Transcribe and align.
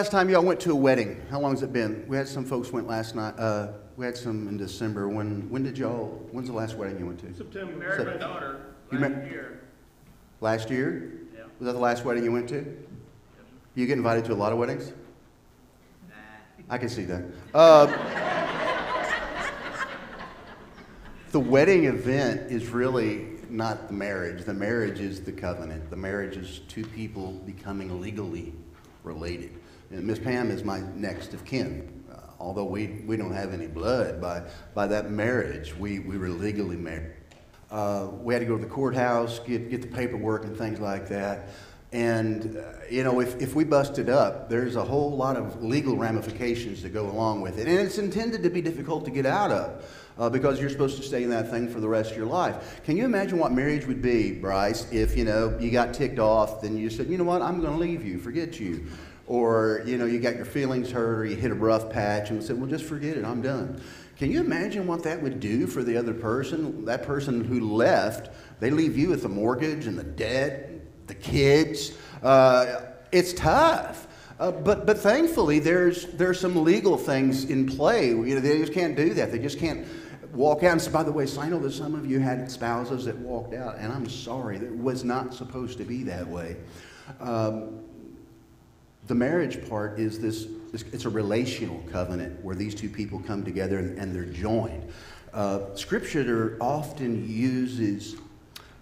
When's 0.00 0.08
the 0.08 0.16
last 0.16 0.22
time 0.22 0.30
y'all 0.30 0.42
went 0.42 0.60
to 0.60 0.72
a 0.72 0.74
wedding? 0.74 1.20
How 1.30 1.40
long 1.40 1.50
has 1.50 1.62
it 1.62 1.74
been? 1.74 2.06
We 2.08 2.16
had 2.16 2.26
some 2.26 2.46
folks 2.46 2.72
went 2.72 2.86
last 2.86 3.14
night. 3.14 3.38
Uh, 3.38 3.72
we 3.98 4.06
had 4.06 4.16
some 4.16 4.48
in 4.48 4.56
December. 4.56 5.10
When 5.10 5.46
when 5.50 5.62
did 5.62 5.76
y'all? 5.76 6.26
When's 6.32 6.48
the 6.48 6.54
last 6.54 6.78
wedding 6.78 6.98
you 6.98 7.04
went 7.04 7.20
to? 7.20 7.34
September. 7.34 7.76
Married 7.76 8.06
my 8.06 8.16
daughter 8.16 8.62
You 8.90 8.98
last 8.98 9.10
mar- 9.10 9.26
year. 9.26 9.60
Last 10.40 10.70
year? 10.70 11.12
Yeah. 11.36 11.42
Was 11.58 11.66
that 11.66 11.72
the 11.74 11.78
last 11.78 12.06
wedding 12.06 12.24
you 12.24 12.32
went 12.32 12.48
to? 12.48 12.64
You 13.74 13.86
get 13.86 13.98
invited 13.98 14.24
to 14.24 14.32
a 14.32 14.34
lot 14.34 14.52
of 14.52 14.58
weddings? 14.58 14.90
Nah. 16.08 16.14
I 16.70 16.78
can 16.78 16.88
see 16.88 17.04
that. 17.04 17.22
Uh, 17.52 17.84
the 21.32 21.40
wedding 21.40 21.84
event 21.84 22.50
is 22.50 22.68
really 22.68 23.32
not 23.50 23.88
the 23.88 23.92
marriage. 23.92 24.46
The 24.46 24.54
marriage 24.54 24.98
is 24.98 25.20
the 25.20 25.32
covenant. 25.32 25.90
The 25.90 25.96
marriage 25.96 26.38
is 26.38 26.60
two 26.68 26.86
people 26.86 27.32
becoming 27.44 28.00
legally 28.00 28.54
related. 29.04 29.59
And 29.90 30.04
Miss 30.04 30.20
Pam 30.20 30.50
is 30.52 30.62
my 30.62 30.80
next 30.94 31.34
of 31.34 31.44
kin. 31.44 32.04
Uh, 32.10 32.16
although 32.38 32.64
we, 32.64 33.02
we 33.06 33.16
don't 33.16 33.32
have 33.32 33.52
any 33.52 33.66
blood, 33.66 34.20
by, 34.20 34.42
by 34.72 34.86
that 34.86 35.10
marriage, 35.10 35.76
we, 35.76 35.98
we 35.98 36.16
were 36.16 36.28
legally 36.28 36.76
married. 36.76 37.16
Uh, 37.72 38.08
we 38.22 38.32
had 38.32 38.40
to 38.40 38.46
go 38.46 38.56
to 38.56 38.62
the 38.62 38.70
courthouse, 38.70 39.40
get, 39.40 39.68
get 39.68 39.82
the 39.82 39.88
paperwork 39.88 40.44
and 40.44 40.56
things 40.56 40.78
like 40.78 41.08
that. 41.08 41.48
And, 41.92 42.56
uh, 42.56 42.62
you 42.88 43.02
know, 43.02 43.18
if, 43.18 43.40
if 43.42 43.56
we 43.56 43.64
busted 43.64 44.08
up, 44.08 44.48
there's 44.48 44.76
a 44.76 44.84
whole 44.84 45.16
lot 45.16 45.36
of 45.36 45.60
legal 45.60 45.96
ramifications 45.96 46.82
that 46.82 46.90
go 46.90 47.10
along 47.10 47.40
with 47.40 47.58
it. 47.58 47.66
And 47.66 47.78
it's 47.80 47.98
intended 47.98 48.44
to 48.44 48.50
be 48.50 48.60
difficult 48.60 49.04
to 49.06 49.10
get 49.10 49.26
out 49.26 49.50
of 49.50 49.84
uh, 50.16 50.30
because 50.30 50.60
you're 50.60 50.70
supposed 50.70 50.98
to 50.98 51.02
stay 51.02 51.24
in 51.24 51.30
that 51.30 51.50
thing 51.50 51.68
for 51.68 51.80
the 51.80 51.88
rest 51.88 52.12
of 52.12 52.16
your 52.16 52.26
life. 52.26 52.80
Can 52.84 52.96
you 52.96 53.04
imagine 53.04 53.38
what 53.38 53.50
marriage 53.50 53.86
would 53.86 54.02
be, 54.02 54.30
Bryce, 54.30 54.86
if, 54.92 55.16
you 55.16 55.24
know, 55.24 55.56
you 55.58 55.72
got 55.72 55.92
ticked 55.92 56.20
off, 56.20 56.62
then 56.62 56.76
you 56.76 56.90
said, 56.90 57.08
you 57.08 57.18
know 57.18 57.24
what, 57.24 57.42
I'm 57.42 57.60
going 57.60 57.72
to 57.72 57.78
leave 57.78 58.04
you, 58.04 58.18
forget 58.18 58.60
you. 58.60 58.86
Or, 59.30 59.82
you 59.86 59.96
know, 59.96 60.06
you 60.06 60.18
got 60.18 60.34
your 60.34 60.44
feelings 60.44 60.90
hurt 60.90 61.20
or 61.20 61.24
you 61.24 61.36
hit 61.36 61.52
a 61.52 61.54
rough 61.54 61.88
patch 61.88 62.30
and 62.30 62.40
we 62.40 62.44
said, 62.44 62.58
well, 62.58 62.68
just 62.68 62.84
forget 62.84 63.16
it, 63.16 63.24
I'm 63.24 63.40
done. 63.40 63.80
Can 64.16 64.28
you 64.32 64.40
imagine 64.40 64.88
what 64.88 65.04
that 65.04 65.22
would 65.22 65.38
do 65.38 65.68
for 65.68 65.84
the 65.84 65.96
other 65.96 66.12
person? 66.12 66.84
That 66.84 67.04
person 67.04 67.44
who 67.44 67.60
left, 67.60 68.30
they 68.58 68.72
leave 68.72 68.98
you 68.98 69.08
with 69.08 69.22
the 69.22 69.28
mortgage 69.28 69.86
and 69.86 69.96
the 69.96 70.02
debt, 70.02 70.72
the 71.06 71.14
kids. 71.14 71.92
Uh, 72.24 72.80
it's 73.12 73.32
tough. 73.32 74.08
Uh, 74.40 74.50
but, 74.50 74.84
but 74.84 74.98
thankfully, 74.98 75.60
there's, 75.60 76.06
there's 76.06 76.40
some 76.40 76.64
legal 76.64 76.96
things 76.96 77.44
in 77.44 77.66
play. 77.66 78.08
You 78.08 78.34
know, 78.34 78.40
they 78.40 78.58
just 78.58 78.72
can't 78.72 78.96
do 78.96 79.14
that. 79.14 79.30
They 79.30 79.38
just 79.38 79.60
can't 79.60 79.86
walk 80.32 80.64
out 80.64 80.72
and 80.72 80.82
say, 80.82 80.90
by 80.90 81.04
the 81.04 81.12
way, 81.12 81.26
so 81.26 81.40
I 81.40 81.48
know 81.48 81.60
that 81.60 81.70
some 81.70 81.94
of 81.94 82.04
you 82.04 82.18
had 82.18 82.50
spouses 82.50 83.04
that 83.04 83.16
walked 83.18 83.54
out, 83.54 83.76
and 83.78 83.92
I'm 83.92 84.08
sorry, 84.08 84.56
it 84.56 84.76
was 84.76 85.04
not 85.04 85.34
supposed 85.34 85.78
to 85.78 85.84
be 85.84 86.02
that 86.02 86.26
way. 86.26 86.56
Um, 87.20 87.84
the 89.10 89.14
marriage 89.16 89.68
part 89.68 89.98
is 89.98 90.20
this, 90.20 90.46
it's 90.72 91.04
a 91.04 91.10
relational 91.10 91.82
covenant 91.90 92.44
where 92.44 92.54
these 92.54 92.76
two 92.76 92.88
people 92.88 93.18
come 93.18 93.44
together 93.44 93.80
and, 93.80 93.98
and 93.98 94.14
they're 94.14 94.24
joined. 94.24 94.88
Uh, 95.34 95.74
scripture 95.74 96.56
often 96.60 97.28
uses 97.28 98.14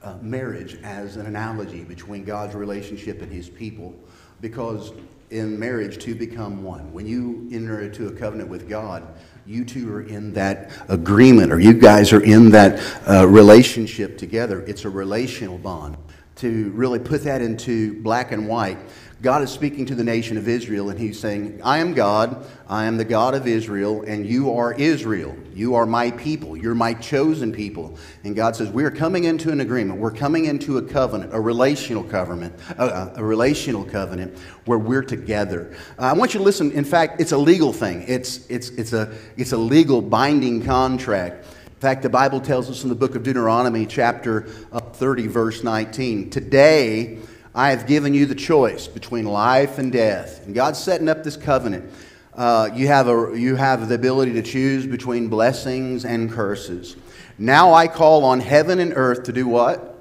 uh, 0.02 0.18
marriage 0.20 0.76
as 0.82 1.16
an 1.16 1.24
analogy 1.24 1.82
between 1.82 2.24
God's 2.24 2.54
relationship 2.54 3.22
and 3.22 3.32
his 3.32 3.48
people 3.48 3.94
because 4.42 4.92
in 5.30 5.58
marriage, 5.58 5.96
two 5.96 6.14
become 6.14 6.62
one. 6.62 6.92
When 6.92 7.06
you 7.06 7.48
enter 7.50 7.80
into 7.80 8.08
a 8.08 8.12
covenant 8.12 8.50
with 8.50 8.68
God, 8.68 9.06
you 9.46 9.64
two 9.64 9.90
are 9.90 10.02
in 10.02 10.34
that 10.34 10.72
agreement, 10.88 11.52
or 11.52 11.58
you 11.58 11.72
guys 11.72 12.12
are 12.12 12.22
in 12.22 12.50
that 12.50 12.82
uh, 13.08 13.26
relationship 13.26 14.18
together. 14.18 14.60
It's 14.66 14.84
a 14.84 14.90
relational 14.90 15.56
bond. 15.56 15.96
To 16.36 16.70
really 16.70 17.00
put 17.00 17.24
that 17.24 17.42
into 17.42 18.00
black 18.02 18.30
and 18.30 18.46
white, 18.46 18.78
God 19.20 19.42
is 19.42 19.50
speaking 19.50 19.84
to 19.86 19.96
the 19.96 20.04
nation 20.04 20.36
of 20.36 20.46
Israel, 20.46 20.90
and 20.90 20.98
He's 20.98 21.18
saying, 21.18 21.60
I 21.64 21.78
am 21.78 21.92
God, 21.92 22.46
I 22.68 22.84
am 22.84 22.96
the 22.98 23.04
God 23.04 23.34
of 23.34 23.48
Israel, 23.48 24.02
and 24.02 24.24
you 24.24 24.56
are 24.56 24.72
Israel. 24.74 25.36
You 25.52 25.74
are 25.74 25.86
my 25.86 26.12
people, 26.12 26.56
you're 26.56 26.76
my 26.76 26.94
chosen 26.94 27.50
people. 27.50 27.98
And 28.22 28.36
God 28.36 28.54
says, 28.54 28.68
We 28.68 28.84
are 28.84 28.92
coming 28.92 29.24
into 29.24 29.50
an 29.50 29.60
agreement, 29.60 29.98
we're 29.98 30.12
coming 30.12 30.44
into 30.44 30.78
a 30.78 30.82
covenant, 30.82 31.34
a 31.34 31.40
relational 31.40 32.04
covenant, 32.04 32.54
a, 32.78 33.14
a 33.16 33.24
relational 33.24 33.84
covenant 33.84 34.38
where 34.66 34.78
we're 34.78 35.02
together. 35.02 35.74
Uh, 35.98 36.02
I 36.02 36.12
want 36.12 36.32
you 36.32 36.38
to 36.38 36.44
listen. 36.44 36.70
In 36.70 36.84
fact, 36.84 37.20
it's 37.20 37.32
a 37.32 37.38
legal 37.38 37.72
thing, 37.72 38.04
it's, 38.06 38.48
it's, 38.48 38.70
it's, 38.70 38.92
a, 38.92 39.12
it's 39.36 39.50
a 39.50 39.58
legal 39.58 40.00
binding 40.00 40.64
contract. 40.64 41.44
In 41.66 41.80
fact, 41.80 42.02
the 42.02 42.08
Bible 42.08 42.40
tells 42.40 42.70
us 42.70 42.84
in 42.84 42.88
the 42.88 42.94
book 42.94 43.16
of 43.16 43.24
Deuteronomy, 43.24 43.84
chapter 43.84 44.48
uh, 44.70 44.78
30, 44.78 45.26
verse 45.26 45.64
19, 45.64 46.30
Today, 46.30 47.18
I 47.58 47.70
have 47.70 47.88
given 47.88 48.14
you 48.14 48.24
the 48.24 48.36
choice 48.36 48.86
between 48.86 49.24
life 49.24 49.78
and 49.78 49.90
death. 49.90 50.46
And 50.46 50.54
God's 50.54 50.78
setting 50.78 51.08
up 51.08 51.24
this 51.24 51.36
covenant. 51.36 51.90
Uh, 52.32 52.70
you, 52.72 52.86
have 52.86 53.08
a, 53.08 53.36
you 53.36 53.56
have 53.56 53.88
the 53.88 53.96
ability 53.96 54.34
to 54.34 54.42
choose 54.42 54.86
between 54.86 55.26
blessings 55.26 56.04
and 56.04 56.30
curses. 56.30 56.94
Now 57.36 57.74
I 57.74 57.88
call 57.88 58.24
on 58.24 58.38
heaven 58.38 58.78
and 58.78 58.92
earth 58.94 59.24
to 59.24 59.32
do 59.32 59.48
what? 59.48 59.98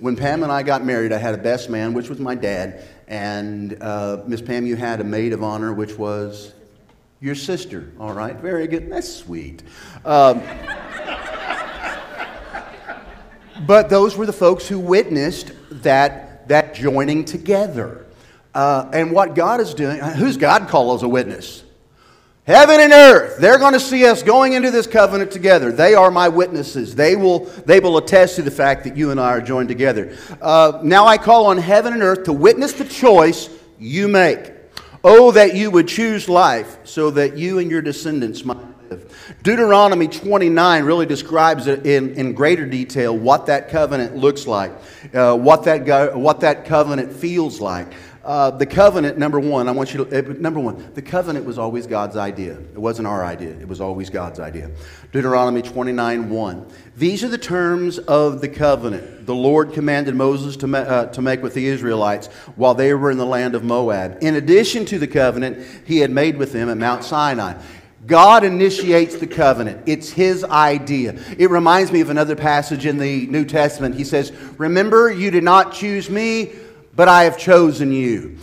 When 0.00 0.16
Pam 0.16 0.42
and 0.42 0.50
I 0.50 0.62
got 0.62 0.82
married, 0.82 1.12
I 1.12 1.18
had 1.18 1.34
a 1.34 1.38
best 1.38 1.68
man, 1.68 1.92
which 1.92 2.08
was 2.08 2.18
my 2.18 2.34
dad. 2.34 2.82
And 3.08 3.76
uh, 3.82 4.22
Miss 4.26 4.40
Pam, 4.40 4.64
you 4.64 4.76
had 4.76 5.02
a 5.02 5.04
maid 5.04 5.34
of 5.34 5.42
honor, 5.42 5.74
which 5.74 5.98
was 5.98 6.54
your 7.20 7.34
sister. 7.34 7.92
All 8.00 8.14
right, 8.14 8.36
very 8.36 8.68
good. 8.68 8.90
That's 8.90 9.14
sweet. 9.14 9.64
Um, 10.02 10.40
but 13.66 13.90
those 13.90 14.16
were 14.16 14.24
the 14.24 14.32
folks 14.32 14.66
who 14.66 14.78
witnessed 14.78 15.52
that, 15.82 16.22
that 16.22 16.27
joining 16.78 17.24
together. 17.24 18.06
Uh, 18.54 18.88
and 18.92 19.12
what 19.12 19.34
God 19.34 19.60
is 19.60 19.74
doing, 19.74 19.98
who's 19.98 20.36
God 20.36 20.68
call 20.68 20.94
as 20.94 21.02
a 21.02 21.08
witness? 21.08 21.64
Heaven 22.44 22.80
and 22.80 22.92
earth, 22.92 23.38
they're 23.38 23.58
going 23.58 23.74
to 23.74 23.80
see 23.80 24.06
us 24.06 24.22
going 24.22 24.54
into 24.54 24.70
this 24.70 24.86
covenant 24.86 25.30
together. 25.30 25.70
They 25.70 25.94
are 25.94 26.10
my 26.10 26.30
witnesses. 26.30 26.94
They 26.94 27.14
will, 27.14 27.40
they 27.66 27.78
will 27.78 27.98
attest 27.98 28.36
to 28.36 28.42
the 28.42 28.50
fact 28.50 28.84
that 28.84 28.96
you 28.96 29.10
and 29.10 29.20
I 29.20 29.32
are 29.32 29.42
joined 29.42 29.68
together. 29.68 30.16
Uh, 30.40 30.80
now 30.82 31.06
I 31.06 31.18
call 31.18 31.46
on 31.46 31.58
heaven 31.58 31.92
and 31.92 32.02
earth 32.02 32.24
to 32.24 32.32
witness 32.32 32.72
the 32.72 32.86
choice 32.86 33.50
you 33.78 34.08
make. 34.08 34.52
Oh, 35.04 35.30
that 35.32 35.54
you 35.54 35.70
would 35.70 35.88
choose 35.88 36.26
life 36.26 36.78
so 36.84 37.10
that 37.10 37.36
you 37.36 37.58
and 37.58 37.70
your 37.70 37.82
descendants 37.82 38.44
might. 38.44 38.77
Deuteronomy 39.42 40.08
29 40.08 40.84
really 40.84 41.06
describes 41.06 41.66
in, 41.66 42.14
in 42.14 42.32
greater 42.32 42.66
detail 42.66 43.16
what 43.16 43.46
that 43.46 43.68
covenant 43.68 44.16
looks 44.16 44.46
like, 44.46 44.72
uh, 45.14 45.36
what, 45.36 45.64
that 45.64 45.84
go, 45.84 46.16
what 46.16 46.40
that 46.40 46.64
covenant 46.64 47.12
feels 47.12 47.60
like. 47.60 47.92
Uh, 48.24 48.50
the 48.50 48.66
covenant, 48.66 49.16
number 49.16 49.40
one, 49.40 49.68
I 49.68 49.72
want 49.72 49.94
you 49.94 50.04
to, 50.04 50.18
uh, 50.18 50.34
number 50.38 50.60
one, 50.60 50.92
the 50.92 51.00
covenant 51.00 51.46
was 51.46 51.58
always 51.58 51.86
God's 51.86 52.16
idea. 52.16 52.58
It 52.58 52.78
wasn't 52.78 53.08
our 53.08 53.24
idea, 53.24 53.50
it 53.50 53.66
was 53.66 53.80
always 53.80 54.10
God's 54.10 54.38
idea. 54.38 54.70
Deuteronomy 55.12 55.62
29 55.62 56.28
1. 56.28 56.66
These 56.96 57.24
are 57.24 57.28
the 57.28 57.38
terms 57.38 57.98
of 57.98 58.42
the 58.42 58.48
covenant 58.48 59.18
the 59.28 59.34
Lord 59.34 59.74
commanded 59.74 60.14
Moses 60.14 60.56
to, 60.56 60.66
ma- 60.66 60.78
uh, 60.78 61.06
to 61.08 61.20
make 61.20 61.42
with 61.42 61.52
the 61.52 61.66
Israelites 61.66 62.28
while 62.56 62.74
they 62.74 62.94
were 62.94 63.10
in 63.10 63.18
the 63.18 63.26
land 63.26 63.54
of 63.54 63.62
Moab. 63.62 64.16
In 64.22 64.36
addition 64.36 64.86
to 64.86 64.98
the 64.98 65.06
covenant 65.06 65.66
he 65.86 65.98
had 65.98 66.10
made 66.10 66.38
with 66.38 66.52
them 66.52 66.70
at 66.70 66.78
Mount 66.78 67.04
Sinai. 67.04 67.60
God 68.08 68.42
initiates 68.42 69.16
the 69.16 69.26
covenant. 69.26 69.82
It's 69.84 70.10
his 70.10 70.42
idea. 70.42 71.18
It 71.36 71.50
reminds 71.50 71.92
me 71.92 72.00
of 72.00 72.08
another 72.08 72.34
passage 72.34 72.86
in 72.86 72.96
the 72.96 73.26
New 73.26 73.44
Testament. 73.44 73.94
He 73.94 74.04
says, 74.04 74.32
Remember, 74.56 75.10
you 75.10 75.30
did 75.30 75.44
not 75.44 75.74
choose 75.74 76.08
me, 76.08 76.52
but 76.96 77.06
I 77.06 77.24
have 77.24 77.38
chosen 77.38 77.92
you. 77.92 78.38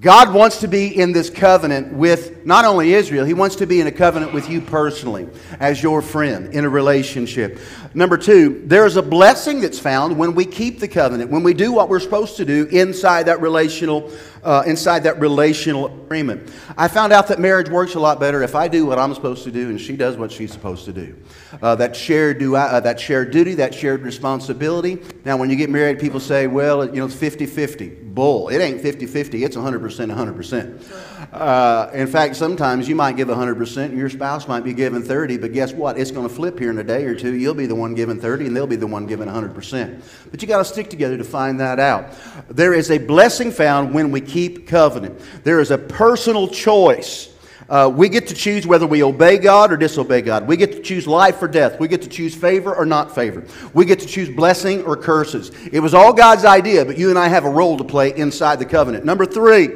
God 0.00 0.34
wants 0.34 0.58
to 0.58 0.68
be 0.68 1.00
in 1.00 1.12
this 1.12 1.30
covenant 1.30 1.94
with 1.94 2.44
not 2.44 2.66
only 2.66 2.92
Israel, 2.92 3.24
He 3.24 3.32
wants 3.32 3.56
to 3.56 3.66
be 3.66 3.80
in 3.80 3.86
a 3.86 3.92
covenant 3.92 4.34
with 4.34 4.50
you 4.50 4.60
personally 4.60 5.28
as 5.60 5.82
your 5.82 6.02
friend 6.02 6.52
in 6.52 6.64
a 6.64 6.68
relationship. 6.68 7.58
Number 7.94 8.18
two, 8.18 8.62
there's 8.66 8.96
a 8.96 9.02
blessing 9.02 9.60
that's 9.60 9.78
found 9.78 10.18
when 10.18 10.34
we 10.34 10.44
keep 10.44 10.78
the 10.78 10.88
covenant, 10.88 11.30
when 11.30 11.42
we 11.42 11.54
do 11.54 11.72
what 11.72 11.88
we're 11.88 12.00
supposed 12.00 12.36
to 12.36 12.44
do 12.44 12.66
inside 12.66 13.22
that 13.26 13.40
relational, 13.40 14.10
uh, 14.44 14.62
inside 14.66 15.02
that 15.04 15.18
relational 15.20 15.86
agreement. 15.86 16.52
I 16.76 16.88
found 16.88 17.12
out 17.12 17.28
that 17.28 17.38
marriage 17.38 17.68
works 17.68 17.94
a 17.94 18.00
lot 18.00 18.20
better 18.20 18.42
if 18.42 18.54
I 18.54 18.68
do 18.68 18.86
what 18.86 18.98
I'm 18.98 19.14
supposed 19.14 19.44
to 19.44 19.50
do 19.50 19.70
and 19.70 19.80
she 19.80 19.96
does 19.96 20.16
what 20.16 20.30
she's 20.30 20.52
supposed 20.52 20.84
to 20.84 20.92
do. 20.92 21.16
Uh, 21.62 21.74
that 21.76 21.96
shared 21.96 22.38
du- 22.38 22.54
uh, 22.54 22.80
that 22.80 23.00
shared 23.00 23.30
duty, 23.30 23.54
that 23.54 23.74
shared 23.74 24.02
responsibility. 24.02 24.98
Now, 25.24 25.36
when 25.36 25.50
you 25.50 25.56
get 25.56 25.70
married, 25.70 25.98
people 25.98 26.20
say, 26.20 26.46
"Well, 26.46 26.84
you 26.86 27.00
know, 27.00 27.06
it's 27.06 27.14
50-50." 27.14 28.04
Bull. 28.14 28.48
It 28.48 28.58
ain't 28.58 28.80
50-50. 28.80 29.44
It's 29.44 29.56
100%, 29.56 30.10
100%. 30.10 31.32
Uh, 31.32 31.90
in 31.92 32.06
fact, 32.06 32.36
sometimes 32.36 32.88
you 32.88 32.94
might 32.94 33.16
give 33.16 33.28
100% 33.28 33.84
and 33.86 33.98
your 33.98 34.08
spouse 34.08 34.46
might 34.46 34.62
be 34.62 34.72
giving 34.72 35.02
30, 35.02 35.38
but 35.38 35.52
guess 35.52 35.72
what? 35.72 35.98
It's 35.98 36.12
going 36.12 36.28
to 36.28 36.32
flip 36.32 36.58
here 36.58 36.70
in 36.70 36.78
a 36.78 36.84
day 36.84 37.04
or 37.06 37.16
two. 37.16 37.34
You'll 37.34 37.54
be 37.54 37.66
the 37.66 37.74
one 37.74 37.94
giving 37.94 38.20
30 38.20 38.46
and 38.46 38.56
they'll 38.56 38.68
be 38.68 38.76
the 38.76 38.86
one 38.86 39.06
giving 39.06 39.26
100%. 39.26 40.02
But 40.30 40.40
you 40.40 40.46
got 40.46 40.58
to 40.58 40.64
stick 40.64 40.90
together 40.90 41.16
to 41.16 41.24
find 41.24 41.58
that 41.58 41.80
out. 41.80 42.06
There 42.48 42.72
is 42.72 42.90
a 42.92 42.98
blessing 42.98 43.50
found 43.50 43.92
when 43.92 44.12
we 44.12 44.20
keep 44.34 44.66
covenant. 44.66 45.20
There 45.44 45.60
is 45.60 45.70
a 45.70 45.78
personal 45.78 46.48
choice. 46.48 47.30
Uh, 47.68 47.90
we 47.94 48.08
get 48.08 48.26
to 48.26 48.34
choose 48.34 48.66
whether 48.66 48.84
we 48.84 49.02
obey 49.04 49.38
God 49.38 49.72
or 49.72 49.76
disobey 49.76 50.22
God. 50.22 50.48
We 50.48 50.56
get 50.56 50.72
to 50.72 50.82
choose 50.82 51.06
life 51.06 51.40
or 51.40 51.46
death. 51.46 51.78
We 51.78 51.86
get 51.86 52.02
to 52.02 52.08
choose 52.08 52.34
favor 52.34 52.74
or 52.74 52.84
not 52.84 53.14
favor. 53.14 53.44
We 53.72 53.84
get 53.84 54.00
to 54.00 54.06
choose 54.06 54.28
blessing 54.28 54.82
or 54.82 54.96
curses. 54.96 55.52
It 55.72 55.78
was 55.78 55.94
all 55.94 56.12
God's 56.12 56.44
idea, 56.44 56.84
but 56.84 56.98
you 56.98 57.10
and 57.10 57.18
I 57.18 57.28
have 57.28 57.44
a 57.44 57.48
role 57.48 57.78
to 57.78 57.84
play 57.84 58.14
inside 58.16 58.58
the 58.58 58.66
covenant. 58.66 59.04
Number 59.04 59.24
three, 59.24 59.68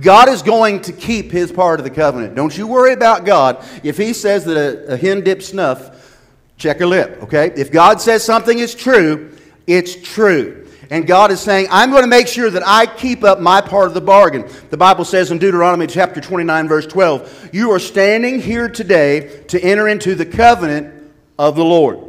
God 0.00 0.30
is 0.30 0.40
going 0.40 0.80
to 0.80 0.92
keep 0.92 1.30
his 1.30 1.52
part 1.52 1.78
of 1.78 1.84
the 1.84 1.90
covenant. 1.90 2.34
Don't 2.34 2.56
you 2.56 2.66
worry 2.66 2.94
about 2.94 3.26
God. 3.26 3.62
If 3.84 3.98
he 3.98 4.14
says 4.14 4.46
that 4.46 4.56
a, 4.56 4.94
a 4.94 4.96
hen 4.96 5.20
dips 5.20 5.48
snuff, 5.48 6.24
check 6.56 6.78
her 6.78 6.86
lip, 6.86 7.22
okay? 7.24 7.52
If 7.56 7.70
God 7.70 8.00
says 8.00 8.24
something 8.24 8.58
is 8.58 8.74
true, 8.74 9.36
it's 9.66 9.94
true. 9.94 10.67
And 10.90 11.06
God 11.06 11.30
is 11.30 11.40
saying, 11.40 11.68
I'm 11.70 11.90
going 11.90 12.02
to 12.02 12.08
make 12.08 12.28
sure 12.28 12.48
that 12.50 12.62
I 12.66 12.86
keep 12.86 13.22
up 13.24 13.40
my 13.40 13.60
part 13.60 13.88
of 13.88 13.94
the 13.94 14.00
bargain. 14.00 14.48
The 14.70 14.76
Bible 14.76 15.04
says 15.04 15.30
in 15.30 15.38
Deuteronomy 15.38 15.86
chapter 15.86 16.20
29, 16.20 16.68
verse 16.68 16.86
12, 16.86 17.50
You 17.52 17.72
are 17.72 17.78
standing 17.78 18.40
here 18.40 18.68
today 18.68 19.44
to 19.48 19.60
enter 19.60 19.88
into 19.88 20.14
the 20.14 20.26
covenant 20.26 21.12
of 21.38 21.56
the 21.56 21.64
Lord 21.64 22.08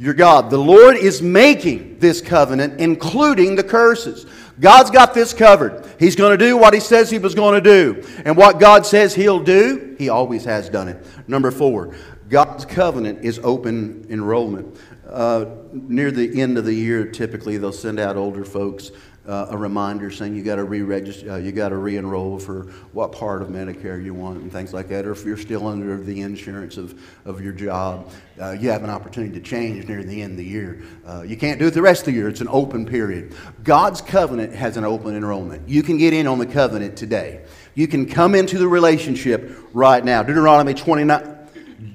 your 0.00 0.14
God. 0.14 0.48
The 0.48 0.58
Lord 0.58 0.96
is 0.96 1.20
making 1.20 1.98
this 1.98 2.22
covenant, 2.22 2.80
including 2.80 3.54
the 3.54 3.62
curses. 3.62 4.24
God's 4.58 4.90
got 4.90 5.12
this 5.12 5.34
covered. 5.34 5.86
He's 5.98 6.16
going 6.16 6.36
to 6.36 6.42
do 6.42 6.56
what 6.56 6.72
He 6.72 6.80
says 6.80 7.10
He 7.10 7.18
was 7.18 7.34
going 7.34 7.62
to 7.62 7.70
do. 7.70 8.02
And 8.24 8.34
what 8.34 8.58
God 8.58 8.86
says 8.86 9.14
He'll 9.14 9.42
do, 9.42 9.94
He 9.98 10.08
always 10.08 10.44
has 10.46 10.70
done 10.70 10.88
it. 10.88 11.06
Number 11.28 11.50
four, 11.50 11.94
God's 12.30 12.64
covenant 12.64 13.26
is 13.26 13.40
open 13.40 14.06
enrollment. 14.08 14.74
Uh, 15.10 15.44
near 15.72 16.10
the 16.10 16.40
end 16.40 16.56
of 16.56 16.64
the 16.64 16.74
year, 16.74 17.04
typically 17.04 17.56
they'll 17.56 17.72
send 17.72 17.98
out 17.98 18.16
older 18.16 18.44
folks 18.44 18.92
uh, 19.26 19.48
a 19.50 19.56
reminder 19.56 20.10
saying 20.10 20.34
you 20.34 20.42
got 20.42 20.56
to 20.56 20.64
re-register, 20.64 21.32
uh, 21.32 21.36
you 21.36 21.52
got 21.52 21.68
to 21.68 21.76
re-enroll 21.76 22.38
for 22.38 22.64
what 22.92 23.12
part 23.12 23.42
of 23.42 23.48
Medicare 23.48 24.02
you 24.02 24.14
want 24.14 24.40
and 24.40 24.50
things 24.50 24.72
like 24.72 24.88
that. 24.88 25.06
Or 25.06 25.12
if 25.12 25.24
you're 25.24 25.36
still 25.36 25.66
under 25.66 25.98
the 25.98 26.22
insurance 26.22 26.76
of, 26.76 27.00
of 27.24 27.40
your 27.40 27.52
job, 27.52 28.10
uh, 28.40 28.52
you 28.52 28.70
have 28.70 28.82
an 28.82 28.90
opportunity 28.90 29.32
to 29.34 29.40
change 29.40 29.86
near 29.86 30.02
the 30.02 30.22
end 30.22 30.32
of 30.32 30.36
the 30.38 30.44
year. 30.44 30.82
Uh, 31.06 31.22
you 31.22 31.36
can't 31.36 31.58
do 31.58 31.66
it 31.66 31.74
the 31.74 31.82
rest 31.82 32.02
of 32.02 32.06
the 32.06 32.12
year. 32.12 32.28
It's 32.28 32.40
an 32.40 32.48
open 32.48 32.86
period. 32.86 33.34
God's 33.62 34.00
covenant 34.00 34.54
has 34.54 34.76
an 34.76 34.84
open 34.84 35.14
enrollment. 35.14 35.68
You 35.68 35.82
can 35.82 35.98
get 35.98 36.14
in 36.14 36.26
on 36.26 36.38
the 36.38 36.46
covenant 36.46 36.96
today. 36.96 37.44
You 37.74 37.86
can 37.86 38.06
come 38.06 38.34
into 38.34 38.58
the 38.58 38.68
relationship 38.68 39.56
right 39.72 40.04
now. 40.04 40.22
Deuteronomy 40.22 40.74
29. 40.74 41.36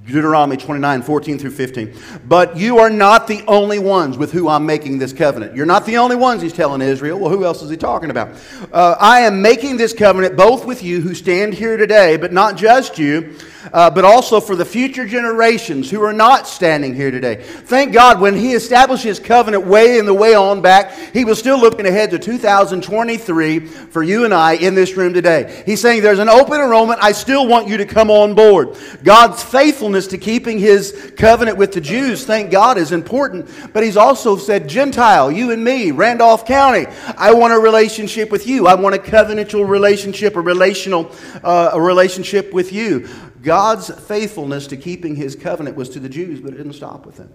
Deuteronomy 0.06 0.56
29, 0.56 1.02
14 1.02 1.40
through 1.40 1.52
15. 1.52 1.94
But 2.28 2.56
you 2.56 2.78
are 2.78 2.92
not 2.92 3.28
the 3.28 3.44
only 3.48 3.80
ones 3.80 4.18
with 4.18 4.32
who 4.32 4.48
I'm 4.48 4.66
making 4.66 5.00
this 5.00 5.12
covenant. 5.12 5.56
You're 5.56 5.66
not 5.66 5.86
the 5.86 5.98
only 5.98 6.16
ones, 6.16 6.44
he's 6.44 6.54
telling 6.54 6.82
Israel. 6.82 7.20
Well, 7.20 7.32
who 7.32 7.44
else 7.44 7.64
is 7.64 7.72
he 7.72 7.78
talking 7.78 8.12
about? 8.12 8.38
Uh, 8.72 8.96
I 9.00 9.22
am 9.22 9.42
making 9.42 9.78
this 9.78 9.94
covenant 9.94 10.38
both 10.38 10.66
with 10.66 10.84
you 10.84 11.02
who 11.02 11.16
stand 11.16 11.56
here 11.56 11.76
today, 11.76 12.18
but 12.18 12.32
not 12.32 12.56
just 12.56 13.00
you 13.00 13.36
uh, 13.74 13.90
but 13.90 14.06
also 14.06 14.40
for 14.40 14.56
the 14.56 14.66
future 14.66 15.06
generations 15.06 15.90
who 15.90 16.02
are 16.04 16.14
not 16.14 16.48
standing 16.48 16.94
here 16.94 17.12
today. 17.12 17.36
Thank 17.44 17.94
God 17.94 18.20
when 18.20 18.36
He 18.36 18.54
established 18.54 19.04
His 19.04 19.20
covenant 19.20 19.66
way 19.66 19.98
in 19.98 20.06
the 20.06 20.14
way 20.14 20.36
on 20.36 20.62
back, 20.62 20.92
He 21.14 21.26
was 21.26 21.40
still 21.40 21.60
looking 21.60 21.86
ahead 21.86 22.12
to 22.12 22.20
2023 22.20 23.60
for 23.60 24.04
you 24.04 24.26
and 24.26 24.34
I 24.34 24.54
in 24.54 24.76
this 24.76 24.96
room 24.96 25.14
today. 25.14 25.64
He's 25.66 25.82
saying 25.82 26.02
there's 26.02 26.20
an 26.20 26.30
open 26.30 26.60
enrollment. 26.60 27.04
I 27.04 27.12
still 27.12 27.48
want 27.48 27.68
you 27.68 27.78
to 27.78 27.86
come 27.86 28.10
on 28.10 28.36
board. 28.36 28.78
God's 29.04 29.44
faithfulness 29.44 29.95
to 30.08 30.18
keeping 30.18 30.60
His 30.60 31.14
covenant 31.18 31.58
with 31.58 31.74
the 31.74 31.82
Jews, 31.82 32.26
thank 32.26 32.52
God, 32.52 32.78
is 32.78 32.92
important. 32.92 33.50
But 33.74 33.84
He's 33.84 33.98
also 33.98 34.38
said, 34.38 34.68
Gentile, 34.68 35.32
you 35.32 35.52
and 35.52 35.64
me, 35.64 35.92
Randolph 35.92 36.46
County, 36.46 36.86
I 37.18 37.34
want 37.34 37.54
a 37.54 37.60
relationship 37.60 38.32
with 38.32 38.48
you. 38.48 38.68
I 38.68 38.76
want 38.76 38.96
a 38.96 39.00
covenantal 39.00 39.68
relationship, 39.68 40.36
a 40.36 40.42
relational 40.42 41.12
uh, 41.44 41.72
a 41.74 41.82
relationship 41.82 42.54
with 42.54 42.72
you. 42.72 43.08
God's 43.42 43.90
faithfulness 44.08 44.68
to 44.68 44.78
keeping 44.78 45.16
his 45.16 45.36
covenant 45.36 45.76
was 45.76 45.90
to 45.90 46.00
the 46.00 46.10
Jews, 46.10 46.42
but 46.42 46.54
it 46.54 46.58
didn't 46.58 46.74
stop 46.74 47.06
with 47.06 47.18
them. 47.18 47.32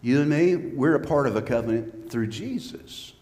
You 0.00 0.20
and 0.20 0.30
me, 0.30 0.56
we're 0.56 0.94
a 0.94 1.04
part 1.04 1.26
of 1.26 1.36
a 1.36 1.42
covenant 1.42 2.10
through 2.10 2.28
Jesus. 2.28 3.12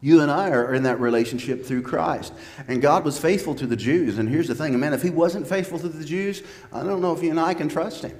You 0.00 0.20
and 0.20 0.30
I 0.30 0.50
are 0.50 0.74
in 0.74 0.82
that 0.82 1.00
relationship 1.00 1.64
through 1.64 1.82
Christ. 1.82 2.32
And 2.68 2.82
God 2.82 3.04
was 3.04 3.18
faithful 3.18 3.54
to 3.54 3.66
the 3.66 3.76
Jews. 3.76 4.18
And 4.18 4.28
here's 4.28 4.48
the 4.48 4.54
thing, 4.54 4.78
man, 4.78 4.92
if 4.92 5.02
he 5.02 5.10
wasn't 5.10 5.46
faithful 5.46 5.78
to 5.78 5.88
the 5.88 6.04
Jews, 6.04 6.42
I 6.72 6.82
don't 6.82 7.00
know 7.00 7.14
if 7.14 7.22
you 7.22 7.30
and 7.30 7.40
I 7.40 7.54
can 7.54 7.68
trust 7.68 8.02
him. 8.02 8.18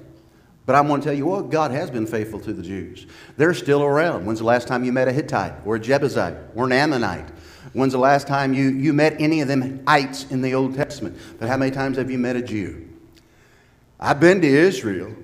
But 0.64 0.74
I'm 0.74 0.88
going 0.88 1.00
to 1.00 1.04
tell 1.04 1.14
you 1.14 1.26
what, 1.26 1.48
God 1.48 1.70
has 1.70 1.90
been 1.90 2.06
faithful 2.06 2.40
to 2.40 2.52
the 2.52 2.62
Jews. 2.62 3.06
They're 3.36 3.54
still 3.54 3.84
around. 3.84 4.26
When's 4.26 4.40
the 4.40 4.46
last 4.46 4.66
time 4.66 4.84
you 4.84 4.92
met 4.92 5.06
a 5.06 5.12
Hittite 5.12 5.52
or 5.64 5.76
a 5.76 5.80
Jebusite 5.80 6.36
or 6.56 6.64
an 6.64 6.72
Ammonite? 6.72 7.28
When's 7.72 7.92
the 7.92 7.98
last 7.98 8.26
time 8.26 8.52
you, 8.52 8.70
you 8.70 8.92
met 8.92 9.20
any 9.20 9.42
of 9.42 9.48
them 9.48 9.82
ites 9.86 10.24
in 10.30 10.42
the 10.42 10.54
Old 10.54 10.74
Testament? 10.74 11.16
But 11.38 11.48
how 11.48 11.56
many 11.56 11.70
times 11.70 11.98
have 11.98 12.10
you 12.10 12.18
met 12.18 12.34
a 12.34 12.42
Jew? 12.42 12.88
I've 14.00 14.18
been 14.18 14.40
to 14.40 14.48
Israel. 14.48 15.14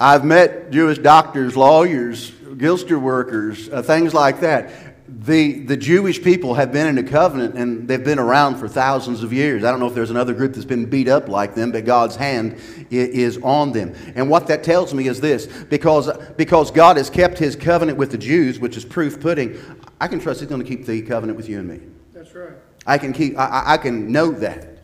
I've 0.00 0.24
met 0.24 0.70
Jewish 0.70 0.98
doctors, 0.98 1.56
lawyers, 1.56 2.30
Gilster 2.30 3.00
workers, 3.00 3.68
uh, 3.68 3.82
things 3.82 4.14
like 4.14 4.40
that. 4.40 4.95
The, 5.08 5.60
the 5.60 5.76
Jewish 5.76 6.20
people 6.20 6.54
have 6.54 6.72
been 6.72 6.88
in 6.88 6.98
a 6.98 7.08
covenant 7.08 7.54
and 7.54 7.86
they've 7.86 8.02
been 8.02 8.18
around 8.18 8.56
for 8.56 8.66
thousands 8.66 9.22
of 9.22 9.32
years. 9.32 9.62
I 9.62 9.70
don't 9.70 9.78
know 9.78 9.86
if 9.86 9.94
there's 9.94 10.10
another 10.10 10.34
group 10.34 10.54
that's 10.54 10.64
been 10.64 10.86
beat 10.86 11.06
up 11.06 11.28
like 11.28 11.54
them, 11.54 11.70
but 11.70 11.84
God's 11.84 12.16
hand 12.16 12.60
is 12.90 13.38
on 13.38 13.70
them. 13.70 13.94
And 14.16 14.28
what 14.28 14.48
that 14.48 14.64
tells 14.64 14.92
me 14.92 15.06
is 15.06 15.20
this 15.20 15.46
because, 15.46 16.10
because 16.36 16.72
God 16.72 16.96
has 16.96 17.08
kept 17.08 17.38
his 17.38 17.54
covenant 17.54 17.98
with 17.98 18.10
the 18.10 18.18
Jews, 18.18 18.58
which 18.58 18.76
is 18.76 18.84
proof 18.84 19.20
pudding, 19.20 19.56
I 20.00 20.08
can 20.08 20.18
trust 20.18 20.40
he's 20.40 20.48
going 20.48 20.62
to 20.62 20.68
keep 20.68 20.86
the 20.86 21.00
covenant 21.02 21.36
with 21.36 21.48
you 21.48 21.60
and 21.60 21.68
me. 21.68 21.80
That's 22.12 22.34
right. 22.34 22.54
I 22.84 22.98
can, 22.98 23.12
keep, 23.12 23.38
I, 23.38 23.62
I 23.74 23.76
can 23.76 24.10
know 24.10 24.32
that. 24.32 24.78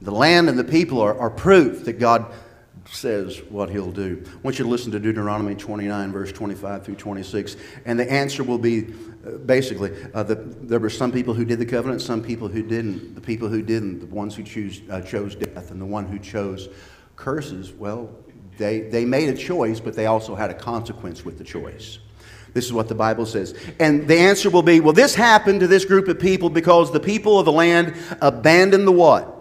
The 0.00 0.10
land 0.10 0.48
and 0.48 0.58
the 0.58 0.64
people 0.64 1.00
are, 1.00 1.16
are 1.16 1.30
proof 1.30 1.84
that 1.84 1.94
God 2.00 2.32
says 2.90 3.42
what 3.48 3.70
he'll 3.70 3.92
do. 3.92 4.22
I 4.26 4.36
want 4.42 4.58
you 4.58 4.64
to 4.64 4.70
listen 4.70 4.92
to 4.92 4.98
Deuteronomy 4.98 5.54
29, 5.54 6.12
verse 6.12 6.32
25 6.32 6.84
through 6.84 6.96
26. 6.96 7.56
And 7.84 7.98
the 7.98 8.10
answer 8.10 8.42
will 8.42 8.58
be 8.58 8.94
uh, 9.26 9.38
basically 9.38 9.92
uh, 10.14 10.22
the, 10.22 10.34
there 10.34 10.80
were 10.80 10.90
some 10.90 11.12
people 11.12 11.34
who 11.34 11.44
did 11.44 11.58
the 11.58 11.66
covenant, 11.66 12.02
some 12.02 12.22
people 12.22 12.48
who 12.48 12.62
didn't. 12.62 13.14
The 13.14 13.20
people 13.20 13.48
who 13.48 13.62
didn't, 13.62 14.00
the 14.00 14.06
ones 14.06 14.34
who 14.34 14.42
choose, 14.42 14.82
uh, 14.90 15.00
chose 15.00 15.34
death, 15.34 15.70
and 15.70 15.80
the 15.80 15.86
one 15.86 16.06
who 16.06 16.18
chose 16.18 16.68
curses, 17.16 17.72
well, 17.72 18.10
they, 18.58 18.80
they 18.80 19.04
made 19.04 19.28
a 19.28 19.36
choice, 19.36 19.80
but 19.80 19.94
they 19.94 20.06
also 20.06 20.34
had 20.34 20.50
a 20.50 20.54
consequence 20.54 21.24
with 21.24 21.38
the 21.38 21.44
choice. 21.44 21.98
This 22.52 22.66
is 22.66 22.72
what 22.72 22.88
the 22.88 22.94
Bible 22.94 23.24
says. 23.24 23.54
And 23.80 24.06
the 24.06 24.18
answer 24.18 24.50
will 24.50 24.62
be 24.62 24.80
well, 24.80 24.92
this 24.92 25.14
happened 25.14 25.60
to 25.60 25.66
this 25.66 25.84
group 25.84 26.08
of 26.08 26.18
people 26.18 26.50
because 26.50 26.92
the 26.92 27.00
people 27.00 27.38
of 27.38 27.46
the 27.46 27.52
land 27.52 27.94
abandoned 28.20 28.86
the 28.86 28.92
what? 28.92 29.38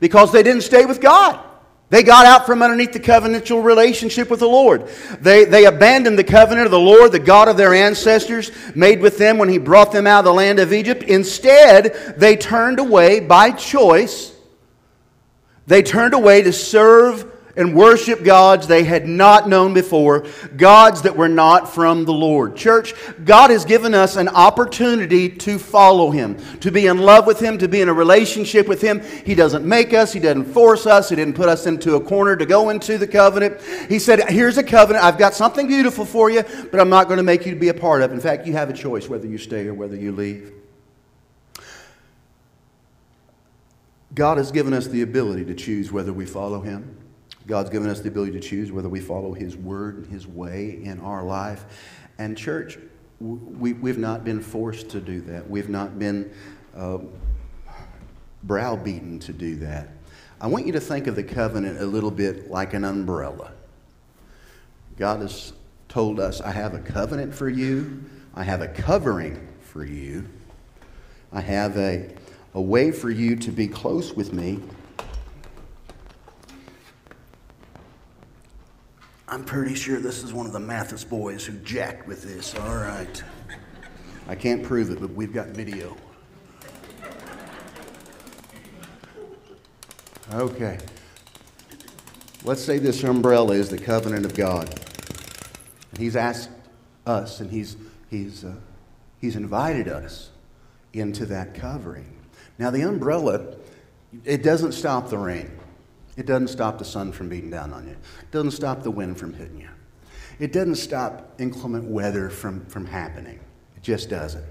because 0.00 0.32
they 0.32 0.42
didn't 0.42 0.62
stay 0.62 0.84
with 0.86 1.00
God. 1.00 1.44
They 1.90 2.02
got 2.02 2.26
out 2.26 2.44
from 2.44 2.62
underneath 2.62 2.92
the 2.92 3.00
covenantal 3.00 3.64
relationship 3.64 4.28
with 4.28 4.40
the 4.40 4.48
Lord. 4.48 4.88
They, 5.20 5.46
they 5.46 5.64
abandoned 5.64 6.18
the 6.18 6.24
covenant 6.24 6.66
of 6.66 6.70
the 6.70 6.78
Lord, 6.78 7.12
the 7.12 7.18
God 7.18 7.48
of 7.48 7.56
their 7.56 7.72
ancestors, 7.72 8.50
made 8.74 9.00
with 9.00 9.16
them 9.16 9.38
when 9.38 9.48
He 9.48 9.56
brought 9.56 9.90
them 9.90 10.06
out 10.06 10.20
of 10.20 10.24
the 10.26 10.34
land 10.34 10.58
of 10.58 10.72
Egypt. 10.74 11.02
Instead, 11.02 12.14
they 12.18 12.36
turned 12.36 12.78
away 12.78 13.20
by 13.20 13.52
choice. 13.52 14.34
They 15.66 15.82
turned 15.82 16.12
away 16.12 16.42
to 16.42 16.52
serve 16.52 17.37
and 17.58 17.74
worship 17.74 18.22
gods 18.22 18.66
they 18.66 18.84
had 18.84 19.06
not 19.06 19.48
known 19.48 19.74
before, 19.74 20.24
gods 20.56 21.02
that 21.02 21.16
were 21.16 21.28
not 21.28 21.74
from 21.74 22.04
the 22.04 22.12
Lord. 22.12 22.56
Church, 22.56 22.94
God 23.24 23.50
has 23.50 23.64
given 23.64 23.94
us 23.94 24.16
an 24.16 24.28
opportunity 24.28 25.28
to 25.28 25.58
follow 25.58 26.12
Him, 26.12 26.38
to 26.60 26.70
be 26.70 26.86
in 26.86 26.98
love 26.98 27.26
with 27.26 27.40
Him, 27.40 27.58
to 27.58 27.68
be 27.68 27.80
in 27.80 27.88
a 27.88 27.92
relationship 27.92 28.68
with 28.68 28.80
Him. 28.80 29.02
He 29.26 29.34
doesn't 29.34 29.66
make 29.66 29.92
us, 29.92 30.12
He 30.12 30.20
doesn't 30.20 30.44
force 30.44 30.86
us, 30.86 31.10
He 31.10 31.16
didn't 31.16 31.34
put 31.34 31.48
us 31.48 31.66
into 31.66 31.96
a 31.96 32.00
corner 32.00 32.36
to 32.36 32.46
go 32.46 32.70
into 32.70 32.96
the 32.96 33.08
covenant. 33.08 33.60
He 33.88 33.98
said, 33.98 34.30
Here's 34.30 34.56
a 34.56 34.62
covenant. 34.62 35.04
I've 35.04 35.18
got 35.18 35.34
something 35.34 35.66
beautiful 35.66 36.04
for 36.04 36.30
you, 36.30 36.44
but 36.70 36.80
I'm 36.80 36.88
not 36.88 37.08
going 37.08 37.18
to 37.18 37.24
make 37.24 37.44
you 37.44 37.56
be 37.56 37.68
a 37.68 37.74
part 37.74 38.02
of. 38.02 38.12
In 38.12 38.20
fact, 38.20 38.46
you 38.46 38.52
have 38.52 38.70
a 38.70 38.72
choice 38.72 39.08
whether 39.08 39.26
you 39.26 39.36
stay 39.36 39.66
or 39.66 39.74
whether 39.74 39.96
you 39.96 40.12
leave. 40.12 40.52
God 44.14 44.38
has 44.38 44.52
given 44.52 44.72
us 44.72 44.86
the 44.86 45.02
ability 45.02 45.44
to 45.46 45.54
choose 45.54 45.90
whether 45.90 46.12
we 46.12 46.24
follow 46.24 46.60
Him. 46.60 47.07
God's 47.48 47.70
given 47.70 47.88
us 47.88 48.00
the 48.00 48.10
ability 48.10 48.32
to 48.32 48.40
choose 48.40 48.70
whether 48.70 48.90
we 48.90 49.00
follow 49.00 49.32
His 49.32 49.56
word, 49.56 49.96
and 49.96 50.06
His 50.06 50.26
way 50.26 50.80
in 50.82 51.00
our 51.00 51.24
life. 51.24 51.64
And, 52.18 52.36
church, 52.36 52.78
we, 53.20 53.72
we've 53.72 53.98
not 53.98 54.22
been 54.22 54.42
forced 54.42 54.90
to 54.90 55.00
do 55.00 55.22
that. 55.22 55.48
We've 55.48 55.70
not 55.70 55.98
been 55.98 56.30
uh, 56.76 56.98
browbeaten 58.42 59.18
to 59.20 59.32
do 59.32 59.56
that. 59.56 59.88
I 60.40 60.46
want 60.46 60.66
you 60.66 60.72
to 60.72 60.80
think 60.80 61.06
of 61.06 61.16
the 61.16 61.24
covenant 61.24 61.80
a 61.80 61.86
little 61.86 62.10
bit 62.10 62.50
like 62.50 62.74
an 62.74 62.84
umbrella. 62.84 63.52
God 64.98 65.22
has 65.22 65.54
told 65.88 66.20
us, 66.20 66.42
I 66.42 66.52
have 66.52 66.74
a 66.74 66.80
covenant 66.80 67.34
for 67.34 67.48
you, 67.48 68.04
I 68.34 68.44
have 68.44 68.60
a 68.60 68.68
covering 68.68 69.48
for 69.62 69.84
you, 69.84 70.28
I 71.32 71.40
have 71.40 71.78
a, 71.78 72.14
a 72.52 72.60
way 72.60 72.92
for 72.92 73.10
you 73.10 73.36
to 73.36 73.50
be 73.50 73.66
close 73.68 74.12
with 74.12 74.34
me 74.34 74.60
I'm 79.30 79.44
pretty 79.44 79.74
sure 79.74 80.00
this 80.00 80.24
is 80.24 80.32
one 80.32 80.46
of 80.46 80.52
the 80.52 80.60
Mathis 80.60 81.04
boys 81.04 81.44
who 81.44 81.52
jacked 81.58 82.08
with 82.08 82.22
this. 82.22 82.54
All 82.54 82.76
right. 82.76 83.22
I 84.26 84.34
can't 84.34 84.62
prove 84.62 84.90
it, 84.90 85.00
but 85.00 85.10
we've 85.10 85.34
got 85.34 85.48
video. 85.48 85.94
Okay. 90.32 90.78
Let's 92.42 92.64
say 92.64 92.78
this 92.78 93.04
umbrella 93.04 93.52
is 93.52 93.68
the 93.68 93.76
covenant 93.76 94.24
of 94.24 94.34
God. 94.34 94.80
He's 95.98 96.16
asked 96.16 96.50
us 97.04 97.40
and 97.40 97.50
he's, 97.50 97.76
he's, 98.08 98.44
uh, 98.44 98.54
he's 99.20 99.36
invited 99.36 99.88
us 99.88 100.30
into 100.94 101.26
that 101.26 101.54
covering. 101.54 102.16
Now, 102.58 102.70
the 102.70 102.80
umbrella, 102.80 103.56
it 104.24 104.42
doesn't 104.42 104.72
stop 104.72 105.10
the 105.10 105.18
rain. 105.18 105.57
It 106.18 106.26
doesn't 106.26 106.48
stop 106.48 106.78
the 106.78 106.84
sun 106.84 107.12
from 107.12 107.28
beating 107.28 107.48
down 107.48 107.72
on 107.72 107.86
you. 107.86 107.92
It 107.92 108.30
doesn't 108.32 108.50
stop 108.50 108.82
the 108.82 108.90
wind 108.90 109.18
from 109.18 109.34
hitting 109.34 109.60
you. 109.60 109.68
It 110.40 110.52
doesn't 110.52 110.74
stop 110.74 111.32
inclement 111.38 111.84
weather 111.84 112.28
from, 112.28 112.66
from 112.66 112.86
happening. 112.86 113.38
It 113.76 113.84
just 113.84 114.10
doesn't. 114.10 114.44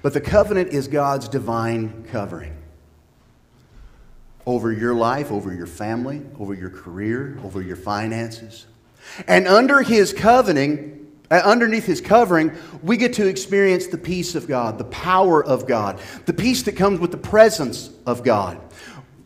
But 0.00 0.14
the 0.14 0.22
covenant 0.22 0.70
is 0.70 0.88
God's 0.88 1.28
divine 1.28 2.04
covering 2.10 2.56
over 4.46 4.72
your 4.72 4.94
life, 4.94 5.30
over 5.30 5.52
your 5.52 5.66
family, 5.66 6.22
over 6.38 6.54
your 6.54 6.70
career, 6.70 7.38
over 7.44 7.60
your 7.60 7.76
finances. 7.76 8.64
And 9.26 9.46
under 9.46 9.82
his 9.82 10.14
covenant, 10.14 11.06
uh, 11.30 11.42
underneath 11.44 11.84
his 11.84 12.00
covering, 12.00 12.52
we 12.82 12.96
get 12.96 13.12
to 13.14 13.26
experience 13.26 13.88
the 13.88 13.98
peace 13.98 14.34
of 14.34 14.48
God, 14.48 14.78
the 14.78 14.84
power 14.84 15.44
of 15.44 15.66
God, 15.66 16.00
the 16.24 16.32
peace 16.32 16.62
that 16.62 16.76
comes 16.76 16.98
with 16.98 17.10
the 17.10 17.18
presence 17.18 17.90
of 18.06 18.24
God. 18.24 18.58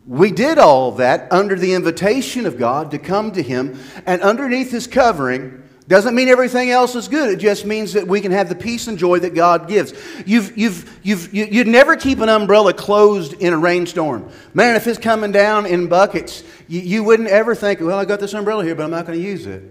We 0.05 0.31
did 0.31 0.57
all 0.57 0.91
that 0.93 1.31
under 1.31 1.55
the 1.55 1.73
invitation 1.73 2.45
of 2.45 2.57
God 2.57 2.91
to 2.91 2.99
come 2.99 3.31
to 3.31 3.41
him, 3.41 3.79
and 4.05 4.21
underneath 4.21 4.71
his 4.71 4.85
covering, 4.85 5.63
doesn't 5.87 6.15
mean 6.15 6.29
everything 6.29 6.71
else 6.71 6.95
is 6.95 7.07
good. 7.07 7.29
It 7.29 7.37
just 7.37 7.65
means 7.65 7.93
that 7.93 8.07
we 8.07 8.21
can 8.21 8.31
have 8.31 8.47
the 8.47 8.55
peace 8.55 8.87
and 8.87 8.97
joy 8.97 9.19
that 9.19 9.35
God 9.35 9.67
gives. 9.67 9.93
You've, 10.25 10.57
you've, 10.57 10.99
you've, 11.03 11.33
you, 11.33 11.59
would 11.59 11.67
never 11.67 11.95
keep 11.95 12.19
an 12.19 12.29
umbrella 12.29 12.73
closed 12.73 13.33
in 13.33 13.53
a 13.53 13.57
rainstorm. 13.57 14.29
Man, 14.53 14.75
if 14.75 14.87
it's 14.87 14.97
coming 14.97 15.31
down 15.31 15.65
in 15.65 15.87
buckets, 15.87 16.43
you, 16.67 16.79
you 16.79 17.03
wouldn't 17.03 17.29
ever 17.29 17.53
think, 17.53 17.81
well, 17.81 17.99
I 17.99 18.05
got 18.05 18.19
this 18.19 18.33
umbrella 18.33 18.63
here, 18.63 18.75
but 18.75 18.83
I'm 18.83 18.91
not 18.91 19.05
going 19.05 19.19
to 19.19 19.25
use 19.25 19.45
it. 19.45 19.63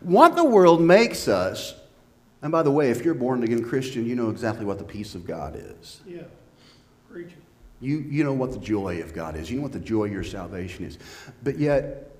What 0.00 0.36
the 0.36 0.44
world 0.44 0.80
makes 0.80 1.26
us, 1.26 1.74
and 2.42 2.52
by 2.52 2.62
the 2.62 2.70
way, 2.70 2.90
if 2.90 3.04
you're 3.04 3.14
born 3.14 3.42
again 3.42 3.64
Christian, 3.64 4.06
you 4.06 4.14
know 4.14 4.30
exactly 4.30 4.64
what 4.64 4.78
the 4.78 4.84
peace 4.84 5.14
of 5.14 5.26
God 5.26 5.56
is. 5.56 6.00
Yeah. 6.06 6.22
You, 7.84 7.98
you 7.98 8.24
know 8.24 8.32
what 8.32 8.52
the 8.52 8.58
joy 8.58 9.02
of 9.02 9.12
God 9.12 9.36
is. 9.36 9.50
You 9.50 9.58
know 9.58 9.62
what 9.62 9.72
the 9.72 9.78
joy 9.78 10.06
of 10.06 10.12
your 10.12 10.24
salvation 10.24 10.86
is. 10.86 10.98
But 11.42 11.58
yet, 11.58 12.10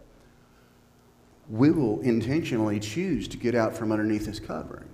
we 1.48 1.70
will 1.70 2.00
intentionally 2.02 2.78
choose 2.80 3.26
to 3.28 3.36
get 3.36 3.54
out 3.54 3.74
from 3.74 3.90
underneath 3.90 4.26
his 4.26 4.38
covering. 4.40 4.88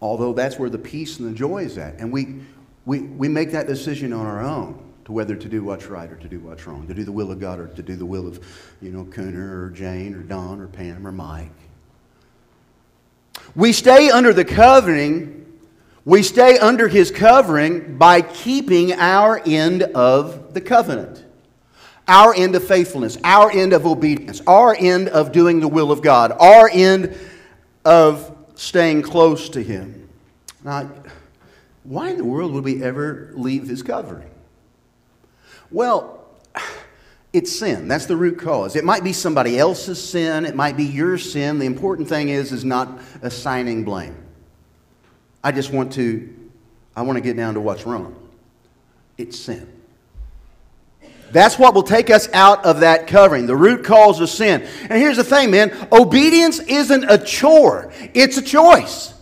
Although 0.00 0.34
that's 0.34 0.58
where 0.58 0.70
the 0.70 0.78
peace 0.78 1.18
and 1.18 1.28
the 1.28 1.36
joy 1.36 1.64
is 1.64 1.78
at. 1.78 1.94
And 1.94 2.12
we, 2.12 2.40
we, 2.84 3.00
we 3.00 3.28
make 3.28 3.50
that 3.52 3.66
decision 3.66 4.12
on 4.12 4.26
our 4.26 4.42
own 4.42 4.84
to 5.06 5.12
whether 5.12 5.34
to 5.34 5.48
do 5.48 5.64
what's 5.64 5.86
right 5.86 6.12
or 6.12 6.16
to 6.16 6.28
do 6.28 6.38
what's 6.40 6.66
wrong, 6.66 6.86
to 6.86 6.94
do 6.94 7.04
the 7.04 7.12
will 7.12 7.32
of 7.32 7.40
God 7.40 7.58
or 7.58 7.68
to 7.68 7.82
do 7.82 7.96
the 7.96 8.04
will 8.04 8.28
of, 8.28 8.44
you 8.82 8.90
know, 8.90 9.04
Cooner 9.04 9.64
or 9.64 9.70
Jane 9.70 10.14
or 10.14 10.22
Don 10.22 10.60
or 10.60 10.68
Pam 10.68 11.06
or 11.06 11.12
Mike. 11.12 11.50
We 13.54 13.72
stay 13.72 14.10
under 14.10 14.34
the 14.34 14.44
covering, 14.44 15.47
we 16.08 16.22
stay 16.22 16.56
under 16.58 16.88
his 16.88 17.10
covering 17.10 17.98
by 17.98 18.22
keeping 18.22 18.94
our 18.94 19.42
end 19.44 19.82
of 19.82 20.54
the 20.54 20.60
covenant 20.60 21.24
our 22.08 22.34
end 22.34 22.56
of 22.56 22.66
faithfulness, 22.66 23.18
our 23.22 23.50
end 23.50 23.74
of 23.74 23.86
obedience, 23.86 24.40
our 24.46 24.74
end 24.74 25.08
of 25.08 25.30
doing 25.30 25.60
the 25.60 25.68
will 25.68 25.92
of 25.92 26.00
God, 26.00 26.32
our 26.32 26.70
end 26.72 27.14
of 27.84 28.34
staying 28.54 29.02
close 29.02 29.50
to 29.50 29.62
Him. 29.62 30.08
Now, 30.64 30.90
why 31.84 32.08
in 32.08 32.16
the 32.16 32.24
world 32.24 32.52
would 32.52 32.64
we 32.64 32.82
ever 32.82 33.30
leave 33.34 33.68
His 33.68 33.82
covering? 33.82 34.30
Well, 35.70 36.26
it's 37.34 37.56
sin. 37.56 37.88
That's 37.88 38.06
the 38.06 38.16
root 38.16 38.38
cause. 38.38 38.74
It 38.74 38.84
might 38.84 39.04
be 39.04 39.12
somebody 39.12 39.58
else's 39.58 40.02
sin, 40.02 40.46
it 40.46 40.56
might 40.56 40.78
be 40.78 40.84
your 40.84 41.18
sin. 41.18 41.58
The 41.58 41.66
important 41.66 42.08
thing 42.08 42.30
is 42.30 42.52
is 42.52 42.64
not 42.64 42.88
assigning 43.20 43.84
blame. 43.84 44.16
I 45.42 45.52
just 45.52 45.72
want 45.72 45.92
to 45.94 46.34
I 46.96 47.02
want 47.02 47.16
to 47.16 47.20
get 47.20 47.36
down 47.36 47.54
to 47.54 47.60
what's 47.60 47.86
wrong. 47.86 48.16
It's 49.16 49.38
sin. 49.38 49.72
That's 51.30 51.58
what 51.58 51.74
will 51.74 51.82
take 51.82 52.10
us 52.10 52.28
out 52.32 52.64
of 52.64 52.80
that 52.80 53.06
covering, 53.06 53.46
the 53.46 53.56
root 53.56 53.84
cause 53.84 54.20
of 54.20 54.30
sin. 54.30 54.66
And 54.82 54.92
here's 54.92 55.16
the 55.16 55.24
thing, 55.24 55.50
man 55.50 55.88
obedience 55.92 56.58
isn't 56.60 57.04
a 57.10 57.18
chore, 57.18 57.92
it's 58.14 58.36
a 58.36 58.42
choice. 58.42 59.14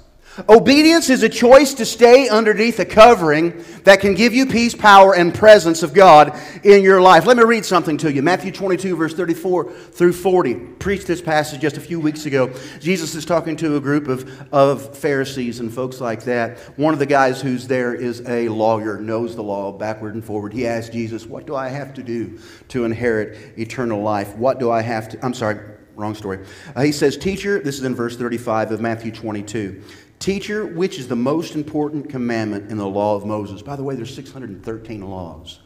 Obedience 0.48 1.08
is 1.08 1.22
a 1.22 1.28
choice 1.28 1.72
to 1.74 1.86
stay 1.86 2.28
underneath 2.28 2.78
a 2.78 2.84
covering 2.84 3.64
that 3.84 4.00
can 4.00 4.14
give 4.14 4.34
you 4.34 4.44
peace, 4.46 4.74
power, 4.74 5.14
and 5.14 5.34
presence 5.34 5.82
of 5.82 5.94
God 5.94 6.38
in 6.62 6.82
your 6.82 7.00
life. 7.00 7.24
Let 7.24 7.38
me 7.38 7.44
read 7.44 7.64
something 7.64 7.96
to 7.98 8.12
you. 8.12 8.20
Matthew 8.20 8.52
22, 8.52 8.96
verse 8.96 9.14
34 9.14 9.72
through 9.72 10.12
40. 10.12 10.54
Preached 10.54 11.06
this 11.06 11.22
passage 11.22 11.60
just 11.60 11.78
a 11.78 11.80
few 11.80 11.98
weeks 11.98 12.26
ago. 12.26 12.52
Jesus 12.80 13.14
is 13.14 13.24
talking 13.24 13.56
to 13.56 13.76
a 13.76 13.80
group 13.80 14.08
of, 14.08 14.52
of 14.52 14.98
Pharisees 14.98 15.60
and 15.60 15.72
folks 15.72 16.00
like 16.00 16.24
that. 16.24 16.58
One 16.76 16.92
of 16.92 17.00
the 17.00 17.06
guys 17.06 17.40
who's 17.40 17.66
there 17.66 17.94
is 17.94 18.20
a 18.28 18.48
lawyer, 18.48 19.00
knows 19.00 19.36
the 19.36 19.42
law 19.42 19.72
backward 19.72 20.14
and 20.14 20.24
forward. 20.24 20.52
He 20.52 20.66
asks 20.66 20.92
Jesus, 20.92 21.24
What 21.24 21.46
do 21.46 21.54
I 21.54 21.68
have 21.68 21.94
to 21.94 22.02
do 22.02 22.38
to 22.68 22.84
inherit 22.84 23.58
eternal 23.58 24.02
life? 24.02 24.36
What 24.36 24.58
do 24.58 24.70
I 24.70 24.82
have 24.82 25.08
to. 25.10 25.24
I'm 25.24 25.34
sorry, 25.34 25.60
wrong 25.94 26.14
story. 26.14 26.44
Uh, 26.74 26.82
he 26.82 26.92
says, 26.92 27.16
Teacher, 27.16 27.58
this 27.60 27.78
is 27.78 27.84
in 27.84 27.94
verse 27.94 28.16
35 28.16 28.72
of 28.72 28.80
Matthew 28.80 29.12
22. 29.12 29.82
Teacher, 30.18 30.66
which 30.66 30.98
is 30.98 31.08
the 31.08 31.16
most 31.16 31.54
important 31.54 32.08
commandment 32.08 32.70
in 32.70 32.78
the 32.78 32.86
law 32.86 33.14
of 33.14 33.26
Moses? 33.26 33.62
By 33.62 33.76
the 33.76 33.82
way, 33.82 33.94
there's 33.94 34.14
613 34.14 35.02
laws 35.02 35.60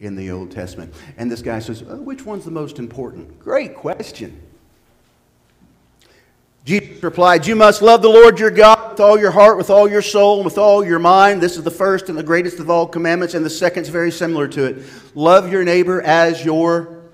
in 0.00 0.14
the 0.14 0.30
Old 0.30 0.50
Testament. 0.50 0.94
And 1.16 1.30
this 1.30 1.42
guy 1.42 1.58
says, 1.58 1.82
oh, 1.88 1.96
which 1.96 2.24
one's 2.24 2.44
the 2.44 2.50
most 2.50 2.78
important? 2.78 3.38
Great 3.40 3.74
question. 3.74 4.40
Jesus 6.68 7.02
replied, 7.02 7.46
You 7.46 7.56
must 7.56 7.80
love 7.80 8.02
the 8.02 8.10
Lord 8.10 8.38
your 8.38 8.50
God 8.50 8.90
with 8.90 9.00
all 9.00 9.18
your 9.18 9.30
heart, 9.30 9.56
with 9.56 9.70
all 9.70 9.88
your 9.88 10.02
soul, 10.02 10.36
and 10.36 10.44
with 10.44 10.58
all 10.58 10.84
your 10.84 10.98
mind. 10.98 11.40
This 11.40 11.56
is 11.56 11.62
the 11.64 11.70
first 11.70 12.10
and 12.10 12.18
the 12.18 12.22
greatest 12.22 12.58
of 12.58 12.68
all 12.68 12.86
commandments, 12.86 13.32
and 13.32 13.42
the 13.42 13.50
second 13.50 13.84
is 13.84 13.88
very 13.88 14.10
similar 14.10 14.46
to 14.48 14.64
it. 14.64 14.84
Love 15.14 15.50
your 15.50 15.64
neighbor 15.64 16.02
as 16.02 16.44
your. 16.44 17.04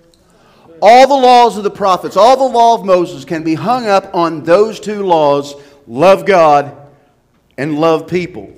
All 0.82 1.06
the 1.06 1.14
laws 1.14 1.56
of 1.56 1.62
the 1.62 1.70
prophets, 1.70 2.16
all 2.16 2.36
the 2.36 2.52
law 2.52 2.74
of 2.74 2.84
Moses 2.84 3.24
can 3.24 3.44
be 3.44 3.54
hung 3.54 3.86
up 3.86 4.12
on 4.12 4.42
those 4.42 4.80
two 4.80 5.04
laws 5.04 5.54
love 5.86 6.26
God, 6.26 6.76
and 7.56 7.78
love 7.78 8.08
people. 8.08 8.52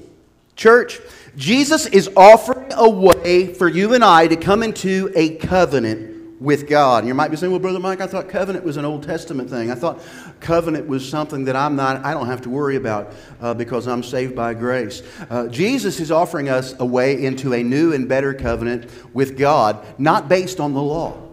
Church, 0.55 1.01
Jesus 1.37 1.87
is 1.87 2.09
offering 2.17 2.73
a 2.73 2.89
way 2.89 3.53
for 3.53 3.69
you 3.69 3.95
and 3.95 4.03
I 4.03 4.27
to 4.27 4.37
come 4.37 4.63
into 4.63 5.13
a 5.15 5.37
covenant 5.37 6.41
with 6.41 6.69
God. 6.69 6.99
And 6.99 7.09
you 7.09 7.15
might 7.15 7.31
be 7.31 7.37
saying, 7.37 7.51
well, 7.51 7.61
Brother 7.61 7.79
Mike, 7.79 8.01
I 8.01 8.07
thought 8.07 8.29
covenant 8.29 8.65
was 8.65 8.77
an 8.77 8.85
Old 8.85 9.03
Testament 9.03 9.49
thing. 9.49 9.71
I 9.71 9.75
thought 9.75 10.03
covenant 10.41 10.87
was 10.87 11.07
something 11.07 11.45
that 11.45 11.57
I'm 11.57 11.77
not, 11.77 12.05
I 12.05 12.13
don't 12.13 12.27
have 12.27 12.43
to 12.43 12.51
worry 12.51 12.77
about 12.77 13.13
uh, 13.41 13.55
because 13.55 13.87
I'm 13.87 14.03
saved 14.03 14.35
by 14.35 14.55
grace. 14.55 15.03
Uh, 15.29 15.47
Jesus 15.49 16.01
is 16.01 16.11
offering 16.11 16.49
us 16.49 16.75
a 16.79 16.85
way 16.85 17.23
into 17.23 17.55
a 17.55 17.63
new 17.63 17.93
and 17.93 18.09
better 18.09 18.35
covenant 18.35 18.91
with 19.15 19.37
God, 19.37 19.85
not 19.99 20.29
based 20.29 20.61
on 20.61 20.75
the 20.75 20.83
law 20.83 21.26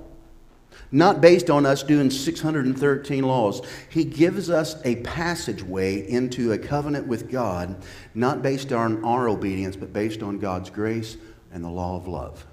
not 0.94 1.22
based 1.22 1.50
on 1.50 1.66
us 1.66 1.82
doing 1.82 2.12
613 2.12 3.24
laws. 3.24 3.62
He 3.90 4.06
gives 4.06 4.52
us 4.52 4.80
a 4.86 4.98
passageway 4.98 6.08
into 6.08 6.52
a 6.52 6.58
covenant 6.58 7.08
with 7.08 7.32
God, 7.32 7.84
not 8.14 8.44
based 8.44 8.72
on 8.72 9.04
our 9.04 9.28
obedience, 9.28 9.76
but 9.76 9.92
based 9.92 10.22
on 10.22 10.38
God's 10.38 10.70
grace 10.70 11.18
and 11.52 11.64
the 11.64 11.70
law 11.70 11.98
of 11.98 12.08
love. 12.08 12.46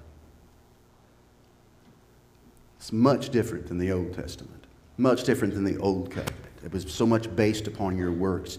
It's 2.77 2.91
much 2.91 3.29
different 3.29 3.67
than 3.67 3.77
the 3.77 3.91
Old 3.91 4.15
Testament, 4.15 4.65
much 4.97 5.23
different 5.23 5.53
than 5.53 5.63
the 5.63 5.77
Old 5.77 6.09
Covenant. 6.09 6.35
It 6.65 6.73
was 6.73 6.91
so 6.91 7.05
much 7.05 7.33
based 7.35 7.67
upon 7.67 7.95
your 7.95 8.11
works. 8.11 8.57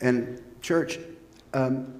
And, 0.00 0.42
church, 0.62 0.98
um, 1.52 1.99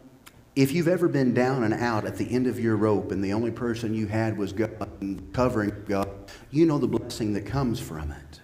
if 0.57 0.73
you've 0.73 0.89
ever 0.89 1.09
been 1.09 1.33
down 1.33 1.63
and 1.63 1.73
out 1.73 2.05
at 2.05 2.17
the 2.17 2.31
end 2.31 2.47
of 2.47 2.59
your 2.59 2.77
rope 2.77 3.13
and 3.13 3.23
the 3.23 3.33
only 3.33 3.51
person 3.51 3.95
you 3.95 4.07
had 4.07 4.37
was 4.37 4.53
God 4.53 4.89
covering 5.33 5.73
God, 5.87 6.09
you 6.51 6.67
know 6.67 6.79
the 6.79 6.89
blessing 6.89 7.33
that 7.35 7.47
comes 7.47 7.79
from 7.79 8.11
it. 8.11 8.41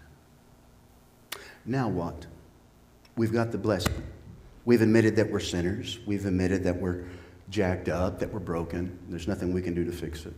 Now 1.65 1.89
what? 1.89 2.27
We've 3.17 3.33
got 3.33 3.51
the 3.51 3.59
blessing. 3.59 4.03
We've 4.65 4.83
admitted 4.83 5.17
that 5.17 5.31
we're 5.31 5.41
sinners. 5.41 5.99
We've 6.07 6.27
admitted 6.27 6.65
that 6.65 6.81
we're 6.81 7.05
jacked 7.51 7.89
up, 7.89 8.19
that 8.21 8.33
we're 8.33 8.41
broken. 8.41 8.99
There's 9.09 9.29
nothing 9.29 9.53
we 9.53 9.63
can 9.63 9.75
do 9.75 9.85
to 9.85 9.93
fix 9.93 10.27
it. 10.27 10.35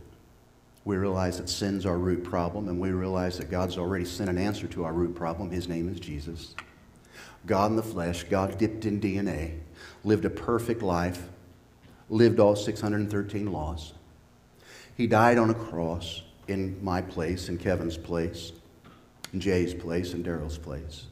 We 0.85 0.97
realize 0.97 1.37
that 1.37 1.49
sin's 1.49 1.85
our 1.85 1.97
root 1.97 2.23
problem, 2.23 2.67
and 2.67 2.79
we 2.79 2.91
realize 2.91 3.37
that 3.37 3.51
God's 3.51 3.77
already 3.77 4.05
sent 4.05 4.29
an 4.29 4.37
answer 4.37 4.65
to 4.67 4.85
our 4.85 4.93
root 4.93 5.13
problem. 5.13 5.51
His 5.51 5.67
name 5.67 5.89
is 5.89 5.99
Jesus. 5.99 6.55
God 7.45 7.71
in 7.71 7.75
the 7.75 7.83
flesh, 7.83 8.23
God 8.23 8.57
dipped 8.57 8.85
in 8.85 8.99
DNA, 8.99 9.59
lived 10.03 10.25
a 10.25 10.29
perfect 10.29 10.81
life, 10.81 11.27
lived 12.09 12.39
all 12.39 12.55
613 12.55 13.51
laws. 13.51 13.93
He 14.97 15.07
died 15.07 15.37
on 15.37 15.49
a 15.49 15.53
cross 15.53 16.23
in 16.47 16.83
my 16.83 17.01
place, 17.01 17.49
in 17.49 17.57
Kevin's 17.57 17.97
place, 17.97 18.51
in 19.31 19.39
Jay's 19.39 19.73
place, 19.73 20.13
in 20.13 20.23
Daryl's 20.23 20.57
place. 20.57 21.05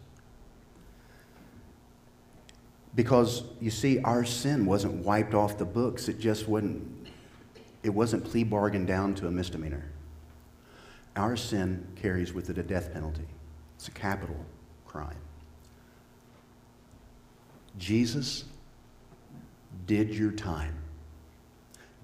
Because 2.96 3.44
you 3.62 3.70
see, 3.70 4.00
our 4.00 4.26
sin 4.26 4.66
wasn't 4.66 5.06
wiped 5.06 5.36
off 5.36 5.60
the 5.60 5.66
books. 5.66 6.10
It 6.10 6.20
just 6.20 6.48
wasn't, 6.48 7.08
it 7.84 7.92
wasn't 7.92 8.26
plea 8.26 8.44
bargained 8.44 8.88
down 8.88 9.14
to 9.16 9.28
a 9.28 9.32
misdemeanor. 9.32 9.86
Our 11.16 11.38
sin 11.38 11.88
carries 11.96 12.34
with 12.34 12.50
it 12.50 12.58
a 12.58 12.64
death 12.64 12.92
penalty. 12.92 13.28
It's 13.76 13.88
a 13.88 13.92
capital 13.92 14.44
crime. 14.88 15.18
Jesus 17.78 18.46
did 19.86 20.10
your 20.10 20.32
time 20.32 20.76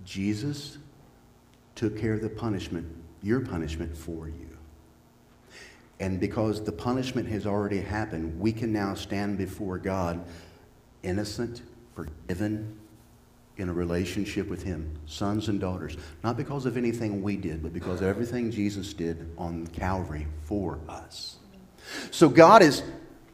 Jesus 0.05 0.77
took 1.75 1.97
care 1.97 2.13
of 2.13 2.21
the 2.21 2.29
punishment, 2.29 2.87
your 3.21 3.41
punishment 3.41 3.95
for 3.95 4.27
you. 4.27 4.49
And 5.99 6.19
because 6.19 6.63
the 6.63 6.71
punishment 6.71 7.27
has 7.29 7.45
already 7.45 7.79
happened, 7.79 8.39
we 8.39 8.51
can 8.51 8.73
now 8.73 8.93
stand 8.93 9.37
before 9.37 9.77
God 9.77 10.23
innocent, 11.01 11.61
forgiven, 11.95 12.77
in 13.57 13.69
a 13.69 13.73
relationship 13.73 14.49
with 14.49 14.63
Him, 14.63 14.97
sons 15.05 15.47
and 15.47 15.59
daughters. 15.59 15.95
Not 16.23 16.37
because 16.37 16.65
of 16.65 16.75
anything 16.75 17.21
we 17.21 17.37
did, 17.37 17.61
but 17.61 17.71
because 17.71 18.01
of 18.01 18.07
everything 18.07 18.51
Jesus 18.51 18.93
did 18.93 19.29
on 19.37 19.67
Calvary 19.67 20.27
for 20.43 20.79
us. 20.89 21.37
So 22.11 22.29
God 22.29 22.63
is 22.63 22.81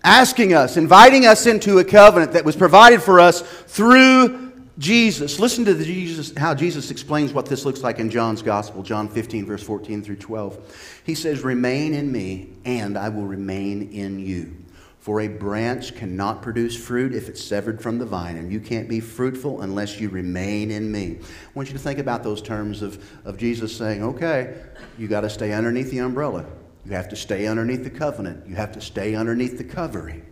asking 0.03 0.53
us, 0.53 0.77
inviting 0.77 1.25
us 1.25 1.45
into 1.45 1.79
a 1.79 1.83
covenant 1.83 2.33
that 2.33 2.45
was 2.45 2.55
provided 2.55 3.01
for 3.01 3.19
us 3.19 3.41
through 3.41 4.48
Jesus. 4.79 5.39
Listen 5.39 5.65
to 5.65 5.75
Jesus, 5.83 6.33
how 6.37 6.55
Jesus 6.55 6.89
explains 6.89 7.33
what 7.33 7.45
this 7.45 7.65
looks 7.65 7.83
like 7.83 7.99
in 7.99 8.09
John's 8.09 8.41
Gospel, 8.41 8.81
John 8.81 9.09
15, 9.09 9.45
verse 9.45 9.61
14 9.61 10.01
through 10.01 10.15
12. 10.15 11.01
He 11.05 11.15
says, 11.15 11.43
Remain 11.43 11.93
in 11.93 12.09
me, 12.09 12.49
and 12.63 12.97
I 12.97 13.09
will 13.09 13.25
remain 13.25 13.91
in 13.91 14.19
you. 14.19 14.55
For 14.99 15.21
a 15.21 15.27
branch 15.27 15.95
cannot 15.95 16.41
produce 16.41 16.77
fruit 16.77 17.13
if 17.13 17.27
it's 17.27 17.43
severed 17.43 17.81
from 17.81 17.99
the 17.99 18.05
vine, 18.05 18.37
and 18.37 18.51
you 18.51 18.61
can't 18.61 18.87
be 18.87 19.01
fruitful 19.01 19.61
unless 19.61 19.99
you 19.99 20.07
remain 20.07 20.71
in 20.71 20.89
me. 20.89 21.17
I 21.21 21.49
want 21.55 21.67
you 21.67 21.73
to 21.73 21.79
think 21.79 21.99
about 21.99 22.23
those 22.23 22.41
terms 22.41 22.81
of, 22.81 23.03
of 23.25 23.37
Jesus 23.37 23.75
saying, 23.75 24.01
okay, 24.01 24.61
you 24.97 25.09
got 25.09 25.21
to 25.21 25.29
stay 25.29 25.51
underneath 25.51 25.91
the 25.91 25.99
umbrella. 25.99 26.45
You 26.85 26.93
have 26.93 27.09
to 27.09 27.15
stay 27.17 27.47
underneath 27.47 27.83
the 27.83 27.89
covenant. 27.89 28.47
You 28.47 28.55
have 28.55 28.71
to 28.73 28.81
stay 28.81 29.15
underneath 29.15 29.57
the 29.57 29.63
covering. 29.65 30.25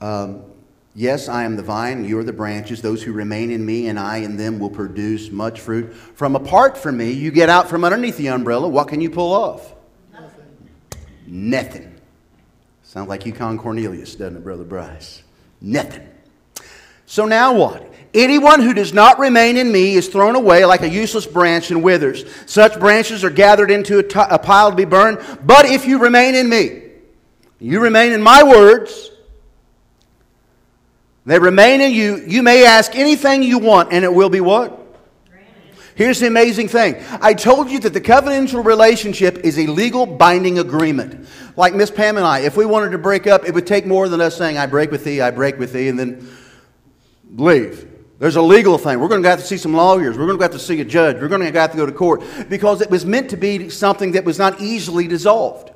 Um, 0.00 0.44
yes, 0.94 1.28
I 1.28 1.44
am 1.44 1.56
the 1.56 1.62
vine, 1.62 2.04
you 2.04 2.18
are 2.18 2.24
the 2.24 2.32
branches. 2.32 2.82
Those 2.82 3.02
who 3.02 3.12
remain 3.12 3.50
in 3.50 3.64
me 3.64 3.88
and 3.88 3.98
I 3.98 4.18
in 4.18 4.36
them 4.36 4.58
will 4.58 4.70
produce 4.70 5.30
much 5.30 5.60
fruit. 5.60 5.94
From 5.94 6.36
apart 6.36 6.76
from 6.78 6.96
me, 6.96 7.12
you 7.12 7.30
get 7.30 7.48
out 7.48 7.68
from 7.68 7.84
underneath 7.84 8.16
the 8.16 8.28
umbrella. 8.28 8.68
What 8.68 8.88
can 8.88 9.00
you 9.00 9.10
pull 9.10 9.32
off? 9.32 9.74
Nothing. 10.12 10.46
Nothing. 11.26 11.94
Sounds 12.82 13.08
like 13.08 13.26
Yukon 13.26 13.58
Cornelius, 13.58 14.14
doesn't 14.14 14.36
it, 14.36 14.44
Brother 14.44 14.64
Bryce? 14.64 15.22
Nothing. 15.60 16.08
So 17.06 17.26
now 17.26 17.54
what? 17.54 17.92
Anyone 18.14 18.60
who 18.60 18.72
does 18.72 18.94
not 18.94 19.18
remain 19.18 19.56
in 19.56 19.72
me 19.72 19.96
is 19.96 20.06
thrown 20.08 20.36
away 20.36 20.64
like 20.64 20.82
a 20.82 20.88
useless 20.88 21.26
branch 21.26 21.72
and 21.72 21.82
withers. 21.82 22.24
Such 22.46 22.78
branches 22.78 23.24
are 23.24 23.30
gathered 23.30 23.72
into 23.72 23.98
a, 23.98 24.02
t- 24.04 24.20
a 24.30 24.38
pile 24.38 24.70
to 24.70 24.76
be 24.76 24.84
burned. 24.84 25.18
But 25.44 25.66
if 25.66 25.84
you 25.86 25.98
remain 25.98 26.36
in 26.36 26.48
me, 26.48 26.82
you 27.58 27.80
remain 27.80 28.12
in 28.12 28.22
my 28.22 28.44
words, 28.44 29.10
they 31.26 31.38
remain 31.38 31.80
in 31.80 31.92
you, 31.92 32.22
you 32.26 32.42
may 32.42 32.66
ask 32.66 32.94
anything 32.94 33.42
you 33.42 33.58
want, 33.58 33.92
and 33.92 34.04
it 34.04 34.12
will 34.12 34.30
be 34.30 34.40
what? 34.40 34.80
Here's 35.94 36.18
the 36.18 36.26
amazing 36.26 36.66
thing. 36.68 36.96
I 37.20 37.34
told 37.34 37.70
you 37.70 37.78
that 37.80 37.92
the 37.92 38.00
covenantal 38.00 38.64
relationship 38.64 39.38
is 39.38 39.58
a 39.58 39.66
legal 39.68 40.06
binding 40.06 40.58
agreement. 40.58 41.28
Like 41.56 41.72
Miss 41.72 41.90
Pam 41.90 42.16
and 42.16 42.26
I, 42.26 42.40
if 42.40 42.56
we 42.56 42.66
wanted 42.66 42.90
to 42.90 42.98
break 42.98 43.28
up, 43.28 43.44
it 43.44 43.54
would 43.54 43.66
take 43.66 43.86
more 43.86 44.08
than 44.08 44.20
us 44.20 44.36
saying, 44.36 44.58
I 44.58 44.66
break 44.66 44.90
with 44.90 45.04
thee, 45.04 45.20
I 45.20 45.30
break 45.30 45.56
with 45.56 45.72
thee, 45.72 45.88
and 45.88 45.98
then 45.98 46.28
leave. 47.30 47.88
There's 48.18 48.36
a 48.36 48.42
legal 48.42 48.76
thing. 48.76 48.98
We're 48.98 49.08
going 49.08 49.22
to 49.22 49.28
have 49.28 49.40
to 49.40 49.46
see 49.46 49.56
some 49.56 49.74
lawyers. 49.74 50.18
We're 50.18 50.26
going 50.26 50.38
to 50.38 50.42
have 50.42 50.52
to 50.52 50.58
see 50.58 50.80
a 50.80 50.84
judge. 50.84 51.16
We're 51.20 51.28
going 51.28 51.40
to 51.40 51.60
have 51.60 51.70
to 51.70 51.76
go 51.76 51.86
to 51.86 51.92
court 51.92 52.22
because 52.48 52.80
it 52.80 52.90
was 52.90 53.06
meant 53.06 53.30
to 53.30 53.36
be 53.36 53.68
something 53.70 54.12
that 54.12 54.24
was 54.24 54.38
not 54.38 54.60
easily 54.60 55.06
dissolved. 55.06 55.70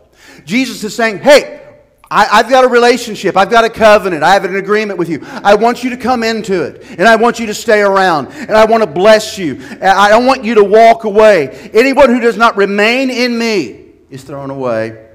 Jesus 0.44 0.82
is 0.82 0.96
saying, 0.96 1.18
hey, 1.18 1.67
I, 2.10 2.38
have 2.38 2.48
got 2.48 2.64
a 2.64 2.68
relationship. 2.68 3.36
I've 3.36 3.50
got 3.50 3.64
a 3.64 3.70
covenant. 3.70 4.22
I 4.22 4.32
have 4.32 4.44
an 4.44 4.56
agreement 4.56 4.98
with 4.98 5.08
you. 5.08 5.20
I 5.22 5.54
want 5.54 5.84
you 5.84 5.90
to 5.90 5.96
come 5.96 6.22
into 6.22 6.62
it. 6.62 6.82
And 6.98 7.02
I 7.02 7.16
want 7.16 7.38
you 7.38 7.46
to 7.46 7.54
stay 7.54 7.82
around. 7.82 8.28
And 8.28 8.52
I 8.52 8.64
want 8.64 8.82
to 8.82 8.88
bless 8.88 9.36
you. 9.36 9.62
I 9.82 10.08
don't 10.08 10.24
want 10.24 10.42
you 10.42 10.54
to 10.54 10.64
walk 10.64 11.04
away. 11.04 11.70
Anyone 11.74 12.08
who 12.08 12.20
does 12.20 12.36
not 12.36 12.56
remain 12.56 13.10
in 13.10 13.38
me 13.38 13.92
is 14.08 14.24
thrown 14.24 14.50
away. 14.50 15.06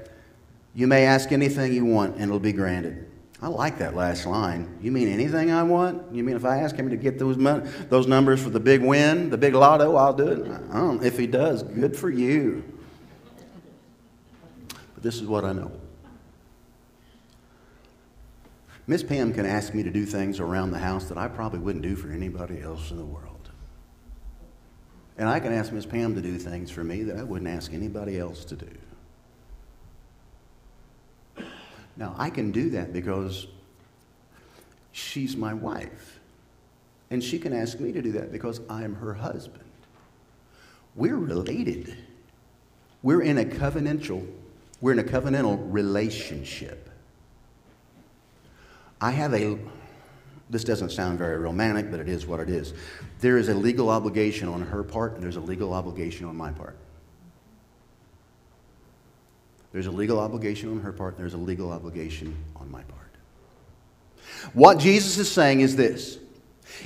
You 0.74 0.86
may 0.86 1.04
ask 1.06 1.32
anything 1.32 1.72
you 1.72 1.84
want, 1.84 2.14
and 2.14 2.24
it'll 2.24 2.38
be 2.38 2.52
granted. 2.52 3.10
I 3.42 3.48
like 3.48 3.78
that 3.78 3.94
last 3.94 4.26
line. 4.26 4.78
You 4.80 4.90
mean 4.90 5.08
anything 5.08 5.50
I 5.50 5.62
want? 5.62 6.14
You 6.14 6.24
mean 6.24 6.34
if 6.34 6.44
I 6.44 6.58
ask 6.58 6.74
him 6.76 6.90
to 6.90 6.96
get 6.96 7.18
those, 7.18 7.36
those 7.88 8.06
numbers 8.06 8.42
for 8.42 8.50
the 8.50 8.60
big 8.60 8.82
win, 8.82 9.30
the 9.30 9.36
big 9.36 9.54
lotto, 9.54 9.96
I'll 9.96 10.14
do 10.14 10.28
it? 10.28 10.50
I 10.70 10.78
don't, 10.78 11.04
if 11.04 11.18
he 11.18 11.26
does, 11.26 11.62
good 11.62 11.96
for 11.96 12.08
you. 12.08 12.64
But 14.94 15.02
this 15.02 15.16
is 15.16 15.24
what 15.24 15.44
I 15.44 15.52
know. 15.52 15.72
Miss 18.86 19.02
Pam 19.02 19.32
can 19.32 19.46
ask 19.46 19.72
me 19.72 19.82
to 19.82 19.90
do 19.90 20.04
things 20.04 20.40
around 20.40 20.70
the 20.70 20.78
house 20.78 21.06
that 21.06 21.16
I 21.16 21.28
probably 21.28 21.58
wouldn't 21.58 21.82
do 21.82 21.96
for 21.96 22.10
anybody 22.10 22.60
else 22.60 22.90
in 22.90 22.98
the 22.98 23.04
world. 23.04 23.50
And 25.16 25.28
I 25.28 25.40
can 25.40 25.52
ask 25.52 25.72
Miss 25.72 25.86
Pam 25.86 26.14
to 26.16 26.20
do 26.20 26.38
things 26.38 26.70
for 26.70 26.84
me 26.84 27.04
that 27.04 27.16
I 27.16 27.22
wouldn't 27.22 27.48
ask 27.48 27.72
anybody 27.72 28.18
else 28.18 28.44
to 28.46 28.56
do. 28.56 28.68
Now, 31.96 32.14
I 32.18 32.30
can 32.30 32.50
do 32.50 32.70
that 32.70 32.92
because 32.92 33.46
she's 34.92 35.36
my 35.36 35.54
wife. 35.54 36.18
And 37.10 37.22
she 37.22 37.38
can 37.38 37.52
ask 37.52 37.78
me 37.78 37.92
to 37.92 38.02
do 38.02 38.12
that 38.12 38.32
because 38.32 38.60
I 38.68 38.82
am 38.82 38.96
her 38.96 39.14
husband. 39.14 39.64
We're 40.96 41.16
related. 41.16 41.96
We're 43.02 43.22
in 43.22 43.38
a 43.38 43.44
covenantal, 43.44 44.26
we're 44.80 44.92
in 44.92 44.98
a 44.98 45.04
covenantal 45.04 45.58
relationship. 45.70 46.83
I 49.04 49.10
have 49.10 49.34
a, 49.34 49.58
this 50.48 50.64
doesn't 50.64 50.88
sound 50.88 51.18
very 51.18 51.36
romantic, 51.36 51.90
but 51.90 52.00
it 52.00 52.08
is 52.08 52.26
what 52.26 52.40
it 52.40 52.48
is. 52.48 52.72
There 53.20 53.36
is 53.36 53.50
a 53.50 53.54
legal 53.54 53.90
obligation 53.90 54.48
on 54.48 54.62
her 54.62 54.82
part, 54.82 55.12
and 55.12 55.22
there's 55.22 55.36
a 55.36 55.42
legal 55.42 55.74
obligation 55.74 56.24
on 56.24 56.34
my 56.34 56.50
part. 56.52 56.74
There's 59.72 59.88
a 59.88 59.90
legal 59.90 60.18
obligation 60.18 60.70
on 60.70 60.80
her 60.80 60.90
part, 60.90 61.16
and 61.16 61.22
there's 61.22 61.34
a 61.34 61.36
legal 61.36 61.70
obligation 61.70 62.34
on 62.56 62.70
my 62.70 62.82
part. 62.84 63.10
What 64.54 64.78
Jesus 64.78 65.18
is 65.18 65.30
saying 65.30 65.60
is 65.60 65.76
this 65.76 66.18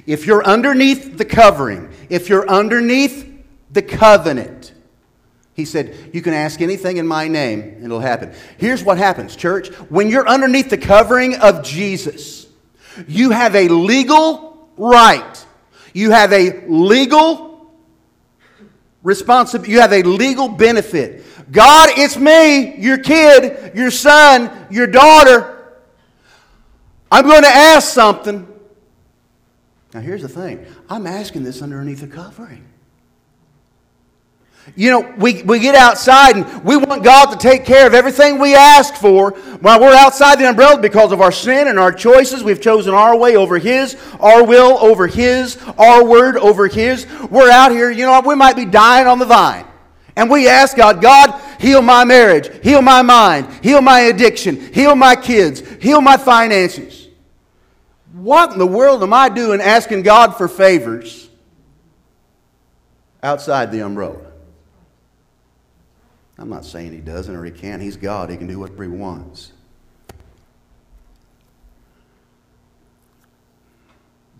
if 0.04 0.26
you're 0.26 0.44
underneath 0.44 1.18
the 1.18 1.24
covering, 1.24 1.88
if 2.09 2.28
you're 2.28 2.48
underneath 2.48 3.33
the 3.70 3.83
covenant, 3.83 4.58
he 5.59 5.64
said, 5.64 6.11
You 6.12 6.23
can 6.23 6.35
ask 6.35 6.61
anything 6.61 6.99
in 6.99 7.07
my 7.07 7.27
name, 7.27 7.61
and 7.61 7.85
it'll 7.85 7.99
happen. 7.99 8.33
Here's 8.59 8.85
what 8.85 8.97
happens, 8.97 9.35
church. 9.35 9.71
When 9.90 10.09
you're 10.09 10.27
underneath 10.27 10.71
the 10.71 10.79
covering 10.79 11.35
of 11.35 11.64
Jesus, 11.64 12.47
you 13.09 13.31
have 13.31 13.57
a 13.57 13.66
legal 13.66 14.71
right. 14.77 15.47
You 15.92 16.12
have 16.12 16.33
a 16.33 16.64
legal 16.68 17.73
responsibility. 19.03 19.73
You 19.73 19.81
have 19.81 19.92
a 19.92 20.05
legal 20.05 20.49
benefit. 20.49 21.25
God, 21.51 21.88
it's 21.97 22.16
me, 22.16 22.77
your 22.77 22.99
kid, 22.99 23.75
your 23.75 23.90
son, 23.90 24.68
your 24.71 24.87
daughter. 24.87 25.75
I'm 27.11 27.27
going 27.27 27.42
to 27.42 27.49
ask 27.49 27.92
something. 27.92 28.47
Now, 29.92 30.01
here's 30.03 30.23
the 30.23 30.29
thing 30.29 30.64
I'm 30.88 31.09
asking 31.09 31.42
this 31.42 31.62
underneath 31.62 32.01
the 32.03 32.07
covering. 32.07 32.67
You 34.76 34.90
know, 34.90 35.14
we, 35.16 35.42
we 35.42 35.59
get 35.59 35.74
outside 35.74 36.37
and 36.37 36.64
we 36.64 36.76
want 36.76 37.02
God 37.02 37.33
to 37.33 37.37
take 37.37 37.64
care 37.64 37.87
of 37.87 37.94
everything 37.94 38.38
we 38.38 38.54
ask 38.54 38.94
for 38.94 39.31
while 39.61 39.81
we're 39.81 39.94
outside 39.94 40.38
the 40.38 40.48
umbrella 40.48 40.81
because 40.81 41.11
of 41.12 41.20
our 41.20 41.33
sin 41.33 41.68
and 41.68 41.78
our 41.78 41.92
choices. 41.92 42.44
We've 42.44 42.61
chosen 42.61 42.94
our 42.94 43.16
way 43.16 43.37
over 43.37 43.59
His, 43.59 43.96
our 44.20 44.44
will 44.44 44.78
over 44.78 45.07
His, 45.07 45.57
our 45.78 46.04
word 46.04 46.37
over 46.37 46.68
His. 46.68 47.07
We're 47.31 47.50
out 47.50 47.72
here, 47.72 47.90
you 47.90 48.07
know, 48.07 48.20
we 48.20 48.35
might 48.35 48.57
be 48.57 48.64
dying 48.64 49.07
on 49.07 49.18
the 49.18 49.26
vine. 49.26 49.64
And 50.16 50.28
we 50.28 50.48
ask 50.48 50.76
God, 50.76 51.00
God, 51.00 51.40
heal 51.61 51.81
my 51.81 52.04
marriage, 52.04 52.50
heal 52.62 52.83
my 52.83 53.02
mind, 53.02 53.48
heal 53.62 53.81
my 53.81 54.00
addiction, 54.00 54.72
heal 54.72 54.96
my 54.96 55.14
kids, 55.14 55.61
heal 55.81 56.00
my 56.00 56.16
finances. 56.16 57.09
What 58.12 58.52
in 58.52 58.59
the 58.59 58.66
world 58.66 59.02
am 59.02 59.12
I 59.12 59.28
doing 59.28 59.61
asking 59.61 60.02
God 60.02 60.37
for 60.37 60.48
favors 60.48 61.28
outside 63.22 63.70
the 63.70 63.81
umbrella? 63.81 64.28
I'm 66.38 66.48
not 66.48 66.64
saying 66.64 66.92
he 66.92 67.01
doesn't 67.01 67.35
or 67.35 67.44
he 67.44 67.51
can't. 67.51 67.83
He's 67.83 67.96
God. 67.96 68.31
He 68.31 68.37
can 68.37 68.46
do 68.46 68.61
whatever 68.61 68.85
he 68.85 68.88
wants. 68.88 69.53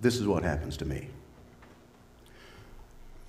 This 0.01 0.17
is 0.17 0.27
what 0.27 0.45
happens 0.45 0.77
to 0.77 0.85
me. 0.85 1.09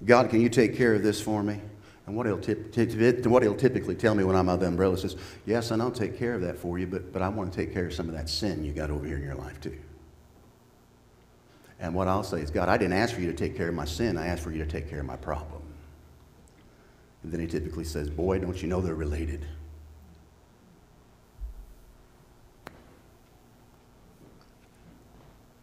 God, 0.05 0.29
can 0.29 0.39
you 0.39 0.49
take 0.49 0.77
care 0.77 0.93
of 0.93 1.01
this 1.01 1.19
for 1.19 1.41
me? 1.41 1.59
And 2.05 2.15
what 2.15 2.25
he'll, 2.25 2.39
tip, 2.39 2.75
what 3.25 3.43
he'll 3.43 3.55
typically 3.55 3.95
tell 3.95 4.15
me 4.15 4.23
when 4.23 4.35
I'm 4.35 4.49
out 4.49 4.55
of 4.55 4.59
the 4.61 4.67
umbrella 4.67 4.97
says, 4.97 5.15
Yes, 5.45 5.71
and 5.71 5.81
I'll 5.81 5.91
take 5.91 6.17
care 6.17 6.33
of 6.33 6.41
that 6.41 6.57
for 6.57 6.79
you, 6.79 6.87
but, 6.87 7.11
but 7.13 7.21
I 7.21 7.29
want 7.29 7.51
to 7.51 7.55
take 7.55 7.73
care 7.73 7.85
of 7.85 7.93
some 7.93 8.07
of 8.07 8.15
that 8.15 8.29
sin 8.29 8.63
you 8.63 8.71
got 8.71 8.89
over 8.89 9.05
here 9.05 9.17
in 9.17 9.23
your 9.23 9.35
life, 9.35 9.59
too. 9.61 9.77
And 11.79 11.93
what 11.93 12.07
I'll 12.07 12.23
say 12.23 12.41
is, 12.41 12.49
God, 12.49 12.67
I 12.67 12.77
didn't 12.77 12.93
ask 12.93 13.13
for 13.13 13.21
you 13.21 13.27
to 13.27 13.37
take 13.37 13.55
care 13.55 13.69
of 13.69 13.75
my 13.75 13.85
sin, 13.85 14.17
I 14.17 14.27
asked 14.27 14.43
for 14.43 14.51
you 14.51 14.63
to 14.63 14.69
take 14.69 14.89
care 14.89 14.99
of 14.99 15.05
my 15.05 15.17
problem. 15.17 15.61
And 17.23 17.31
then 17.31 17.39
he 17.39 17.47
typically 17.47 17.83
says, 17.83 18.09
Boy, 18.09 18.39
don't 18.39 18.61
you 18.61 18.67
know 18.67 18.81
they're 18.81 18.95
related? 18.95 19.45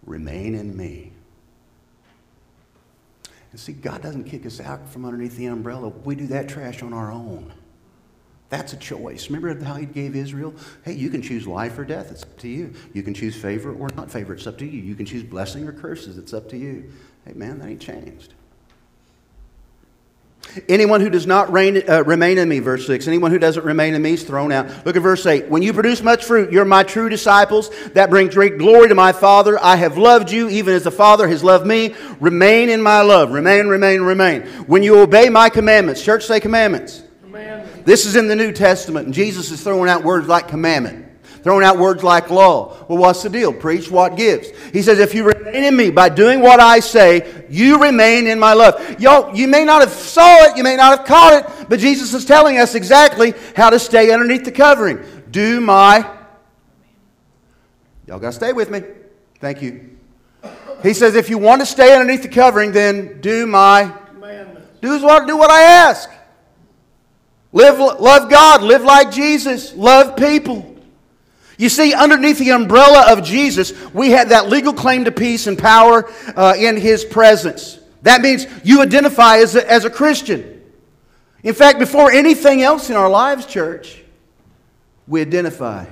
Remain 0.05 0.55
in 0.55 0.77
me, 0.77 1.13
And 3.51 3.59
see, 3.59 3.73
God 3.73 4.03
doesn't 4.03 4.25
kick 4.25 4.47
us 4.47 4.61
out 4.61 4.89
from 4.89 5.05
underneath 5.05 5.37
the 5.37 5.47
umbrella. 5.47 5.89
We 5.89 6.15
do 6.15 6.29
that 6.29 6.49
trash 6.49 6.83
on 6.83 6.93
our 6.93 7.11
own. 7.11 7.53
That's 8.49 8.73
a 8.73 8.77
choice. 8.77 9.29
Remember 9.29 9.65
how 9.65 9.75
he 9.75 9.87
gave 9.87 10.15
Israel? 10.15 10.55
Hey, 10.85 10.93
you 10.93 11.11
can 11.11 11.23
choose 11.23 11.49
life 11.49 11.77
or 11.77 11.85
death. 11.85 12.13
It's 12.13 12.23
up 12.23 12.39
to 12.39 12.49
you. 12.49 12.73
You 12.95 13.03
can 13.03 13.15
choose 13.15 13.35
favor 13.35 13.75
or 13.75 13.89
not 13.97 14.09
favor. 14.09 14.35
It's 14.35 14.47
up 14.47 14.59
to 14.59 14.65
you. 14.65 14.81
You 14.81 14.95
can 14.95 15.05
choose 15.05 15.25
blessing 15.25 15.67
or 15.67 15.73
curses. 15.73 16.19
It's 16.19 16.33
up 16.33 16.49
to 16.51 16.57
you. 16.57 16.93
Hey, 17.25 17.33
man, 17.33 17.59
that 17.59 17.69
ain't 17.69 17.81
changed. 17.81 18.35
Anyone 20.69 21.01
who 21.01 21.11
does 21.11 21.27
not 21.27 21.53
reign, 21.53 21.83
uh, 21.89 22.03
remain 22.05 22.39
in 22.39 22.49
me, 22.49 22.61
verse 22.61 22.87
6, 22.87 23.07
anyone 23.09 23.31
who 23.31 23.39
doesn't 23.39 23.65
remain 23.65 23.95
in 23.95 24.03
me 24.03 24.15
is 24.15 24.23
thrown 24.23 24.53
out. 24.53 24.87
Look 24.87 24.97
at 24.97 25.03
verse 25.03 25.27
8. 25.27 25.49
When 25.49 25.63
you 25.63 25.73
produce 25.73 26.03
much 26.03 26.25
fruit, 26.25 26.53
you're 26.53 26.65
my 26.65 26.83
true 26.83 27.09
disciples. 27.09 27.71
That 27.95 28.11
brings 28.11 28.35
great 28.35 28.59
glory 28.59 28.89
to 28.89 28.95
my 28.95 29.13
Father. 29.13 29.59
I 29.63 29.77
have 29.77 29.99
loved 29.99 30.31
you, 30.31 30.49
even 30.49 30.75
as 30.75 30.85
the 30.85 30.91
Father 30.91 31.29
has 31.29 31.45
loved 31.45 31.67
me. 31.67 31.95
Remain 32.21 32.71
in 32.71 32.81
my 32.81 33.03
love. 33.03 33.33
Remain, 33.33 33.67
remain, 33.67 34.01
remain. 34.01 34.43
When 34.67 34.83
you 34.83 34.99
obey 34.99 35.29
my 35.29 35.51
commandments, 35.51 36.03
church 36.03 36.25
say 36.25 36.41
commandments. 36.41 37.03
This 37.87 38.05
is 38.05 38.17
in 38.17 38.27
the 38.27 38.35
New 38.35 38.51
Testament, 38.51 39.07
and 39.07 39.15
Jesus 39.15 39.53
is 39.53 39.63
throwing 39.63 39.89
out 39.89 40.03
words 40.03 40.27
like 40.27 40.49
commandment, 40.49 41.06
throwing 41.47 41.65
out 41.65 41.79
words 41.79 42.03
like 42.03 42.29
law. 42.29 42.77
Well, 42.89 42.99
what's 42.99 43.23
the 43.23 43.31
deal? 43.31 43.53
Preach 43.53 43.89
what 43.89 44.17
gives. 44.17 44.49
He 44.73 44.83
says, 44.83 44.99
if 44.99 45.15
you 45.15 45.23
remain 45.23 45.63
in 45.63 45.77
me 45.77 45.91
by 45.91 46.09
doing 46.09 46.41
what 46.41 46.59
I 46.59 46.81
say, 46.81 47.47
you 47.49 47.81
remain 47.81 48.27
in 48.27 48.41
my 48.41 48.53
love. 48.53 49.01
Y'all, 49.01 49.33
you 49.33 49.47
may 49.47 49.65
not 49.65 49.81
have 49.81 49.93
saw 49.93 50.43
it, 50.47 50.57
you 50.57 50.65
may 50.65 50.75
not 50.75 50.99
have 50.99 51.07
caught 51.07 51.35
it, 51.35 51.69
but 51.69 51.79
Jesus 51.79 52.13
is 52.15 52.25
telling 52.25 52.59
us 52.59 52.75
exactly 52.75 53.33
how 53.55 53.71
to 53.71 53.79
stay 53.79 54.13
underneath 54.13 54.45
the 54.45 54.51
covering. 54.51 54.99
Do 55.31 55.61
my. 55.61 55.99
Y'all 58.09 58.19
got 58.19 58.31
to 58.31 58.33
stay 58.33 58.53
with 58.53 58.69
me. 58.69 58.83
Thank 59.39 59.63
you. 59.63 59.97
He 60.83 60.95
says, 60.95 61.15
if 61.15 61.31
you 61.31 61.39
want 61.39 61.63
to 61.63 61.67
stay 61.67 61.95
underneath 61.95 62.23
the 62.23 62.29
covering, 62.29 62.73
then 62.73 63.21
do 63.21 63.47
my. 63.47 63.97
Do 64.81 65.01
what, 65.01 65.29
do 65.29 65.37
what 65.37 65.53
I 65.53 65.63
ask. 65.63 66.11
Live, 67.53 67.79
love 67.79 68.29
God, 68.29 68.65
live 68.65 68.83
like 68.83 69.13
Jesus, 69.13 69.73
love 69.75 70.17
people. 70.17 70.76
You 71.59 71.69
see, 71.69 71.95
underneath 71.95 72.39
the 72.39 72.51
umbrella 72.51 73.13
of 73.13 73.25
Jesus, 73.25 73.73
we 73.95 74.11
had 74.11 74.29
that 74.29 74.49
legal 74.49 74.73
claim 74.73 75.05
to 75.05 75.13
peace 75.13 75.47
and 75.47 75.59
power 75.59 76.11
uh, 76.37 76.55
in 76.57 76.77
His 76.77 77.05
presence. 77.05 77.79
That 78.03 78.21
means 78.21 78.47
you 78.63 78.83
identify 78.83 79.39
as 79.39 79.57
a, 79.57 79.71
as 79.71 79.85
a 79.85 79.91
Christian. 79.91 80.63
In 81.43 81.55
fact, 81.55 81.79
before 81.79 82.13
anything 82.13 82.63
else 82.63 82.91
in 82.91 82.97
our 82.97 83.09
lives, 83.09 83.47
church, 83.47 84.03
we 85.09 85.21
identify 85.21 85.87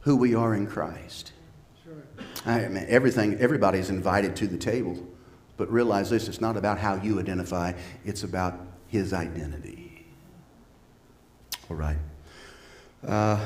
who 0.00 0.16
we 0.16 0.34
are 0.34 0.54
in 0.54 0.66
Christ. 0.66 1.32
I 2.44 2.66
mean, 2.68 2.84
everything, 2.88 3.34
everybody's 3.36 3.88
invited 3.88 4.34
to 4.36 4.46
the 4.48 4.58
table, 4.58 4.98
but 5.56 5.70
realize 5.70 6.10
this: 6.10 6.28
it's 6.28 6.40
not 6.40 6.56
about 6.56 6.78
how 6.78 6.96
you 6.96 7.20
identify; 7.20 7.72
it's 8.04 8.24
about 8.24 8.58
His 8.88 9.12
identity. 9.12 10.04
All 11.70 11.76
right. 11.76 11.96
Uh, 13.06 13.44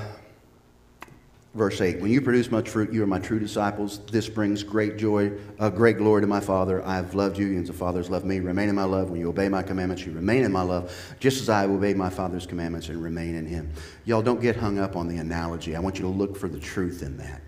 verse 1.57 1.81
8 1.81 2.01
When 2.01 2.11
you 2.11 2.21
produce 2.21 2.51
much 2.51 2.69
fruit, 2.69 2.93
you 2.93 3.03
are 3.03 3.07
my 3.07 3.19
true 3.19 3.41
disciples. 3.41 3.99
This 4.11 4.29
brings 4.29 4.63
great 4.63 4.97
joy, 4.97 5.33
uh, 5.59 5.71
great 5.71 5.99
glory 5.99 6.21
to 6.21 6.27
my 6.27 6.41
Father. 6.41 6.85
I 6.85 6.97
have 6.97 7.15
loved 7.15 7.39
you, 7.39 7.47
and 7.47 7.67
the 7.67 7.73
Father 7.73 7.99
has 7.99 8.11
loved 8.11 8.25
me. 8.25 8.41
Remain 8.41 8.69
in 8.69 8.75
my 8.75 8.85
love. 8.85 9.11
When 9.11 9.19
you 9.19 9.29
obey 9.29 9.49
my 9.49 9.63
commandments, 9.63 10.05
you 10.05 10.13
remain 10.13 10.45
in 10.45 10.53
my 10.53 10.63
love, 10.63 11.17
just 11.19 11.41
as 11.41 11.49
I 11.49 11.65
obey 11.65 11.95
my 11.95 12.11
Father's 12.11 12.47
commandments 12.47 12.89
and 12.89 13.03
remain 13.03 13.35
in 13.35 13.47
him. 13.47 13.73
Y'all 14.05 14.23
don't 14.23 14.41
get 14.41 14.57
hung 14.57 14.79
up 14.79 14.97
on 14.97 15.09
the 15.09 15.17
analogy. 15.17 15.75
I 15.75 15.81
want 15.81 15.97
you 15.97 16.03
to 16.03 16.09
look 16.09 16.37
for 16.37 16.49
the 16.49 16.61
truth 16.61 17.03
in 17.03 17.17
that. 17.17 17.41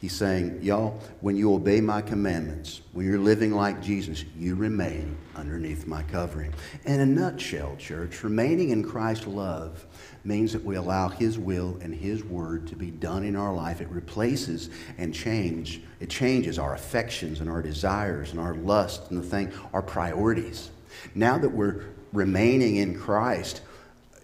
He's 0.00 0.14
saying, 0.14 0.60
y'all, 0.62 0.98
when 1.20 1.36
you 1.36 1.52
obey 1.52 1.82
my 1.82 2.00
commandments, 2.00 2.80
when 2.92 3.04
you're 3.04 3.18
living 3.18 3.52
like 3.52 3.82
Jesus, 3.82 4.24
you 4.34 4.54
remain 4.54 5.14
underneath 5.36 5.86
my 5.86 6.02
covering. 6.04 6.54
In 6.86 7.00
a 7.00 7.06
nutshell, 7.06 7.76
church, 7.76 8.24
remaining 8.24 8.70
in 8.70 8.82
Christ's 8.82 9.26
love 9.26 9.86
means 10.24 10.52
that 10.52 10.64
we 10.64 10.76
allow 10.76 11.08
His 11.08 11.38
will 11.38 11.78
and 11.80 11.94
His 11.94 12.24
word 12.24 12.66
to 12.68 12.76
be 12.76 12.90
done 12.90 13.24
in 13.24 13.36
our 13.36 13.54
life. 13.54 13.80
It 13.80 13.88
replaces 13.88 14.70
and 14.98 15.14
change. 15.14 15.82
It 16.00 16.10
changes 16.10 16.58
our 16.58 16.74
affections 16.74 17.40
and 17.40 17.48
our 17.48 17.62
desires 17.62 18.32
and 18.32 18.40
our 18.40 18.54
lust 18.54 19.10
and 19.10 19.18
the 19.18 19.26
thing, 19.26 19.52
our 19.72 19.82
priorities. 19.82 20.70
Now 21.14 21.38
that 21.38 21.48
we're 21.48 21.84
remaining 22.12 22.76
in 22.76 22.98
Christ, 22.98 23.62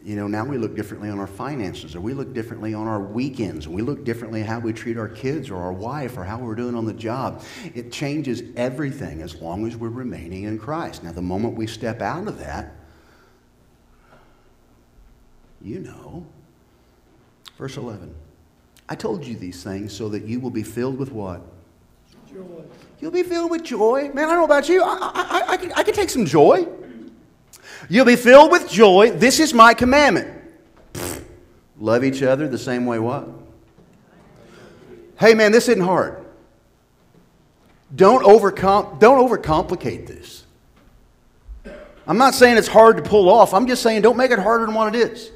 you 0.06 0.14
know, 0.14 0.28
now 0.28 0.44
we 0.44 0.56
look 0.56 0.76
differently 0.76 1.10
on 1.10 1.18
our 1.18 1.26
finances, 1.26 1.96
or 1.96 2.00
we 2.00 2.14
look 2.14 2.32
differently 2.32 2.74
on 2.74 2.86
our 2.86 3.00
weekends, 3.00 3.66
and 3.66 3.74
we 3.74 3.82
look 3.82 4.04
differently 4.04 4.40
how 4.40 4.60
we 4.60 4.72
treat 4.72 4.96
our 4.96 5.08
kids 5.08 5.50
or 5.50 5.56
our 5.56 5.72
wife 5.72 6.16
or 6.16 6.22
how 6.22 6.38
we're 6.38 6.54
doing 6.54 6.76
on 6.76 6.86
the 6.86 6.92
job. 6.92 7.42
It 7.74 7.90
changes 7.90 8.44
everything 8.54 9.20
as 9.20 9.34
long 9.42 9.66
as 9.66 9.76
we're 9.76 9.88
remaining 9.88 10.44
in 10.44 10.60
Christ. 10.60 11.02
Now, 11.02 11.10
the 11.10 11.22
moment 11.22 11.56
we 11.56 11.66
step 11.66 12.02
out 12.02 12.28
of 12.28 12.38
that, 12.38 12.75
you 15.66 15.80
know. 15.80 16.24
Verse 17.58 17.76
11. 17.76 18.14
I 18.88 18.94
told 18.94 19.26
you 19.26 19.36
these 19.36 19.64
things 19.64 19.92
so 19.92 20.08
that 20.10 20.24
you 20.24 20.38
will 20.38 20.50
be 20.50 20.62
filled 20.62 20.96
with 20.96 21.10
what? 21.10 21.40
Joy. 22.32 22.62
You'll 23.00 23.10
be 23.10 23.24
filled 23.24 23.50
with 23.50 23.64
joy. 23.64 24.10
Man, 24.14 24.24
I 24.24 24.28
don't 24.28 24.38
know 24.38 24.44
about 24.44 24.68
you. 24.68 24.82
I, 24.82 24.96
I, 24.96 25.10
I, 25.14 25.52
I, 25.52 25.56
can, 25.56 25.72
I 25.72 25.82
can 25.82 25.94
take 25.94 26.10
some 26.10 26.24
joy. 26.24 26.68
You'll 27.88 28.06
be 28.06 28.16
filled 28.16 28.52
with 28.52 28.70
joy. 28.70 29.10
This 29.10 29.40
is 29.40 29.52
my 29.52 29.74
commandment. 29.74 30.28
Pfft. 30.92 31.24
Love 31.78 32.04
each 32.04 32.22
other 32.22 32.48
the 32.48 32.58
same 32.58 32.86
way 32.86 32.98
what? 32.98 33.28
Hey, 35.18 35.34
man, 35.34 35.50
this 35.52 35.68
isn't 35.68 35.84
hard. 35.84 36.24
Don't, 37.94 38.24
overcom- 38.24 38.98
don't 38.98 39.28
overcomplicate 39.28 40.06
this. 40.06 40.44
I'm 42.06 42.18
not 42.18 42.34
saying 42.34 42.56
it's 42.56 42.68
hard 42.68 42.96
to 42.98 43.02
pull 43.02 43.28
off. 43.28 43.52
I'm 43.52 43.66
just 43.66 43.82
saying 43.82 44.02
don't 44.02 44.16
make 44.16 44.30
it 44.30 44.38
harder 44.38 44.66
than 44.66 44.74
what 44.74 44.94
it 44.94 45.10
is. 45.10 45.32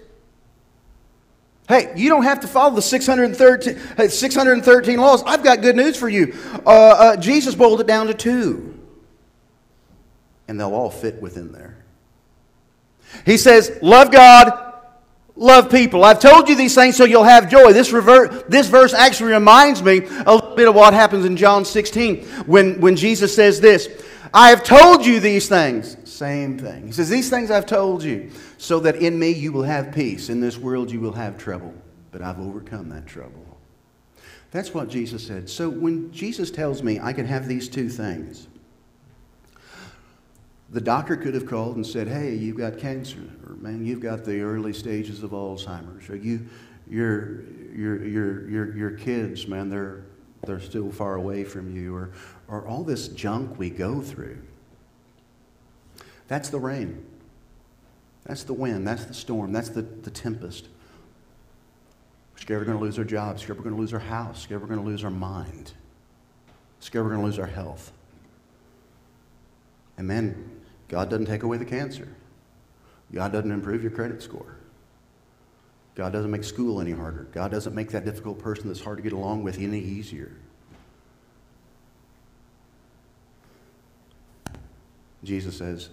Hey, 1.70 1.92
you 1.94 2.08
don't 2.08 2.24
have 2.24 2.40
to 2.40 2.48
follow 2.48 2.74
the 2.74 2.82
613, 2.82 4.08
613 4.10 4.98
laws. 4.98 5.22
I've 5.22 5.44
got 5.44 5.62
good 5.62 5.76
news 5.76 5.96
for 5.96 6.08
you. 6.08 6.36
Uh, 6.66 6.68
uh, 6.68 7.16
Jesus 7.16 7.54
boiled 7.54 7.80
it 7.80 7.86
down 7.86 8.08
to 8.08 8.14
two, 8.14 8.76
and 10.48 10.58
they'll 10.58 10.74
all 10.74 10.90
fit 10.90 11.22
within 11.22 11.52
there. 11.52 11.84
He 13.24 13.36
says, 13.36 13.78
Love 13.82 14.10
God, 14.10 14.74
love 15.36 15.70
people. 15.70 16.02
I've 16.02 16.18
told 16.18 16.48
you 16.48 16.56
these 16.56 16.74
things 16.74 16.96
so 16.96 17.04
you'll 17.04 17.22
have 17.22 17.48
joy. 17.48 17.72
This, 17.72 17.92
revert, 17.92 18.50
this 18.50 18.66
verse 18.66 18.92
actually 18.92 19.34
reminds 19.34 19.80
me 19.80 19.98
a 20.26 20.34
little 20.34 20.56
bit 20.56 20.66
of 20.66 20.74
what 20.74 20.92
happens 20.92 21.24
in 21.24 21.36
John 21.36 21.64
16 21.64 22.24
when, 22.46 22.80
when 22.80 22.96
Jesus 22.96 23.32
says 23.32 23.60
this 23.60 23.88
I 24.34 24.50
have 24.50 24.64
told 24.64 25.06
you 25.06 25.20
these 25.20 25.48
things. 25.48 25.96
Same 26.20 26.58
thing. 26.58 26.88
He 26.88 26.92
says, 26.92 27.08
These 27.08 27.30
things 27.30 27.50
I've 27.50 27.64
told 27.64 28.02
you 28.02 28.30
so 28.58 28.78
that 28.80 28.96
in 28.96 29.18
me 29.18 29.30
you 29.30 29.52
will 29.52 29.62
have 29.62 29.90
peace. 29.90 30.28
In 30.28 30.38
this 30.38 30.58
world 30.58 30.92
you 30.92 31.00
will 31.00 31.14
have 31.14 31.38
trouble, 31.38 31.72
but 32.12 32.20
I've 32.20 32.38
overcome 32.38 32.90
that 32.90 33.06
trouble. 33.06 33.56
That's 34.50 34.74
what 34.74 34.90
Jesus 34.90 35.26
said. 35.26 35.48
So 35.48 35.70
when 35.70 36.12
Jesus 36.12 36.50
tells 36.50 36.82
me 36.82 37.00
I 37.00 37.14
can 37.14 37.24
have 37.24 37.48
these 37.48 37.70
two 37.70 37.88
things, 37.88 38.48
the 40.68 40.82
doctor 40.82 41.16
could 41.16 41.32
have 41.32 41.46
called 41.46 41.76
and 41.76 41.86
said, 41.86 42.06
Hey, 42.06 42.34
you've 42.34 42.58
got 42.58 42.76
cancer, 42.76 43.24
or 43.46 43.54
man, 43.54 43.86
you've 43.86 44.00
got 44.00 44.22
the 44.22 44.42
early 44.42 44.74
stages 44.74 45.22
of 45.22 45.30
Alzheimer's, 45.30 46.10
or 46.10 46.16
you, 46.16 46.46
your, 46.86 47.44
your, 47.74 48.04
your, 48.04 48.46
your, 48.50 48.76
your 48.76 48.90
kids, 48.90 49.48
man, 49.48 49.70
they're, 49.70 50.04
they're 50.44 50.60
still 50.60 50.92
far 50.92 51.14
away 51.14 51.44
from 51.44 51.74
you, 51.74 51.96
or, 51.96 52.10
or 52.46 52.66
all 52.66 52.84
this 52.84 53.08
junk 53.08 53.58
we 53.58 53.70
go 53.70 54.02
through. 54.02 54.36
That's 56.30 56.48
the 56.48 56.60
rain. 56.60 57.04
That's 58.24 58.44
the 58.44 58.52
wind. 58.52 58.86
That's 58.86 59.04
the 59.04 59.14
storm. 59.14 59.52
That's 59.52 59.70
the, 59.70 59.82
the 59.82 60.12
tempest. 60.12 60.68
We're 62.32 62.40
scared 62.40 62.60
we're 62.60 62.66
going 62.66 62.78
to 62.78 62.84
lose 62.84 63.00
our 63.00 63.04
jobs. 63.04 63.42
Scared 63.42 63.58
we're 63.58 63.64
going 63.64 63.74
to 63.74 63.80
lose 63.80 63.92
our 63.92 63.98
house. 63.98 64.40
Scared 64.40 64.60
we're 64.60 64.68
going 64.68 64.78
to 64.78 64.86
lose 64.86 65.02
our 65.02 65.10
mind. 65.10 65.72
Scared 66.78 67.04
we're 67.04 67.10
going 67.10 67.22
to 67.22 67.26
lose 67.26 67.40
our 67.40 67.46
health. 67.46 67.90
And 69.98 70.06
man, 70.06 70.48
God 70.86 71.10
doesn't 71.10 71.26
take 71.26 71.42
away 71.42 71.56
the 71.56 71.64
cancer. 71.64 72.06
God 73.12 73.32
doesn't 73.32 73.50
improve 73.50 73.82
your 73.82 73.90
credit 73.90 74.22
score. 74.22 74.54
God 75.96 76.12
doesn't 76.12 76.30
make 76.30 76.44
school 76.44 76.80
any 76.80 76.92
harder. 76.92 77.26
God 77.32 77.50
doesn't 77.50 77.74
make 77.74 77.90
that 77.90 78.04
difficult 78.04 78.38
person 78.38 78.68
that's 78.68 78.80
hard 78.80 78.98
to 78.98 79.02
get 79.02 79.12
along 79.12 79.42
with 79.42 79.58
any 79.58 79.80
easier. 79.80 80.30
Jesus 85.24 85.58
says, 85.58 85.90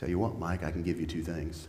Tell 0.00 0.08
you 0.08 0.18
what, 0.18 0.38
Mike, 0.38 0.64
I 0.64 0.70
can 0.70 0.82
give 0.82 0.98
you 0.98 1.04
two 1.04 1.22
things. 1.22 1.68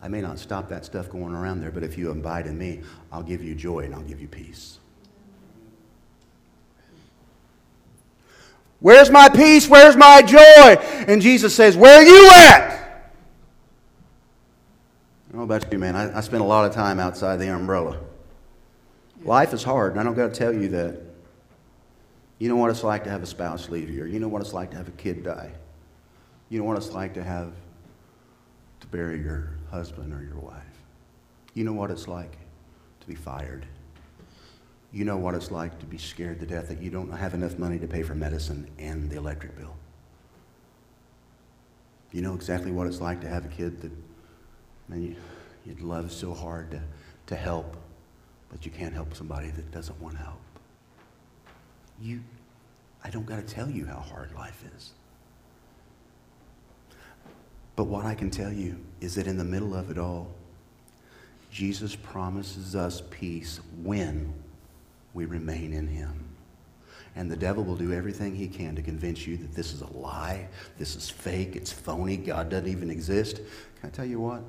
I 0.00 0.08
may 0.08 0.22
not 0.22 0.38
stop 0.38 0.70
that 0.70 0.86
stuff 0.86 1.10
going 1.10 1.34
around 1.34 1.60
there, 1.60 1.70
but 1.70 1.82
if 1.82 1.98
you 1.98 2.10
abide 2.10 2.46
in 2.46 2.56
me, 2.56 2.80
I'll 3.12 3.22
give 3.22 3.44
you 3.44 3.54
joy 3.54 3.80
and 3.80 3.94
I'll 3.94 4.00
give 4.00 4.22
you 4.22 4.26
peace. 4.26 4.78
Where's 8.80 9.10
my 9.10 9.28
peace? 9.28 9.68
Where's 9.68 9.96
my 9.96 10.22
joy? 10.22 10.82
And 11.06 11.20
Jesus 11.20 11.54
says, 11.54 11.76
Where 11.76 11.98
are 11.98 12.02
you 12.02 12.30
at? 12.30 12.70
I 15.28 15.32
don't 15.32 15.40
know 15.40 15.42
about 15.42 15.70
you, 15.70 15.78
man. 15.78 15.94
I, 15.94 16.16
I 16.16 16.22
spend 16.22 16.40
a 16.40 16.46
lot 16.46 16.64
of 16.64 16.72
time 16.72 17.00
outside 17.00 17.36
the 17.36 17.48
umbrella. 17.48 18.00
Life 19.24 19.52
is 19.52 19.62
hard, 19.62 19.92
and 19.92 20.00
I 20.00 20.02
don't 20.02 20.14
got 20.14 20.32
to 20.32 20.34
tell 20.34 20.54
you 20.54 20.68
that. 20.68 21.02
You 22.38 22.48
know 22.48 22.56
what 22.56 22.70
it's 22.70 22.82
like 22.82 23.04
to 23.04 23.10
have 23.10 23.22
a 23.22 23.26
spouse 23.26 23.68
leave 23.68 23.90
you, 23.90 24.04
or 24.04 24.06
you 24.06 24.20
know 24.20 24.28
what 24.28 24.40
it's 24.40 24.54
like 24.54 24.70
to 24.70 24.78
have 24.78 24.88
a 24.88 24.92
kid 24.92 25.22
die. 25.22 25.52
You 26.54 26.60
know 26.60 26.66
what 26.66 26.76
it's 26.76 26.92
like 26.92 27.14
to 27.14 27.24
have 27.24 27.52
to 28.78 28.86
bury 28.86 29.20
your 29.20 29.54
husband 29.72 30.14
or 30.14 30.22
your 30.22 30.38
wife. 30.38 30.62
You 31.52 31.64
know 31.64 31.72
what 31.72 31.90
it's 31.90 32.06
like 32.06 32.30
to 33.00 33.06
be 33.08 33.16
fired. 33.16 33.66
You 34.92 35.04
know 35.04 35.16
what 35.16 35.34
it's 35.34 35.50
like 35.50 35.80
to 35.80 35.84
be 35.84 35.98
scared 35.98 36.38
to 36.38 36.46
death 36.46 36.68
that 36.68 36.80
you 36.80 36.90
don't 36.90 37.10
have 37.10 37.34
enough 37.34 37.58
money 37.58 37.80
to 37.80 37.88
pay 37.88 38.04
for 38.04 38.14
medicine 38.14 38.70
and 38.78 39.10
the 39.10 39.16
electric 39.16 39.58
bill. 39.58 39.74
You 42.12 42.22
know 42.22 42.36
exactly 42.36 42.70
what 42.70 42.86
it's 42.86 43.00
like 43.00 43.20
to 43.22 43.28
have 43.28 43.44
a 43.44 43.48
kid 43.48 43.80
that 43.80 43.90
man, 44.88 45.02
you, 45.02 45.16
you'd 45.66 45.80
love 45.80 46.12
so 46.12 46.32
hard 46.32 46.70
to, 46.70 46.80
to 47.26 47.34
help, 47.34 47.76
but 48.48 48.64
you 48.64 48.70
can't 48.70 48.94
help 48.94 49.16
somebody 49.16 49.50
that 49.50 49.72
doesn't 49.72 50.00
want 50.00 50.16
help. 50.18 50.38
You, 52.00 52.22
I 53.02 53.10
don't 53.10 53.26
got 53.26 53.44
to 53.44 53.54
tell 53.54 53.68
you 53.68 53.86
how 53.86 53.98
hard 53.98 54.32
life 54.36 54.62
is. 54.76 54.92
But 57.76 57.84
what 57.84 58.04
I 58.04 58.14
can 58.14 58.30
tell 58.30 58.52
you 58.52 58.76
is 59.00 59.14
that 59.16 59.26
in 59.26 59.36
the 59.36 59.44
middle 59.44 59.74
of 59.74 59.90
it 59.90 59.98
all, 59.98 60.28
Jesus 61.50 61.94
promises 61.96 62.74
us 62.74 63.02
peace 63.10 63.60
when 63.82 64.32
we 65.12 65.24
remain 65.24 65.72
in 65.72 65.86
Him. 65.86 66.24
And 67.16 67.30
the 67.30 67.36
devil 67.36 67.62
will 67.62 67.76
do 67.76 67.92
everything 67.92 68.34
he 68.34 68.48
can 68.48 68.74
to 68.74 68.82
convince 68.82 69.24
you 69.24 69.36
that 69.36 69.54
this 69.54 69.72
is 69.72 69.82
a 69.82 69.92
lie, 69.92 70.48
this 70.78 70.96
is 70.96 71.08
fake, 71.08 71.54
it's 71.54 71.72
phony, 71.72 72.16
God 72.16 72.48
doesn't 72.48 72.68
even 72.68 72.90
exist. 72.90 73.36
Can 73.36 73.88
I 73.88 73.88
tell 73.90 74.04
you 74.04 74.18
what? 74.18 74.42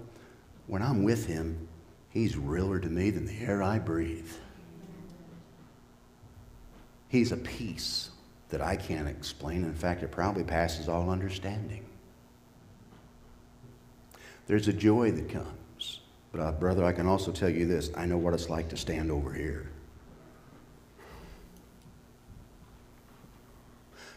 When 0.66 0.82
I'm 0.82 1.04
with 1.04 1.28
Him, 1.28 1.68
He's 2.10 2.38
realer 2.38 2.80
to 2.80 2.90
me 2.90 3.12
than 3.12 3.26
the 3.26 3.38
air 3.40 3.62
I 3.62 3.78
breathe. 3.78 4.32
He's 7.10 7.32
a 7.32 7.38
peace 7.38 8.10
that 8.50 8.62
I 8.62 8.78
can't 8.78 9.08
explain. 9.08 9.64
In 9.64 9.76
fact, 9.76 10.02
it 10.02 10.12
probably 10.12 10.44
passes 10.44 10.90
all 10.90 11.10
understanding. 11.10 11.86
There's 14.48 14.68
a 14.68 14.74
joy 14.74 15.12
that 15.12 15.30
comes. 15.30 16.02
But, 16.32 16.42
uh, 16.42 16.52
brother, 16.52 16.84
I 16.84 16.92
can 16.92 17.08
also 17.08 17.32
tell 17.32 17.50
you 17.50 17.66
this 17.66 17.90
I 17.96 18.06
know 18.06 18.18
what 18.18 18.34
it's 18.34 18.50
like 18.50 18.70
to 18.70 18.78
stand 18.78 19.12
over 19.12 19.34
here. 19.34 19.70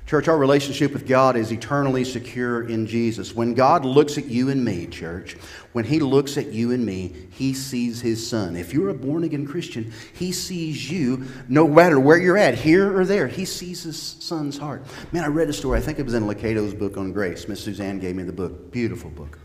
Church, 0.09 0.27
our 0.27 0.39
relationship 0.39 0.95
with 0.95 1.07
God 1.07 1.37
is 1.37 1.53
eternally 1.53 2.03
secure 2.03 2.67
in 2.67 2.87
Jesus. 2.87 3.35
When 3.35 3.53
God 3.53 3.85
looks 3.85 4.17
at 4.17 4.25
you 4.25 4.49
and 4.49 4.65
me, 4.65 4.87
church, 4.87 5.35
when 5.73 5.85
He 5.85 6.01
looks 6.01 6.39
at 6.39 6.47
you 6.47 6.73
and 6.73 6.85
me, 6.85 7.15
He 7.31 7.53
sees 7.53 8.01
His 8.01 8.27
Son. 8.27 8.57
If 8.57 8.73
you're 8.73 8.89
a 8.89 8.95
born 8.95 9.25
again 9.25 9.47
Christian, 9.47 9.93
He 10.15 10.33
sees 10.33 10.91
you 10.91 11.27
no 11.51 11.69
matter 11.69 12.01
where 12.01 12.17
you're 12.17 12.39
at, 12.39 12.55
here 12.55 12.99
or 12.99 13.05
there. 13.05 13.29
He 13.29 13.45
sees 13.45 13.83
His 13.83 14.01
Son's 14.01 14.57
heart. 14.57 14.83
Man, 15.13 15.25
I 15.25 15.27
read 15.27 15.51
a 15.51 15.53
story, 15.53 15.79
I 15.79 15.83
think 15.83 15.99
it 15.99 16.07
was 16.07 16.15
in 16.15 16.27
Lucado's 16.27 16.73
book 16.73 16.97
on 16.97 17.13
grace. 17.13 17.47
Miss 17.47 17.63
Suzanne 17.63 17.99
gave 17.99 18.17
me 18.17 18.23
the 18.23 18.33
book. 18.33 18.73
Beautiful 18.73 19.11
book. 19.11 19.39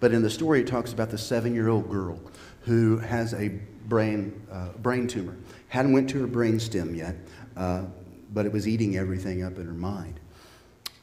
But 0.00 0.12
in 0.12 0.22
the 0.22 0.30
story, 0.30 0.60
it 0.60 0.66
talks 0.66 0.92
about 0.92 1.10
the 1.10 1.18
seven 1.18 1.54
year 1.54 1.68
old 1.68 1.90
girl 1.90 2.20
who 2.60 2.98
has 2.98 3.34
a 3.34 3.48
brain, 3.86 4.46
uh, 4.50 4.68
brain 4.78 5.06
tumor. 5.06 5.36
Hadn't 5.68 5.92
went 5.92 6.10
to 6.10 6.20
her 6.20 6.26
brain 6.26 6.60
stem 6.60 6.94
yet. 6.94 7.16
Uh, 7.56 7.84
but 8.32 8.46
it 8.46 8.52
was 8.52 8.68
eating 8.68 8.96
everything 8.96 9.42
up 9.42 9.56
in 9.56 9.66
her 9.66 9.72
mind. 9.72 10.20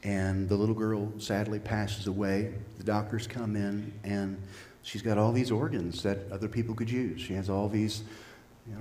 And 0.02 0.48
the 0.48 0.54
little 0.54 0.74
girl 0.74 1.12
sadly 1.18 1.58
passes 1.58 2.06
away. 2.06 2.54
The 2.78 2.84
doctors 2.84 3.26
come 3.26 3.56
in, 3.56 3.92
and 4.04 4.40
she's 4.82 5.02
got 5.02 5.16
all 5.16 5.32
these 5.32 5.50
organs 5.50 6.02
that 6.02 6.18
other 6.30 6.48
people 6.48 6.74
could 6.74 6.90
use. 6.90 7.20
She 7.20 7.32
has 7.34 7.48
all 7.48 7.68
these, 7.68 8.02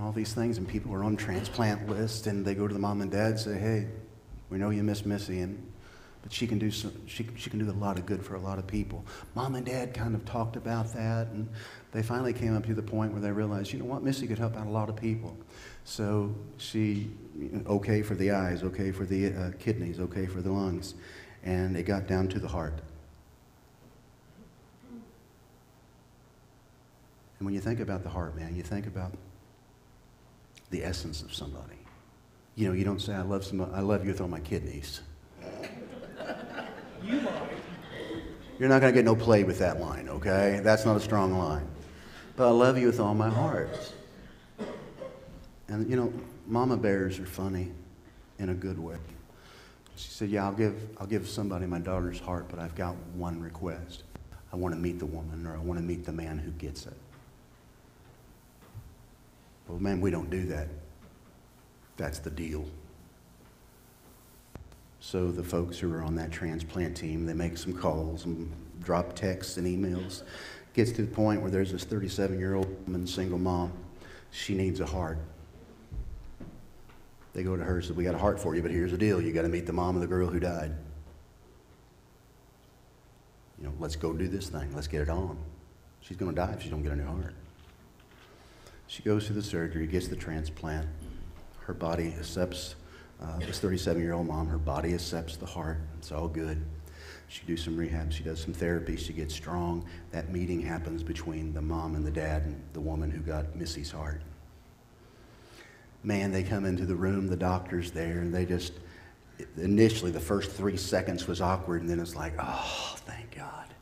all 0.02 0.12
these 0.12 0.34
things, 0.34 0.58
and 0.58 0.68
people 0.68 0.94
are 0.94 1.04
on 1.04 1.16
transplant 1.16 1.90
lists, 1.90 2.28
and 2.28 2.46
they 2.46 2.54
go 2.54 2.68
to 2.68 2.74
the 2.74 2.80
mom 2.80 3.02
and 3.02 3.10
dad 3.10 3.32
and 3.32 3.40
say, 3.40 3.58
"Hey, 3.58 3.88
we 4.50 4.58
know 4.58 4.70
you 4.70 4.84
miss 4.84 5.06
Missy, 5.06 5.40
and 5.40 5.72
but 6.24 6.34
she 6.34 6.48
can 6.48 6.58
do 6.58 6.72
some, 6.72 6.94
she, 7.06 7.28
she 7.36 7.50
can 7.50 7.60
do 7.60 7.70
a 7.70 7.72
lot 7.72 8.00
of 8.00 8.06
good 8.06 8.26
for 8.26 8.36
a 8.36 8.40
lot 8.40 8.58
of 8.58 8.66
people." 8.66 9.06
Mom 9.36 9.54
and 9.56 9.66
dad 9.66 9.94
kind 9.94 10.16
of 10.16 10.26
talked 10.26 10.56
about 10.56 10.92
that, 10.94 11.28
and 11.28 11.48
they 11.92 12.02
finally 12.02 12.34
came 12.34 12.56
up 12.56 12.66
to 12.66 12.74
the 12.74 12.82
point 12.82 13.12
where 13.12 13.22
they 13.22 13.32
realized, 13.32 13.72
you 13.72 13.80
know 13.80 13.86
what, 13.86 14.02
Missy 14.02 14.26
could 14.26 14.40
help 14.40 14.58
out 14.58 14.66
a 14.66 14.72
lot 14.72 14.90
of 14.90 14.96
people. 14.96 15.38
So 15.86 16.34
she, 16.58 17.12
okay 17.68 18.02
for 18.02 18.16
the 18.16 18.32
eyes, 18.32 18.64
okay 18.64 18.92
for 18.92 19.06
the 19.06 19.28
uh, 19.28 19.52
kidneys, 19.60 20.00
okay 20.00 20.26
for 20.26 20.42
the 20.42 20.52
lungs. 20.52 20.96
And 21.44 21.76
it 21.76 21.84
got 21.84 22.08
down 22.08 22.30
to 22.30 22.40
the 22.40 22.48
heart. 22.48 22.80
And 27.40 27.46
when 27.46 27.54
you 27.54 27.60
think 27.60 27.82
about 27.82 28.04
the 28.04 28.10
heart, 28.10 28.36
man, 28.38 28.56
you 28.56 28.64
think 28.64 28.88
about 28.88 29.12
the 30.70 30.86
essence 30.86 31.22
of 31.22 31.34
somebody. 31.34 31.76
You 32.56 32.70
know, 32.70 32.74
you 32.74 32.86
don't 32.86 33.02
say, 33.02 33.14
I 33.14 33.22
love, 33.22 33.44
some, 33.44 33.62
I 33.62 33.82
love 33.82 34.04
you 34.06 34.12
with 34.12 34.22
all 34.22 34.30
my 34.30 34.40
kidneys. 34.40 35.02
You 37.04 37.22
might. 37.22 37.50
You're 38.60 38.70
not 38.70 38.82
going 38.82 38.94
to 38.94 38.98
get 38.98 39.06
no 39.06 39.16
play 39.16 39.44
with 39.44 39.60
that 39.60 39.82
line, 39.82 40.08
okay? 40.08 40.62
That's 40.64 40.86
not 40.86 40.96
a 40.96 41.00
strong 41.00 41.38
line. 41.38 41.68
But 42.36 42.48
I 42.48 42.52
love 42.52 42.78
you 42.78 42.88
with 42.88 43.00
all 43.00 43.14
my 43.14 43.30
heart. 43.30 43.94
And 45.68 45.90
you 45.90 45.96
know, 45.96 46.14
mama 46.48 46.78
bears 46.78 47.20
are 47.20 47.26
funny 47.26 47.72
in 48.40 48.50
a 48.50 48.54
good 48.54 48.80
way. 48.80 48.98
She 49.96 50.10
said, 50.10 50.30
Yeah, 50.30 50.46
I'll 50.46 50.54
give, 50.54 50.76
I'll 51.00 51.08
give 51.08 51.28
somebody 51.28 51.66
my 51.66 51.80
daughter's 51.80 52.20
heart, 52.20 52.46
but 52.50 52.60
I've 52.60 52.76
got 52.76 52.96
one 53.16 53.42
request. 53.42 54.04
I 54.52 54.56
want 54.56 54.74
to 54.74 54.80
meet 54.80 55.00
the 55.00 55.06
woman 55.06 55.48
or 55.48 55.56
I 55.56 55.60
want 55.60 55.80
to 55.80 55.86
meet 55.86 56.06
the 56.06 56.12
man 56.12 56.38
who 56.38 56.52
gets 56.52 56.86
it. 56.86 56.94
Well, 59.68 59.80
man, 59.80 60.02
we 60.02 60.12
don't 60.12 60.30
do 60.30 60.46
that. 60.48 60.68
That's 61.98 62.20
the 62.20 62.30
deal. 62.30 62.66
So 65.06 65.32
the 65.32 65.44
folks 65.44 65.78
who 65.78 65.94
are 65.94 66.02
on 66.02 66.16
that 66.16 66.32
transplant 66.32 66.96
team, 66.96 67.26
they 67.26 67.34
make 67.34 67.58
some 67.58 67.74
calls 67.74 68.24
and 68.24 68.50
drop 68.80 69.14
texts 69.14 69.58
and 69.58 69.68
emails. 69.68 70.24
Gets 70.74 70.94
to 70.94 71.02
the 71.02 71.14
point 71.14 71.42
where 71.42 71.52
there's 71.52 71.74
this 71.74 71.84
37 71.84 72.40
year 72.40 72.56
old 72.56 72.70
woman, 72.88 73.06
single 73.06 73.38
mom. 73.38 73.74
She 74.32 74.56
needs 74.56 74.80
a 74.80 74.86
heart. 74.86 75.18
They 77.34 77.44
go 77.44 77.58
to 77.58 77.64
her 77.66 77.76
and 77.76 77.86
say, 77.86 77.92
We 77.92 78.06
got 78.06 78.16
a 78.16 78.18
heart 78.18 78.40
for 78.40 78.56
you, 78.56 78.62
but 78.62 78.72
here's 78.72 78.92
the 78.92 78.98
deal. 78.98 79.22
You 79.22 79.34
got 79.34 79.42
to 79.42 79.50
meet 79.50 79.66
the 79.66 79.74
mom 79.74 79.96
of 79.96 80.02
the 80.02 80.08
girl 80.08 80.30
who 80.30 80.40
died. 80.40 80.74
You 83.60 83.66
know, 83.66 83.74
let's 83.80 83.98
go 83.98 84.14
do 84.14 84.30
this 84.30 84.48
thing. 84.48 84.74
Let's 84.74 84.88
get 84.88 85.02
it 85.02 85.10
on. 85.10 85.38
She's 86.00 86.16
going 86.16 86.32
to 86.32 86.36
die 86.36 86.54
if 86.54 86.64
she 86.64 86.70
don't 86.70 86.82
get 86.82 86.94
a 86.94 86.96
new 86.96 87.06
heart. 87.06 87.36
She 88.88 89.04
goes 89.04 89.26
through 89.26 89.36
the 89.36 89.44
surgery, 89.44 89.86
gets 89.86 90.08
the 90.08 90.16
transplant. 90.16 90.88
Her 91.60 91.74
body 91.74 92.16
accepts, 92.18 92.76
uh, 93.24 93.40
this 93.40 93.60
37 93.60 94.02
year 94.02 94.14
old 94.14 94.28
mom, 94.28 94.48
her 94.48 94.58
body 94.58 94.94
accepts 94.94 95.38
the 95.38 95.46
heart. 95.46 95.80
It's 95.98 96.12
all 96.12 96.28
good. 96.28 96.64
She 97.28 97.46
does 97.48 97.64
some 97.64 97.78
rehab, 97.78 98.14
she 98.14 98.24
does 98.24 98.40
some 98.42 98.54
therapy, 98.54 98.96
she 98.96 99.14
gets 99.14 99.34
strong. 99.34 99.86
That 100.12 100.32
meeting 100.32 100.62
happens 100.62 101.02
between 101.02 101.54
the 101.54 101.62
mom 101.62 101.96
and 101.96 102.06
the 102.06 102.12
dad 102.12 102.44
and 102.44 102.62
the 102.74 102.82
woman 102.82 103.10
who 103.10 103.22
got 103.22 103.56
Missy's 103.56 103.90
heart 103.90 104.22
man, 106.04 106.32
they 106.32 106.44
come 106.44 106.66
into 106.66 106.86
the 106.86 106.96
room, 106.96 107.28
the 107.28 107.38
doctor's 107.38 107.92
there, 107.92 108.20
and 108.20 108.34
they 108.34 108.46
just, 108.46 108.74
initially, 109.58 110.12
the 110.12 110.20
first 110.20 110.52
three 110.52 110.78
seconds 110.78 111.28
was 111.28 111.42
awkward, 111.42 111.82
and 111.82 111.90
then 111.90 112.00
it's 112.00 112.16
like, 112.16 112.34
oh, 112.40 112.96
thank 112.98 113.36
God. 113.36 113.74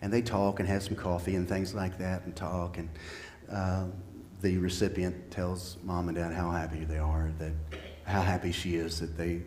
And 0.00 0.12
they 0.12 0.22
talk 0.22 0.58
and 0.58 0.68
have 0.68 0.82
some 0.82 0.96
coffee 0.96 1.36
and 1.36 1.48
things 1.48 1.74
like 1.74 1.98
that 1.98 2.24
and 2.24 2.34
talk. 2.34 2.76
And 2.76 2.88
uh, 3.50 3.84
the 4.40 4.58
recipient 4.58 5.30
tells 5.30 5.76
mom 5.84 6.08
and 6.08 6.16
dad 6.16 6.32
how 6.32 6.50
happy 6.50 6.84
they 6.84 6.98
are, 6.98 7.32
that 7.38 7.52
how 8.04 8.20
happy 8.20 8.52
she 8.52 8.76
is 8.76 9.00
that 9.00 9.16
they 9.16 9.42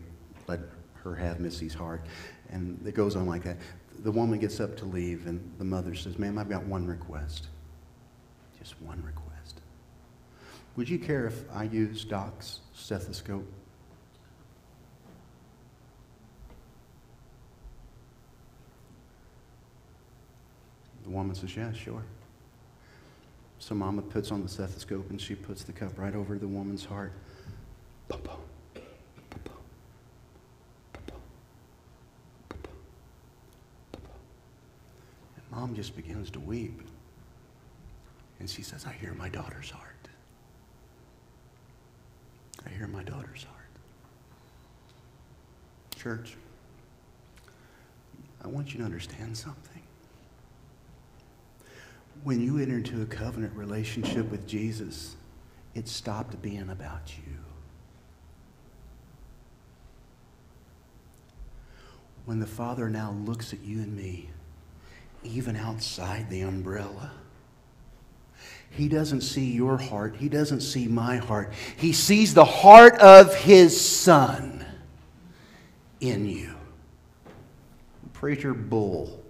let 0.46 0.60
her 1.02 1.14
have 1.14 1.40
Missy's 1.40 1.74
heart. 1.74 2.06
And 2.50 2.80
it 2.86 2.94
goes 2.94 3.16
on 3.16 3.26
like 3.26 3.44
that. 3.44 3.56
The 4.00 4.12
woman 4.12 4.38
gets 4.38 4.60
up 4.60 4.76
to 4.78 4.84
leave, 4.84 5.26
and 5.26 5.52
the 5.58 5.64
mother 5.64 5.94
says, 5.94 6.18
Ma'am, 6.18 6.38
I've 6.38 6.48
got 6.48 6.64
one 6.64 6.86
request. 6.86 7.48
Just 8.58 8.80
one 8.82 9.02
request. 9.02 9.60
Would 10.76 10.88
you 10.88 10.98
care 10.98 11.26
if 11.26 11.44
I 11.52 11.64
use 11.64 12.04
Doc's 12.04 12.60
stethoscope? 12.74 13.50
The 21.04 21.10
woman 21.10 21.34
says, 21.34 21.56
Yeah, 21.56 21.72
sure. 21.72 22.02
So 23.58 23.74
Mama 23.74 24.02
puts 24.02 24.30
on 24.30 24.42
the 24.42 24.48
stethoscope 24.48 25.08
and 25.10 25.20
she 25.20 25.34
puts 25.34 25.64
the 25.64 25.72
cup 25.72 25.98
right 25.98 26.14
over 26.14 26.38
the 26.38 26.48
woman's 26.48 26.84
heart. 26.84 27.12
just 35.76 35.94
begins 35.94 36.30
to 36.30 36.40
weep. 36.40 36.80
And 38.40 38.48
she 38.48 38.62
says, 38.62 38.86
I 38.86 38.92
hear 38.92 39.12
my 39.12 39.28
daughter's 39.28 39.70
heart. 39.70 40.08
I 42.64 42.70
hear 42.70 42.86
my 42.86 43.02
daughter's 43.02 43.44
heart. 43.44 43.56
Church, 45.94 46.34
I 48.42 48.48
want 48.48 48.72
you 48.72 48.78
to 48.78 48.84
understand 48.84 49.36
something. 49.36 49.82
When 52.24 52.40
you 52.40 52.56
enter 52.58 52.78
into 52.78 53.02
a 53.02 53.06
covenant 53.06 53.54
relationship 53.54 54.30
with 54.30 54.46
Jesus, 54.46 55.16
it 55.74 55.88
stopped 55.88 56.40
being 56.40 56.70
about 56.70 57.12
you. 57.18 57.34
When 62.24 62.40
the 62.40 62.46
Father 62.46 62.88
now 62.88 63.14
looks 63.26 63.52
at 63.52 63.60
you 63.62 63.78
and 63.80 63.94
me, 63.94 64.30
even 65.26 65.56
outside 65.56 66.30
the 66.30 66.42
umbrella, 66.42 67.12
he 68.76 68.88
doesn't 68.88 69.22
see 69.22 69.52
your 69.52 69.78
heart. 69.78 70.16
He 70.16 70.28
doesn't 70.28 70.60
see 70.60 70.86
my 70.86 71.16
heart. 71.16 71.52
He 71.78 71.94
sees 71.94 72.34
the 72.34 72.44
heart 72.44 72.98
of 72.98 73.34
His 73.34 73.78
Son 73.80 74.64
in 76.00 76.26
you. 76.26 76.54
Preacher 78.12 78.52
Bull. 78.52 79.22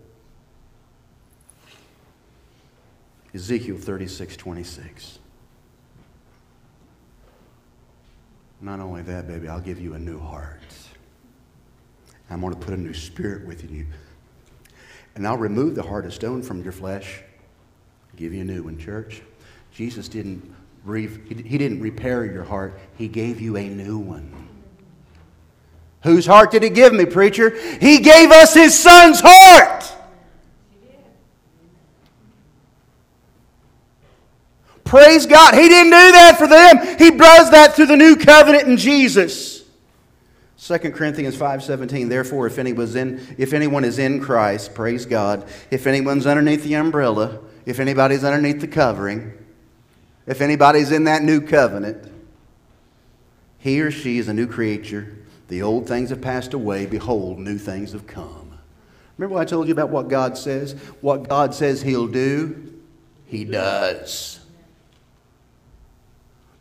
Ezekiel 3.34 3.76
36 3.76 4.36
26. 4.36 5.18
Not 8.60 8.80
only 8.80 9.02
that, 9.02 9.28
baby, 9.28 9.46
I'll 9.46 9.60
give 9.60 9.80
you 9.80 9.94
a 9.94 9.98
new 9.98 10.18
heart. 10.18 10.60
I'm 12.30 12.40
going 12.40 12.52
to 12.52 12.58
put 12.58 12.74
a 12.74 12.76
new 12.76 12.94
spirit 12.94 13.46
within 13.46 13.72
you. 13.72 13.86
And 15.16 15.26
I'll 15.26 15.38
remove 15.38 15.74
the 15.74 15.82
heart 15.82 16.04
of 16.04 16.12
stone 16.12 16.42
from 16.42 16.62
your 16.62 16.72
flesh, 16.72 17.22
give 18.16 18.34
you 18.34 18.42
a 18.42 18.44
new 18.44 18.62
one, 18.62 18.78
church. 18.78 19.22
Jesus 19.72 20.08
didn't, 20.08 20.54
re- 20.84 21.08
he 21.08 21.58
didn't 21.58 21.80
repair 21.80 22.26
your 22.26 22.44
heart, 22.44 22.78
He 22.96 23.08
gave 23.08 23.40
you 23.40 23.56
a 23.56 23.66
new 23.66 23.98
one. 23.98 24.48
Whose 26.02 26.26
heart 26.26 26.50
did 26.50 26.62
He 26.62 26.68
give 26.68 26.92
me, 26.92 27.06
preacher? 27.06 27.50
He 27.78 28.00
gave 28.00 28.30
us 28.30 28.52
His 28.52 28.78
Son's 28.78 29.20
heart. 29.24 29.90
Praise 34.84 35.26
God. 35.26 35.54
He 35.54 35.68
didn't 35.68 35.90
do 35.90 36.12
that 36.12 36.36
for 36.38 36.46
them. 36.46 36.98
He 36.98 37.10
does 37.16 37.50
that 37.50 37.74
through 37.74 37.86
the 37.86 37.96
new 37.96 38.16
covenant 38.16 38.68
in 38.68 38.76
Jesus. 38.76 39.55
2 40.66 40.78
Corinthians 40.90 41.36
5:17 41.36 42.08
Therefore 42.08 42.48
if 42.48 42.58
anyone 42.58 42.84
is 42.84 42.96
in 42.96 43.36
if 43.38 43.52
anyone 43.52 43.84
is 43.84 44.00
in 44.00 44.20
Christ 44.20 44.74
praise 44.74 45.06
God. 45.06 45.46
If 45.70 45.86
anyone's 45.86 46.26
underneath 46.26 46.64
the 46.64 46.74
umbrella 46.74 47.38
if 47.64 47.78
anybody's 47.78 48.24
underneath 48.24 48.60
the 48.60 48.66
covering 48.66 49.32
if 50.26 50.40
anybody's 50.40 50.90
in 50.90 51.04
that 51.04 51.22
new 51.22 51.40
covenant 51.40 52.12
he 53.58 53.80
or 53.80 53.92
she 53.92 54.18
is 54.18 54.26
a 54.26 54.34
new 54.34 54.48
creature. 54.48 55.16
The 55.48 55.62
old 55.62 55.86
things 55.86 56.10
have 56.10 56.20
passed 56.20 56.52
away. 56.52 56.86
Behold 56.86 57.38
new 57.38 57.58
things 57.58 57.92
have 57.92 58.08
come. 58.08 58.58
Remember 59.18 59.34
what 59.34 59.42
I 59.42 59.44
told 59.44 59.68
you 59.68 59.72
about 59.72 59.90
what 59.90 60.08
God 60.08 60.36
says? 60.36 60.72
What 61.00 61.28
God 61.28 61.54
says 61.54 61.80
he'll 61.80 62.08
do 62.08 62.74
he 63.26 63.44
does. 63.44 64.40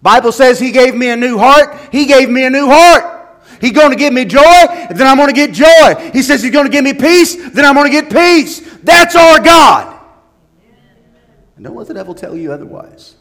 Bible 0.03 0.31
says 0.31 0.59
he 0.59 0.71
gave 0.71 0.93
me 0.93 1.09
a 1.09 1.15
new 1.15 1.39
heart. 1.39 1.75
He 1.91 2.05
gave 2.05 2.29
me 2.29 2.45
a 2.45 2.51
new 2.51 2.67
heart 2.67 3.14
He's 3.65 3.73
going 3.73 3.89
to 3.89 3.95
give 3.95 4.13
me 4.13 4.25
joy, 4.25 4.41
then 4.91 5.07
I'm 5.07 5.17
going 5.17 5.29
to 5.29 5.33
get 5.33 5.51
joy. 5.51 6.11
He 6.13 6.21
says 6.21 6.43
He's 6.43 6.51
going 6.51 6.67
to 6.67 6.71
give 6.71 6.83
me 6.83 6.93
peace, 6.93 7.35
then 7.51 7.65
I'm 7.65 7.73
going 7.73 7.91
to 7.91 8.01
get 8.01 8.11
peace. 8.11 8.59
That's 8.83 9.15
our 9.15 9.39
God. 9.39 9.99
And 11.55 11.65
don't 11.65 11.75
let 11.75 11.87
the 11.87 11.95
devil 11.95 12.13
tell 12.13 12.37
you 12.37 12.51
otherwise. 12.51 13.15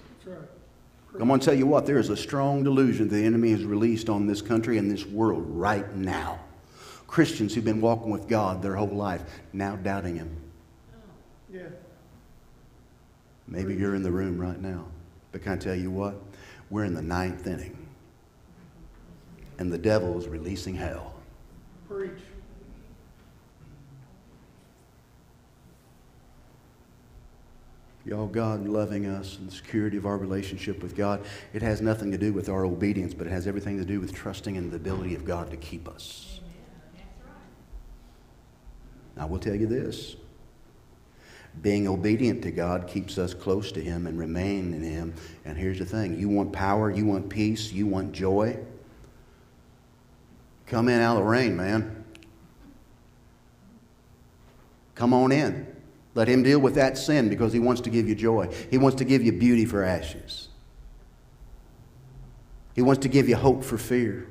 I'm 1.19 1.29
going 1.29 1.41
to 1.41 1.47
tell 1.47 1.55
you 1.55 1.67
what, 1.67 1.87
there 1.87 1.97
is 1.97 2.11
a 2.11 2.17
strong 2.17 2.63
delusion 2.63 3.09
the 3.09 3.25
enemy 3.25 3.53
has 3.53 3.65
released 3.65 4.11
on 4.11 4.27
this 4.27 4.43
country 4.43 4.77
and 4.77 4.91
this 4.91 5.07
world 5.07 5.45
right 5.47 5.91
now. 5.95 6.41
Christians 7.07 7.55
who've 7.55 7.65
been 7.65 7.81
walking 7.81 8.11
with 8.11 8.29
God 8.29 8.61
their 8.61 8.75
whole 8.75 8.89
life, 8.89 9.23
now 9.55 9.77
doubting 9.77 10.17
Him. 10.17 10.37
Yeah. 11.51 11.69
Maybe 13.49 13.77
you're 13.77 13.95
in 13.95 14.03
the 14.03 14.11
room 14.11 14.39
right 14.39 14.61
now. 14.61 14.85
But 15.33 15.43
can 15.43 15.53
I 15.53 15.57
tell 15.57 15.75
you 15.75 15.91
what? 15.91 16.17
We're 16.69 16.85
in 16.85 16.93
the 16.93 17.03
ninth 17.03 17.47
inning 17.47 17.84
and 19.59 19.73
the 19.73 19.79
devil 19.79 20.19
is 20.19 20.29
releasing 20.29 20.75
hell. 20.75 21.15
Preach. 21.89 22.11
Y'all, 28.07 28.27
God 28.27 28.69
loving 28.69 29.07
us 29.07 29.39
and 29.39 29.49
the 29.49 29.55
security 29.55 29.97
of 29.97 30.05
our 30.05 30.19
relationship 30.19 30.83
with 30.83 30.95
God, 30.95 31.25
it 31.55 31.63
has 31.63 31.81
nothing 31.81 32.11
to 32.11 32.19
do 32.19 32.35
with 32.35 32.51
our 32.51 32.67
obedience, 32.67 33.15
but 33.15 33.27
it 33.27 33.31
has 33.31 33.47
everything 33.47 33.79
to 33.79 33.85
do 33.85 33.99
with 33.99 34.13
trusting 34.13 34.57
in 34.57 34.69
the 34.69 34.77
ability 34.77 35.15
of 35.15 35.25
God 35.25 35.51
to 35.51 35.57
keep 35.57 35.89
us. 35.89 36.41
I 39.17 39.25
will 39.25 39.39
tell 39.39 39.55
you 39.55 39.67
this 39.67 40.17
being 41.63 41.87
obedient 41.87 42.43
to 42.43 42.51
God 42.51 42.89
keeps 42.89 43.17
us 43.17 43.33
close 43.33 43.71
to 43.73 43.81
Him 43.81 44.07
and 44.07 44.19
remain 44.19 44.75
in 44.75 44.83
Him. 44.83 45.15
And 45.45 45.57
here's 45.57 45.79
the 45.79 45.85
thing 45.85 46.19
you 46.19 46.29
want 46.29 46.53
power, 46.53 46.91
you 46.91 47.07
want 47.07 47.29
peace, 47.29 47.73
you 47.73 47.87
want 47.87 48.13
joy. 48.13 48.59
Come 50.67 50.89
in 50.89 51.01
out 51.01 51.17
of 51.17 51.25
the 51.25 51.29
rain, 51.29 51.57
man. 51.57 52.05
Come 54.95 55.13
on 55.13 55.33
in. 55.33 55.67
Let 56.15 56.29
him 56.29 56.43
deal 56.43 56.61
with 56.61 56.77
that 56.77 56.97
sin 56.97 57.29
because 57.29 57.53
he 57.53 57.59
wants 57.59 57.81
to 57.83 57.91
give 57.91 58.09
you 58.09 58.15
joy. 58.15 58.53
He 58.71 58.79
wants 58.79 58.99
to 58.99 59.05
give 59.05 59.23
you 59.23 59.33
beauty 59.33 59.65
for 59.65 59.83
ashes. 59.83 60.49
He 62.75 62.83
wants 62.83 63.03
to 63.03 63.09
give 63.09 63.29
you 63.29 63.37
hope 63.37 63.65
for 63.65 63.79
fear. 63.79 64.29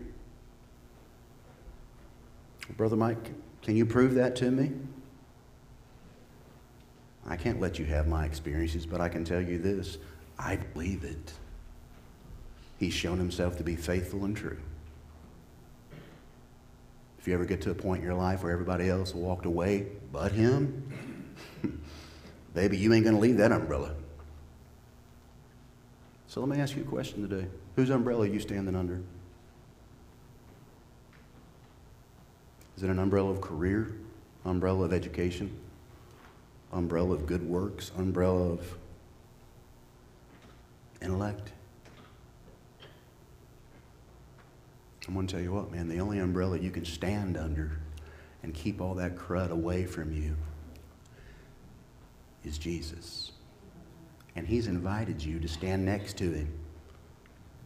Brother 2.78 2.96
Mike, 2.96 3.32
can 3.62 3.76
you 3.76 3.86
prove 3.86 4.16
that 4.16 4.36
to 4.38 4.50
me? 4.50 4.72
I 7.26 7.38
can't 7.38 7.60
let 7.60 7.80
you 7.80 7.86
have 7.86 8.08
my 8.08 8.26
experiences, 8.26 8.86
but 8.86 9.00
I 9.00 9.10
can 9.10 9.24
tell 9.24 9.42
you 9.42 9.58
this 9.58 9.98
I 10.38 10.58
believe 10.58 11.04
it. 11.04 11.34
He's 12.78 12.94
shown 12.94 13.18
himself 13.18 13.58
to 13.58 13.64
be 13.64 13.76
faithful 13.76 14.26
and 14.26 14.36
true. 14.36 14.60
If 17.24 17.30
you 17.30 17.36
ever 17.36 17.46
get 17.46 17.62
to 17.62 17.72
a 17.72 17.74
point 17.74 18.02
in 18.02 18.06
your 18.06 18.18
life 18.18 18.44
where 18.44 18.52
everybody 18.52 18.90
else 18.90 19.16
walked 19.16 19.46
away 19.46 19.88
but 20.12 20.34
him, 20.34 20.92
baby, 22.54 22.76
you 22.76 22.92
ain't 22.92 23.06
going 23.06 23.16
to 23.16 23.22
leave 23.22 23.38
that 23.38 23.54
umbrella. 23.54 23.94
So 26.28 26.42
let 26.42 26.50
me 26.50 26.62
ask 26.62 26.76
you 26.76 26.82
a 26.82 26.86
question 26.86 27.26
today. 27.26 27.48
Whose 27.78 27.92
umbrella 27.92 28.26
are 28.26 28.28
you 28.28 28.42
standing 28.42 28.76
under? 28.76 29.02
Is 32.76 32.84
it 32.84 32.90
an 32.90 33.00
umbrella 33.00 33.30
of 33.30 33.40
career? 33.40 33.96
Umbrella 34.44 34.84
of 34.84 34.92
education? 34.92 35.58
Umbrella 36.74 37.14
of 37.14 37.26
good 37.26 37.48
works? 37.48 37.94
Umbrella 37.98 38.50
of 38.50 38.78
intellect? 41.02 41.53
I'm 45.08 45.14
going 45.14 45.28
to 45.28 45.34
tell 45.34 45.44
you 45.44 45.52
what, 45.52 45.72
man, 45.72 45.90
the 45.90 46.00
only 46.00 46.20
umbrella 46.20 46.58
you 46.58 46.72
can 46.72 46.86
stand 46.86 47.36
under 47.36 47.80
and 48.42 48.54
keep 48.54 48.80
all 48.80 48.96
that 48.96 49.16
crud 49.16 49.52
away 49.52 49.86
from 49.86 50.14
you 50.14 50.36
is 52.46 52.58
Jesus. 52.58 53.32
And 54.36 54.48
He's 54.48 54.68
invited 54.68 55.24
you 55.24 55.40
to 55.40 55.48
stand 55.48 55.86
next 55.86 56.18
to 56.18 56.32
Him. 56.32 56.54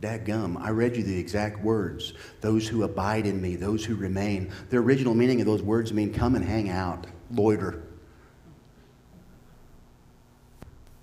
gum! 0.02 0.58
I 0.58 0.71
read 0.71 0.97
you 0.97 1.04
the 1.04 1.17
exact 1.17 1.63
words. 1.63 2.13
Those 2.41 2.67
who 2.67 2.84
abide 2.84 3.26
in 3.26 3.41
me, 3.41 3.56
those 3.56 3.86
who 3.86 3.95
remain. 3.95 4.52
The 4.69 4.78
original 4.78 5.13
meaning 5.13 5.39
of 5.39 5.47
those 5.47 5.62
words 5.62 5.93
mean 5.93 6.13
come 6.13 6.36
and 6.36 6.43
hang 6.43 6.69
out, 6.69 7.08
loiter. 7.32 7.84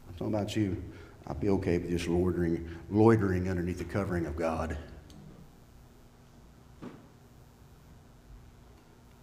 I'm 0.09 0.15
talking 0.15 0.35
about 0.35 0.57
you. 0.57 0.83
I'd 1.27 1.41
be 1.41 1.49
okay 1.49 1.79
with 1.79 1.91
just 1.91 2.07
loitering, 2.07 2.69
loitering 2.91 3.49
underneath 3.49 3.79
the 3.79 3.85
covering 3.85 4.27
of 4.27 4.37
God. 4.37 4.77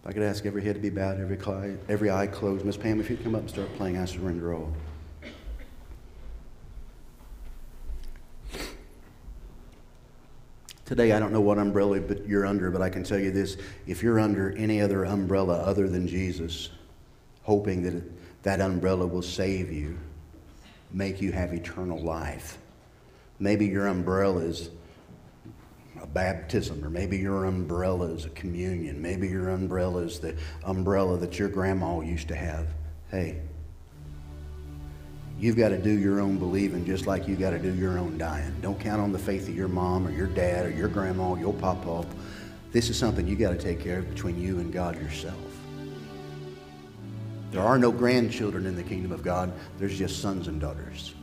If 0.02 0.08
I 0.08 0.12
could 0.14 0.22
ask 0.24 0.44
every 0.46 0.64
head 0.64 0.74
to 0.74 0.80
be 0.80 0.90
bowed, 0.90 1.20
every, 1.20 1.38
eye, 1.40 1.76
every 1.88 2.10
eye 2.10 2.26
closed. 2.26 2.64
Miss 2.64 2.76
Pam, 2.76 2.98
if 2.98 3.08
you'd 3.08 3.22
come 3.22 3.36
up 3.36 3.42
and 3.42 3.50
start 3.50 3.72
playing 3.76 3.96
I 3.98 4.04
Surrender 4.04 4.52
All. 4.52 4.72
Today, 10.84 11.12
I 11.12 11.20
don't 11.20 11.32
know 11.32 11.40
what 11.40 11.58
umbrella 11.58 12.00
you're 12.26 12.44
under, 12.44 12.72
but 12.72 12.82
I 12.82 12.90
can 12.90 13.04
tell 13.04 13.18
you 13.18 13.30
this. 13.30 13.56
If 13.86 14.02
you're 14.02 14.18
under 14.18 14.50
any 14.56 14.80
other 14.80 15.04
umbrella 15.04 15.58
other 15.58 15.88
than 15.88 16.08
Jesus, 16.08 16.70
hoping 17.44 17.82
that 17.84 18.02
that 18.42 18.60
umbrella 18.60 19.06
will 19.06 19.22
save 19.22 19.70
you, 19.70 19.96
make 20.92 21.22
you 21.22 21.30
have 21.30 21.54
eternal 21.54 22.00
life, 22.00 22.58
maybe 23.38 23.66
your 23.66 23.86
umbrella 23.86 24.40
is 24.40 24.70
a 26.00 26.06
baptism, 26.06 26.84
or 26.84 26.90
maybe 26.90 27.18
your 27.18 27.44
umbrella 27.44 28.06
is 28.06 28.24
a 28.24 28.30
communion, 28.30 29.00
maybe 29.00 29.28
your 29.28 29.50
umbrella 29.50 30.02
is 30.02 30.18
the 30.18 30.36
umbrella 30.64 31.16
that 31.18 31.38
your 31.38 31.48
grandma 31.48 32.00
used 32.00 32.28
to 32.28 32.34
have. 32.34 32.66
Hey, 33.10 33.40
you've 35.38 35.56
got 35.56 35.68
to 35.68 35.78
do 35.78 35.90
your 35.90 36.20
own 36.20 36.38
believing 36.38 36.84
just 36.84 37.06
like 37.06 37.28
you 37.28 37.36
got 37.36 37.50
to 37.50 37.58
do 37.58 37.74
your 37.74 37.98
own 37.98 38.16
dying. 38.16 38.54
Don't 38.62 38.80
count 38.80 39.00
on 39.00 39.12
the 39.12 39.18
faith 39.18 39.48
of 39.48 39.54
your 39.54 39.68
mom 39.68 40.06
or 40.06 40.10
your 40.10 40.28
dad 40.28 40.66
or 40.66 40.70
your 40.70 40.88
grandma 40.88 41.30
or 41.30 41.38
your 41.38 41.52
papa. 41.54 42.06
This 42.70 42.88
is 42.88 42.98
something 42.98 43.26
you 43.26 43.36
got 43.36 43.50
to 43.50 43.58
take 43.58 43.80
care 43.80 43.98
of 43.98 44.08
between 44.08 44.40
you 44.40 44.58
and 44.58 44.72
God 44.72 44.96
yourself. 44.96 45.36
There 47.50 47.60
are 47.60 47.76
no 47.76 47.92
grandchildren 47.92 48.64
in 48.64 48.76
the 48.76 48.82
kingdom 48.82 49.12
of 49.12 49.22
God, 49.22 49.52
there's 49.78 49.98
just 49.98 50.22
sons 50.22 50.48
and 50.48 50.58
daughters. 50.58 51.14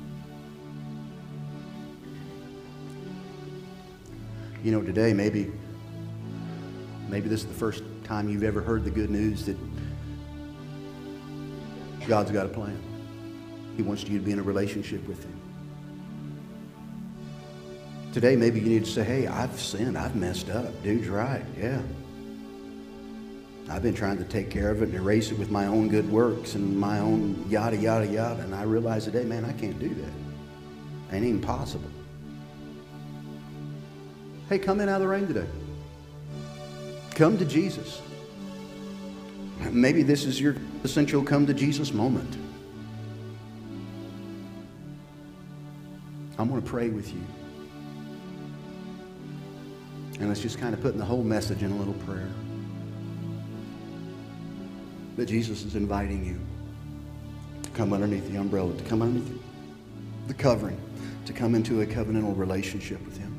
You 4.64 4.72
know, 4.72 4.82
today 4.82 5.14
maybe 5.14 5.51
maybe 7.07 7.28
this 7.28 7.41
is 7.41 7.47
the 7.47 7.53
first 7.53 7.84
time 8.03 8.30
you've 8.30 8.43
ever 8.43 8.62
heard 8.62 8.84
the 8.84 8.91
good 8.91 9.10
news 9.10 9.45
that 9.45 9.57
God's 12.07 12.32
got 12.32 12.45
a 12.45 12.49
plan. 12.49 12.80
He 13.78 13.84
wants 13.84 14.03
you 14.03 14.18
to 14.18 14.26
be 14.26 14.32
in 14.32 14.39
a 14.39 14.43
relationship 14.43 15.07
with 15.07 15.24
Him. 15.24 15.39
Today, 18.12 18.36
maybe 18.36 18.60
you 18.60 18.68
need 18.68 18.86
to 18.86 18.91
say, 18.91 19.03
hey, 19.03 19.28
I've 19.28 19.60
sinned. 19.60 19.95
I've 19.95 20.16
messed 20.16 20.49
up. 20.49 20.82
Dude's 20.82 21.07
right. 21.07 21.45
Yeah. 21.57 21.82
I've 23.70 23.84
been 23.84 23.93
trying 23.93 24.18
to 24.18 24.24
take 24.24 24.49
care 24.49 24.72
of 24.72 24.82
it 24.82 24.89
and 24.89 24.95
erase 24.95 25.30
it 25.30 25.38
with 25.38 25.51
my 25.51 25.68
own 25.68 25.89
good 25.89 26.10
works 26.12 26.55
and 26.55 26.78
my 26.80 26.97
own 26.97 27.45
yada, 27.47 27.78
yada, 27.78 28.07
yada. 28.07 28.41
And 28.41 28.55
I 28.55 28.64
realize 28.64 29.05
today, 29.05 29.24
man, 29.24 29.45
I 29.45 29.53
can't 29.53 29.78
do 29.80 29.89
that. 29.89 31.16
Ain't 31.16 31.24
even 31.24 31.39
possible. 31.39 31.89
Hey, 34.49 34.57
come 34.57 34.79
in 34.79 34.89
out 34.89 34.95
of 34.95 35.01
the 35.01 35.07
rain 35.07 35.27
today. 35.27 35.45
Come 37.11 37.37
to 37.37 37.45
Jesus. 37.45 38.01
Maybe 39.69 40.01
this 40.01 40.25
is 40.25 40.41
your 40.41 40.55
essential 40.83 41.23
come 41.23 41.45
to 41.45 41.53
Jesus 41.53 41.93
moment. 41.93 42.35
I'm 46.39 46.49
going 46.49 46.61
to 46.61 46.67
pray 46.67 46.89
with 46.89 47.13
you. 47.13 47.21
And 50.19 50.29
let's 50.29 50.41
just 50.41 50.57
kind 50.57 50.73
of 50.73 50.81
put 50.81 50.97
the 50.97 51.05
whole 51.05 51.23
message 51.23 51.61
in 51.61 51.71
a 51.71 51.75
little 51.75 51.93
prayer. 52.05 52.29
That 55.15 55.27
Jesus 55.27 55.63
is 55.63 55.75
inviting 55.75 56.25
you 56.25 56.39
to 57.61 57.69
come 57.71 57.93
underneath 57.93 58.27
the 58.31 58.37
umbrella, 58.37 58.75
to 58.75 58.83
come 58.85 59.03
underneath 59.03 59.43
the 60.27 60.33
covering, 60.33 60.81
to 61.25 61.33
come 61.33 61.53
into 61.53 61.81
a 61.81 61.85
covenantal 61.85 62.35
relationship 62.35 63.05
with 63.05 63.17
Him. 63.17 63.38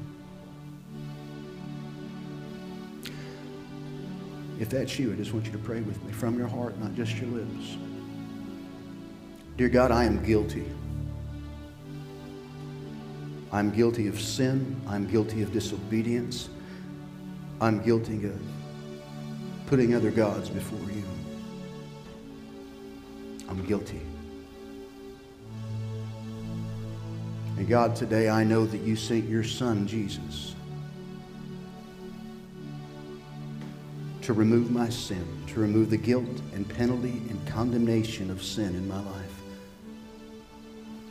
If 4.61 4.68
that's 4.68 4.98
you, 4.98 5.11
I 5.11 5.16
just 5.16 5.32
want 5.32 5.46
you 5.46 5.52
to 5.52 5.58
pray 5.58 5.80
with 5.80 6.04
me 6.04 6.12
from 6.12 6.38
your 6.38 6.46
heart, 6.46 6.78
not 6.78 6.94
just 6.94 7.16
your 7.16 7.30
lips. 7.30 7.78
Dear 9.56 9.70
God, 9.70 9.90
I 9.90 10.04
am 10.04 10.22
guilty. 10.22 10.66
I'm 13.52 13.70
guilty 13.70 14.06
of 14.06 14.20
sin. 14.20 14.78
I'm 14.86 15.11
guilty 15.11 15.40
of 15.40 15.50
disobedience. 15.50 16.50
I'm 17.58 17.82
guilty 17.82 18.26
of 18.26 18.38
putting 19.66 19.94
other 19.94 20.11
gods 20.11 20.50
before 20.50 20.90
you. 20.92 21.04
I'm 23.48 23.64
guilty. 23.64 24.02
And 27.56 27.66
God, 27.66 27.96
today 27.96 28.28
I 28.28 28.44
know 28.44 28.66
that 28.66 28.82
you 28.82 28.94
sent 28.94 29.26
your 29.26 29.42
son, 29.42 29.86
Jesus, 29.86 30.54
to 34.31 34.35
remove 34.35 34.70
my 34.70 34.89
sin, 34.89 35.26
to 35.49 35.59
remove 35.59 35.91
the 35.91 35.97
guilt 35.97 36.41
and 36.55 36.68
penalty 36.68 37.20
and 37.31 37.47
condemnation 37.49 38.31
of 38.31 38.41
sin 38.41 38.76
in 38.76 38.87
my 38.87 39.01
life, 39.01 39.43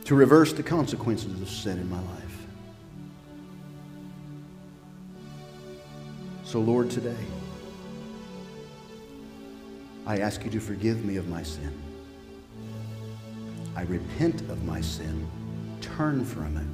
to 0.06 0.14
reverse 0.14 0.54
the 0.54 0.62
consequences 0.62 1.38
of 1.42 1.46
sin 1.46 1.78
in 1.78 1.90
my 1.90 2.00
life. 2.00 2.46
So, 6.44 6.60
Lord, 6.60 6.88
today, 6.88 7.22
I 10.06 10.20
ask 10.20 10.42
you 10.42 10.50
to 10.52 10.60
forgive 10.60 11.04
me 11.04 11.16
of 11.16 11.28
my 11.28 11.42
sin. 11.42 11.78
I 13.76 13.82
repent 13.82 14.40
of 14.48 14.64
my 14.64 14.80
sin, 14.80 15.28
turn 15.82 16.24
from 16.24 16.56
it, 16.56 16.64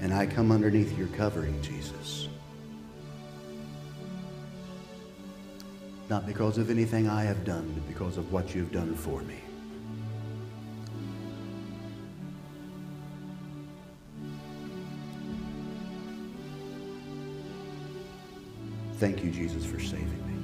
and 0.00 0.14
I 0.14 0.26
come 0.26 0.52
underneath 0.52 0.96
your 0.96 1.08
covering, 1.08 1.60
Jesus. 1.60 2.28
Not 6.08 6.26
because 6.26 6.58
of 6.58 6.70
anything 6.70 7.08
I 7.08 7.24
have 7.24 7.44
done, 7.44 7.72
but 7.74 7.88
because 7.88 8.18
of 8.18 8.30
what 8.32 8.54
you've 8.54 8.72
done 8.72 8.94
for 8.94 9.22
me. 9.22 9.40
Thank 18.98 19.24
you, 19.24 19.30
Jesus, 19.30 19.64
for 19.64 19.80
saving 19.80 20.06
me. 20.06 20.34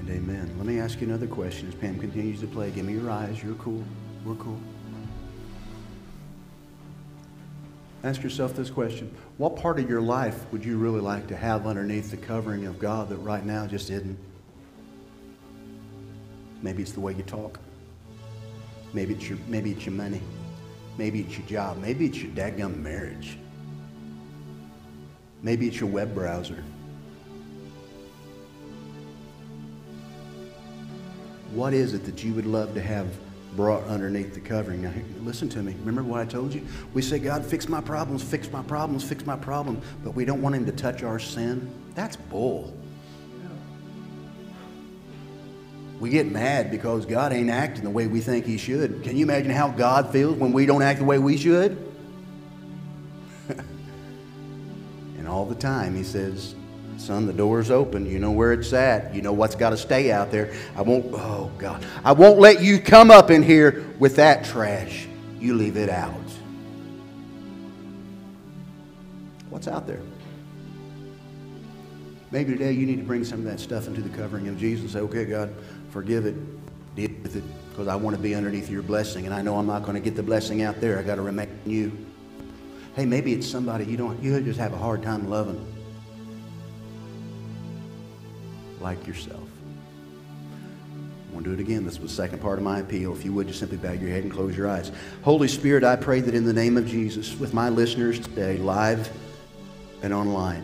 And 0.00 0.10
amen. 0.10 0.54
Let 0.56 0.66
me 0.66 0.78
ask 0.78 1.00
you 1.00 1.06
another 1.06 1.26
question 1.26 1.68
as 1.68 1.74
Pam 1.74 1.98
continues 1.98 2.40
to 2.40 2.46
play. 2.46 2.70
Give 2.70 2.84
me 2.84 2.92
your 2.92 3.10
eyes. 3.10 3.42
You're 3.42 3.54
cool. 3.54 3.82
We're 4.24 4.34
cool. 4.34 4.60
Ask 8.04 8.22
yourself 8.22 8.54
this 8.54 8.70
question 8.70 9.14
What 9.38 9.56
part 9.56 9.78
of 9.78 9.88
your 9.88 10.00
life 10.00 10.44
would 10.52 10.64
you 10.64 10.78
really 10.78 11.00
like 11.00 11.26
to 11.28 11.36
have 11.36 11.66
underneath 11.66 12.10
the 12.10 12.16
covering 12.16 12.66
of 12.66 12.78
God 12.78 13.08
that 13.08 13.16
right 13.16 13.44
now 13.44 13.66
just 13.66 13.90
isn't? 13.90 14.18
Maybe 16.62 16.82
it's 16.82 16.92
the 16.92 17.00
way 17.00 17.14
you 17.14 17.22
talk. 17.22 17.60
Maybe 18.92 19.14
it's 19.14 19.28
your, 19.28 19.38
maybe 19.46 19.72
it's 19.72 19.84
your 19.84 19.94
money. 19.94 20.20
Maybe 20.96 21.20
it's 21.20 21.36
your 21.36 21.46
job. 21.46 21.78
Maybe 21.78 22.06
it's 22.06 22.18
your 22.18 22.32
dadgum 22.32 22.78
marriage. 22.78 23.38
Maybe 25.42 25.68
it's 25.68 25.78
your 25.78 25.90
web 25.90 26.14
browser. 26.14 26.64
What 31.52 31.74
is 31.74 31.94
it 31.94 32.04
that 32.04 32.24
you 32.24 32.32
would 32.34 32.46
love 32.46 32.74
to 32.74 32.82
have 32.82 33.06
brought 33.56 33.82
underneath 33.84 34.34
the 34.34 34.40
covering? 34.40 34.82
Now, 34.82 34.92
listen 35.22 35.48
to 35.50 35.62
me. 35.62 35.74
Remember 35.84 36.10
what 36.10 36.20
I 36.20 36.26
told 36.26 36.52
you? 36.52 36.64
We 36.92 37.02
say, 37.02 37.18
God, 37.18 37.44
fix 37.44 37.68
my 37.68 37.80
problems, 37.80 38.22
fix 38.22 38.50
my 38.52 38.62
problems, 38.62 39.02
fix 39.02 39.24
my 39.24 39.36
problem, 39.36 39.80
but 40.04 40.12
we 40.12 40.24
don't 40.24 40.42
want 40.42 40.54
Him 40.54 40.66
to 40.66 40.72
touch 40.72 41.02
our 41.02 41.18
sin. 41.18 41.72
That's 41.94 42.16
bull. 42.16 42.76
We 45.98 46.10
get 46.10 46.30
mad 46.30 46.70
because 46.70 47.06
God 47.06 47.32
ain't 47.32 47.48
acting 47.48 47.84
the 47.84 47.90
way 47.90 48.06
we 48.06 48.20
think 48.20 48.44
He 48.44 48.58
should. 48.58 49.02
Can 49.02 49.16
you 49.16 49.24
imagine 49.24 49.50
how 49.50 49.68
God 49.68 50.12
feels 50.12 50.36
when 50.36 50.52
we 50.52 50.66
don't 50.66 50.82
act 50.82 50.98
the 50.98 51.06
way 51.06 51.18
we 51.18 51.38
should? 51.38 51.78
and 55.16 55.26
all 55.26 55.46
the 55.46 55.54
time 55.54 55.96
He 55.96 56.04
says, 56.04 56.54
Son, 56.96 57.26
the 57.26 57.32
door's 57.32 57.70
open. 57.70 58.06
You 58.06 58.18
know 58.18 58.32
where 58.32 58.52
it's 58.52 58.72
at. 58.72 59.14
You 59.14 59.22
know 59.22 59.32
what's 59.32 59.54
got 59.54 59.70
to 59.70 59.76
stay 59.76 60.10
out 60.10 60.30
there. 60.30 60.52
I 60.74 60.82
won't, 60.82 61.06
oh 61.12 61.50
God, 61.58 61.84
I 62.04 62.12
won't 62.12 62.38
let 62.38 62.62
you 62.62 62.80
come 62.80 63.10
up 63.10 63.30
in 63.30 63.42
here 63.42 63.86
with 63.98 64.16
that 64.16 64.44
trash. 64.44 65.06
You 65.38 65.54
leave 65.54 65.76
it 65.76 65.90
out. 65.90 66.14
What's 69.50 69.68
out 69.68 69.86
there? 69.86 70.00
Maybe 72.30 72.52
today 72.52 72.72
you 72.72 72.86
need 72.86 72.96
to 72.96 73.04
bring 73.04 73.24
some 73.24 73.38
of 73.38 73.44
that 73.44 73.60
stuff 73.60 73.86
into 73.86 74.00
the 74.00 74.14
covering 74.16 74.48
of 74.48 74.58
Jesus 74.58 74.82
and 74.82 74.90
say, 74.90 74.98
okay, 75.00 75.24
God, 75.24 75.54
forgive 75.90 76.26
it, 76.26 76.34
deal 76.96 77.10
with 77.22 77.36
it, 77.36 77.44
because 77.70 77.88
I 77.88 77.94
want 77.94 78.16
to 78.16 78.22
be 78.22 78.34
underneath 78.34 78.68
your 78.68 78.82
blessing, 78.82 79.26
and 79.26 79.34
I 79.34 79.42
know 79.42 79.56
I'm 79.56 79.66
not 79.66 79.82
going 79.82 79.94
to 79.94 80.00
get 80.00 80.16
the 80.16 80.22
blessing 80.22 80.62
out 80.62 80.80
there. 80.80 80.98
I 80.98 81.02
got 81.02 81.14
to 81.14 81.22
remain 81.22 81.48
in 81.64 81.70
you. 81.70 82.06
Hey, 82.96 83.06
maybe 83.06 83.32
it's 83.32 83.46
somebody 83.46 83.84
you 83.84 83.96
don't, 83.96 84.20
you 84.22 84.38
just 84.40 84.58
have 84.58 84.72
a 84.72 84.76
hard 84.76 85.02
time 85.02 85.30
loving, 85.30 85.64
like 88.80 89.06
yourself. 89.06 89.48
I 91.30 91.34
want 91.34 91.44
to 91.44 91.50
do 91.50 91.60
it 91.60 91.60
again. 91.60 91.84
This 91.84 91.98
was 91.98 92.10
the 92.10 92.16
second 92.16 92.40
part 92.40 92.58
of 92.58 92.64
my 92.64 92.78
appeal. 92.78 93.12
If 93.12 93.24
you 93.24 93.32
would, 93.32 93.48
just 93.48 93.58
simply 93.58 93.76
bow 93.76 93.92
your 93.92 94.10
head 94.10 94.22
and 94.22 94.32
close 94.32 94.56
your 94.56 94.68
eyes. 94.68 94.90
Holy 95.22 95.48
Spirit, 95.48 95.84
I 95.84 95.96
pray 95.96 96.20
that 96.20 96.34
in 96.34 96.44
the 96.44 96.52
name 96.52 96.76
of 96.76 96.86
Jesus, 96.86 97.38
with 97.38 97.52
my 97.52 97.68
listeners 97.68 98.18
today, 98.18 98.56
live 98.58 99.10
and 100.02 100.14
online, 100.14 100.62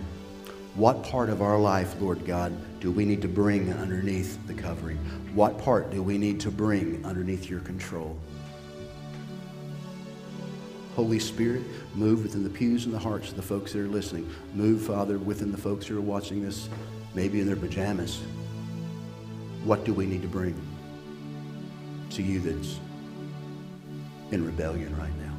what 0.74 1.02
part 1.02 1.28
of 1.28 1.42
our 1.42 1.58
life, 1.58 2.00
Lord 2.00 2.24
God, 2.24 2.52
do 2.80 2.90
we 2.90 3.04
need 3.04 3.20
to 3.22 3.28
bring 3.28 3.72
underneath 3.74 4.44
the 4.46 4.54
covering? 4.54 4.96
What 5.34 5.58
part 5.58 5.90
do 5.90 6.02
we 6.02 6.16
need 6.16 6.40
to 6.40 6.50
bring 6.50 7.04
underneath 7.04 7.50
your 7.50 7.60
control? 7.60 8.18
Holy 10.96 11.18
Spirit, 11.18 11.62
move 11.94 12.22
within 12.22 12.42
the 12.42 12.50
pews 12.50 12.84
and 12.84 12.94
the 12.94 12.98
hearts 12.98 13.30
of 13.30 13.36
the 13.36 13.42
folks 13.42 13.72
that 13.72 13.80
are 13.80 13.88
listening. 13.88 14.28
Move, 14.54 14.82
Father, 14.82 15.18
within 15.18 15.50
the 15.50 15.58
folks 15.58 15.86
who 15.86 15.96
are 15.96 16.02
watching 16.02 16.42
this, 16.42 16.68
maybe 17.14 17.40
in 17.40 17.46
their 17.46 17.56
pajamas. 17.56 18.20
What 19.64 19.84
do 19.84 19.92
we 19.94 20.06
need 20.06 20.22
to 20.22 20.28
bring 20.28 20.60
to 22.10 22.22
you 22.22 22.40
that's 22.40 22.78
in 24.30 24.44
rebellion 24.44 24.96
right 24.96 25.16
now? 25.18 25.32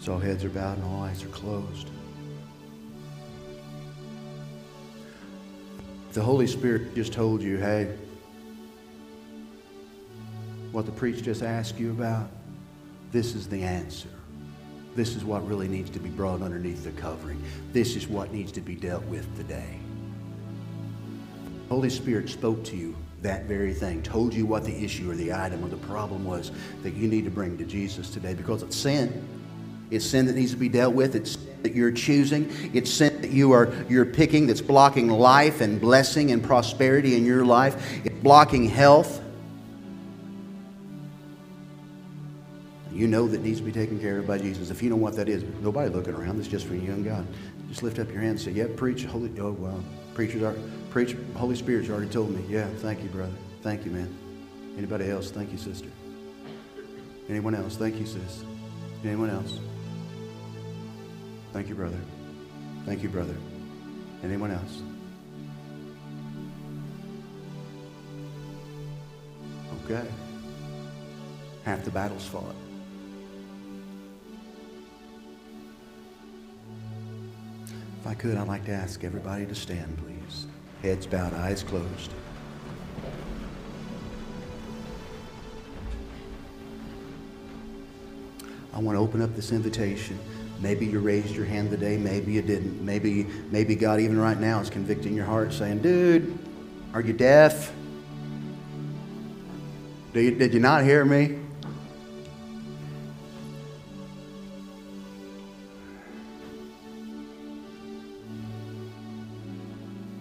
So 0.00 0.12
all 0.12 0.18
heads 0.18 0.44
are 0.44 0.50
bowed 0.50 0.76
and 0.76 0.84
all 0.84 1.02
eyes 1.04 1.24
are 1.24 1.28
closed. 1.28 1.88
The 6.14 6.22
Holy 6.22 6.46
Spirit 6.46 6.94
just 6.94 7.12
told 7.12 7.42
you, 7.42 7.56
hey, 7.56 7.92
what 10.70 10.86
the 10.86 10.92
priest 10.92 11.24
just 11.24 11.42
asked 11.42 11.76
you 11.76 11.90
about, 11.90 12.28
this 13.10 13.34
is 13.34 13.48
the 13.48 13.64
answer. 13.64 14.08
This 14.94 15.16
is 15.16 15.24
what 15.24 15.44
really 15.44 15.66
needs 15.66 15.90
to 15.90 15.98
be 15.98 16.10
brought 16.10 16.40
underneath 16.40 16.84
the 16.84 16.92
covering. 16.92 17.42
This 17.72 17.96
is 17.96 18.06
what 18.06 18.32
needs 18.32 18.52
to 18.52 18.60
be 18.60 18.76
dealt 18.76 19.02
with 19.06 19.26
today. 19.36 19.76
Holy 21.68 21.90
Spirit 21.90 22.28
spoke 22.28 22.62
to 22.66 22.76
you 22.76 22.94
that 23.22 23.46
very 23.46 23.74
thing, 23.74 24.00
told 24.00 24.32
you 24.32 24.46
what 24.46 24.62
the 24.62 24.84
issue 24.84 25.10
or 25.10 25.16
the 25.16 25.32
item 25.32 25.64
or 25.64 25.68
the 25.68 25.76
problem 25.78 26.24
was 26.24 26.52
that 26.84 26.94
you 26.94 27.08
need 27.08 27.24
to 27.24 27.30
bring 27.30 27.58
to 27.58 27.64
Jesus 27.64 28.08
today 28.08 28.34
because 28.34 28.62
it's 28.62 28.76
sin. 28.76 29.26
It's 29.90 30.06
sin 30.06 30.26
that 30.26 30.36
needs 30.36 30.52
to 30.52 30.58
be 30.58 30.68
dealt 30.68 30.94
with. 30.94 31.16
It's 31.16 31.38
that 31.62 31.74
you're 31.74 31.90
choosing. 31.90 32.52
It's 32.72 32.90
sin 32.90 33.13
that 33.24 33.32
you 33.32 33.52
are 33.52 33.72
you're 33.88 34.04
picking 34.04 34.46
that's 34.46 34.60
blocking 34.60 35.08
life 35.08 35.62
and 35.62 35.80
blessing 35.80 36.30
and 36.30 36.44
prosperity 36.44 37.16
in 37.16 37.24
your 37.24 37.44
life. 37.44 38.04
It's 38.04 38.18
blocking 38.18 38.68
health. 38.68 39.22
You 42.92 43.08
know 43.08 43.26
that 43.26 43.40
needs 43.40 43.58
to 43.58 43.64
be 43.64 43.72
taken 43.72 43.98
care 43.98 44.18
of 44.18 44.26
by 44.26 44.38
Jesus. 44.38 44.70
If 44.70 44.82
you 44.82 44.90
know 44.90 44.96
what 44.96 45.16
that 45.16 45.28
is, 45.28 45.42
nobody 45.62 45.88
looking 45.90 46.14
around. 46.14 46.38
It's 46.38 46.46
just 46.48 46.66
for 46.66 46.74
you 46.74 46.92
and 46.92 47.04
God. 47.04 47.26
Just 47.68 47.82
lift 47.82 47.98
up 47.98 48.08
your 48.08 48.20
hand 48.20 48.32
and 48.32 48.40
say, 48.40 48.50
"Yeah, 48.52 48.66
preach, 48.76 49.04
holy." 49.04 49.32
Oh 49.40 49.52
wow, 49.52 49.80
preachers 50.12 50.42
are 50.42 50.54
preach. 50.90 51.16
Holy 51.34 51.56
Spirit's 51.56 51.88
already 51.88 52.10
told 52.10 52.30
me. 52.30 52.44
Yeah, 52.46 52.68
thank 52.78 53.02
you, 53.02 53.08
brother. 53.08 53.32
Thank 53.62 53.86
you, 53.86 53.90
man. 53.90 54.14
Anybody 54.76 55.10
else? 55.10 55.30
Thank 55.30 55.50
you, 55.50 55.58
sister. 55.58 55.88
Anyone 57.30 57.54
else? 57.54 57.76
Thank 57.76 57.98
you, 57.98 58.04
sis. 58.04 58.44
Anyone 59.02 59.30
else? 59.30 59.58
Thank 61.52 61.68
you, 61.68 61.74
brother. 61.74 61.98
Thank 62.84 63.02
you, 63.02 63.08
brother. 63.08 63.34
Anyone 64.22 64.50
else? 64.50 64.82
Okay. 69.84 70.06
Half 71.64 71.84
the 71.84 71.90
battle's 71.90 72.26
fought. 72.26 72.54
If 78.00 78.06
I 78.06 78.14
could, 78.14 78.36
I'd 78.36 78.48
like 78.48 78.66
to 78.66 78.72
ask 78.72 79.02
everybody 79.02 79.46
to 79.46 79.54
stand, 79.54 79.96
please. 79.98 80.46
Heads 80.82 81.06
bowed, 81.06 81.32
eyes 81.32 81.62
closed. 81.62 82.12
I 88.74 88.78
want 88.78 88.96
to 88.96 89.00
open 89.00 89.22
up 89.22 89.34
this 89.34 89.52
invitation. 89.52 90.18
Maybe 90.64 90.86
you 90.86 90.98
raised 90.98 91.36
your 91.36 91.44
hand 91.44 91.70
today, 91.70 91.98
maybe 91.98 92.32
you 92.32 92.40
didn't. 92.40 92.82
Maybe, 92.82 93.24
maybe 93.50 93.76
God, 93.76 94.00
even 94.00 94.18
right 94.18 94.40
now, 94.40 94.60
is 94.60 94.70
convicting 94.70 95.14
your 95.14 95.26
heart, 95.26 95.52
saying, 95.52 95.80
Dude, 95.80 96.38
are 96.94 97.02
you 97.02 97.12
deaf? 97.12 97.70
Did 100.14 100.24
you, 100.24 100.30
did 100.38 100.54
you 100.54 100.60
not 100.60 100.82
hear 100.82 101.04
me? 101.04 101.38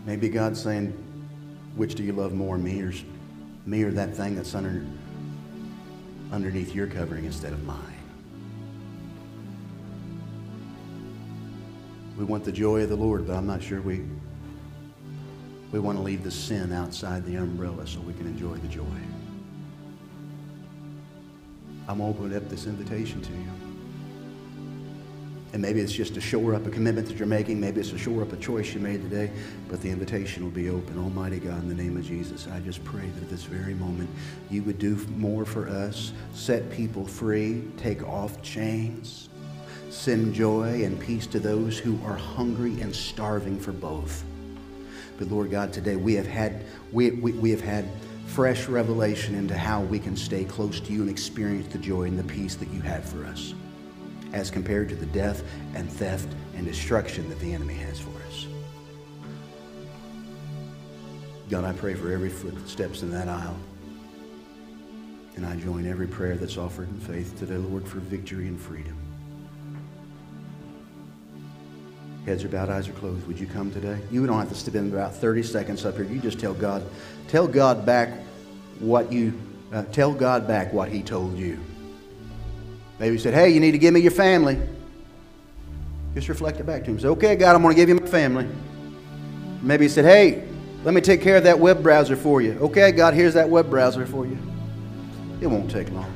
Maybe 0.05 0.27
God's 0.27 0.61
saying, 0.61 0.91
which 1.77 1.95
do 1.95 2.03
you 2.03 2.11
love 2.11 2.33
more, 2.33 2.57
me 2.57 2.81
or 2.81 2.91
me 3.65 3.83
or 3.83 3.91
that 3.91 4.13
thing 4.13 4.35
that's 4.35 4.53
under 4.53 4.85
underneath 6.33 6.75
your 6.75 6.87
covering 6.87 7.23
instead 7.23 7.53
of 7.53 7.63
mine? 7.63 7.92
We 12.18 12.26
want 12.26 12.43
the 12.43 12.51
joy 12.51 12.84
of 12.84 12.89
the 12.89 12.95
Lord, 12.95 13.28
but 13.28 13.36
I'm 13.36 13.47
not 13.47 13.61
sure 13.61 13.82
we 13.82 14.03
we 15.72 15.80
want 15.80 15.97
to 15.97 16.03
leave 16.03 16.24
the 16.24 16.30
sin 16.30 16.72
outside 16.72 17.26
the 17.26 17.36
umbrella 17.36 17.88
so 17.88 17.99
we 18.01 18.14
can 18.14 18.28
enjoy 18.28 18.55
the 18.57 18.68
joy. 18.68 18.86
I'm 21.88 21.99
opening 21.99 22.38
up 22.38 22.47
this 22.47 22.68
invitation 22.68 23.22
to 23.22 23.32
you. 23.32 23.47
And 25.53 25.61
maybe 25.61 25.82
it's 25.82 25.91
just 25.91 26.14
to 26.14 26.22
shore 26.22 26.53
up 26.53 26.66
a 26.68 26.70
commitment 26.70 27.07
that 27.07 27.18
you're 27.18 27.28
making. 27.28 27.59
Maybe 27.59 27.80
it's 27.80 27.89
to 27.89 27.97
shore 27.97 28.22
up 28.22 28.34
a 28.34 28.38
choice 28.38 28.74
you 28.74 28.80
made 28.80 29.01
today. 29.01 29.32
But 29.68 29.82
the 29.82 29.89
invitation 29.89 30.43
will 30.43 30.51
be 30.51 30.70
open. 30.70 30.97
Almighty 30.97 31.39
God, 31.39 31.61
in 31.64 31.70
the 31.70 31.76
name 31.76 31.97
of 31.97 32.05
Jesus, 32.05 32.47
I 32.47 32.59
just 32.59 32.84
pray 32.84 33.07
that 33.07 33.24
at 33.24 33.30
this 33.30 33.43
very 33.43 33.74
moment 33.74 34.11
you 34.51 34.61
would 34.64 34.78
do 34.78 34.95
more 35.18 35.45
for 35.45 35.68
us, 35.68 36.14
set 36.34 36.70
people 36.72 37.05
free, 37.05 37.64
take 37.78 38.03
off 38.03 38.41
chains, 38.43 39.30
send 39.93 40.33
joy 40.33 40.83
and 40.83 40.99
peace 40.99 41.27
to 41.27 41.39
those 41.39 41.77
who 41.77 41.99
are 42.03 42.15
hungry 42.15 42.81
and 42.81 42.93
starving 42.93 43.59
for 43.59 43.71
both. 43.71 44.23
But 45.19 45.29
Lord 45.29 45.51
God, 45.51 45.71
today 45.71 45.95
we 45.95 46.15
have 46.15 46.25
had 46.25 46.65
we, 46.91 47.11
we, 47.11 47.33
we 47.33 47.51
have 47.51 47.61
had 47.61 47.87
fresh 48.25 48.67
revelation 48.67 49.35
into 49.35 49.55
how 49.55 49.81
we 49.81 49.99
can 49.99 50.17
stay 50.17 50.43
close 50.43 50.79
to 50.79 50.91
you 50.91 51.01
and 51.01 51.09
experience 51.09 51.71
the 51.71 51.77
joy 51.77 52.03
and 52.03 52.17
the 52.17 52.23
peace 52.23 52.55
that 52.55 52.69
you 52.69 52.81
have 52.81 53.05
for 53.05 53.23
us 53.25 53.53
as 54.33 54.49
compared 54.49 54.89
to 54.89 54.95
the 54.95 55.05
death 55.07 55.43
and 55.75 55.87
theft 55.89 56.27
and 56.55 56.65
destruction 56.65 57.29
that 57.29 57.39
the 57.39 57.53
enemy 57.53 57.75
has 57.75 57.99
for 57.99 58.09
us. 58.27 58.47
God, 61.49 61.65
I 61.65 61.73
pray 61.73 61.93
for 61.93 62.11
every 62.11 62.29
footsteps 62.29 63.03
in 63.03 63.11
that 63.11 63.27
aisle. 63.27 63.57
And 65.35 65.45
I 65.45 65.55
join 65.55 65.85
every 65.85 66.07
prayer 66.07 66.35
that's 66.35 66.57
offered 66.57 66.89
in 66.89 66.99
faith 66.99 67.37
today, 67.37 67.57
Lord, 67.57 67.87
for 67.87 67.99
victory 67.99 68.47
and 68.47 68.59
freedom. 68.59 69.02
Heads 72.26 72.45
are 72.45 72.47
bowed, 72.47 72.69
eyes 72.69 72.88
are 72.88 72.93
closed. 72.93 73.28
Would 73.28 73.38
you 73.38 73.47
come 73.47 73.69
today? 73.69 73.99
You 74.09 74.26
don't 74.26 74.39
have 74.39 74.47
to 74.47 74.55
spend 74.55 74.93
about 74.93 75.13
30 75.13 75.43
seconds 75.43 75.86
up 75.86 75.95
here. 75.95 76.05
You 76.05 76.19
just 76.19 76.39
tell 76.39 76.53
God, 76.53 76.82
tell 77.28 77.47
God 77.47 77.86
back 77.86 78.11
what 78.80 79.11
you, 79.11 79.38
uh, 79.74 79.84
tell 79.91 80.13
God 80.13 80.47
back 80.47 80.71
what 80.71 80.88
He 80.88 81.01
told 81.03 81.38
you. 81.38 81.59
Maybe 82.97 83.17
He 83.17 83.21
said, 83.21 83.34
hey, 83.34 83.49
you 83.49 83.59
need 83.59 83.74
to 83.74 83.78
give 83.78 83.93
me 83.93 83.99
your 83.99 84.11
family. 84.11 84.57
Just 86.13 86.30
reflect 86.30 86.61
it 86.61 86.65
back 86.65 86.86
to 86.86 86.91
Him. 86.91 86.99
Say, 86.99 87.09
okay, 87.09 87.36
God, 87.36 87.57
I'm 87.57 87.61
going 87.61 87.76
to 87.76 87.82
give 87.82 87.89
you 87.89 87.95
my 87.95 88.07
family. 88.07 88.47
Maybe 89.61 89.86
He 89.86 89.89
said, 89.89 90.05
hey, 90.05 90.47
let 90.86 90.93
me 90.93 91.01
take 91.01 91.21
care 91.21 91.36
of 91.36 91.43
that 91.43 91.59
web 91.59 91.84
browser 91.84 92.15
for 92.15 92.41
you. 92.41 92.53
Okay, 92.53 92.93
God, 92.93 93.13
here's 93.13 93.34
that 93.34 93.49
web 93.49 93.69
browser 93.69 94.05
for 94.05 94.26
you. 94.26 94.38
It 95.41 95.47
won't 95.47 95.69
take 95.69 95.91
long. 95.91 96.13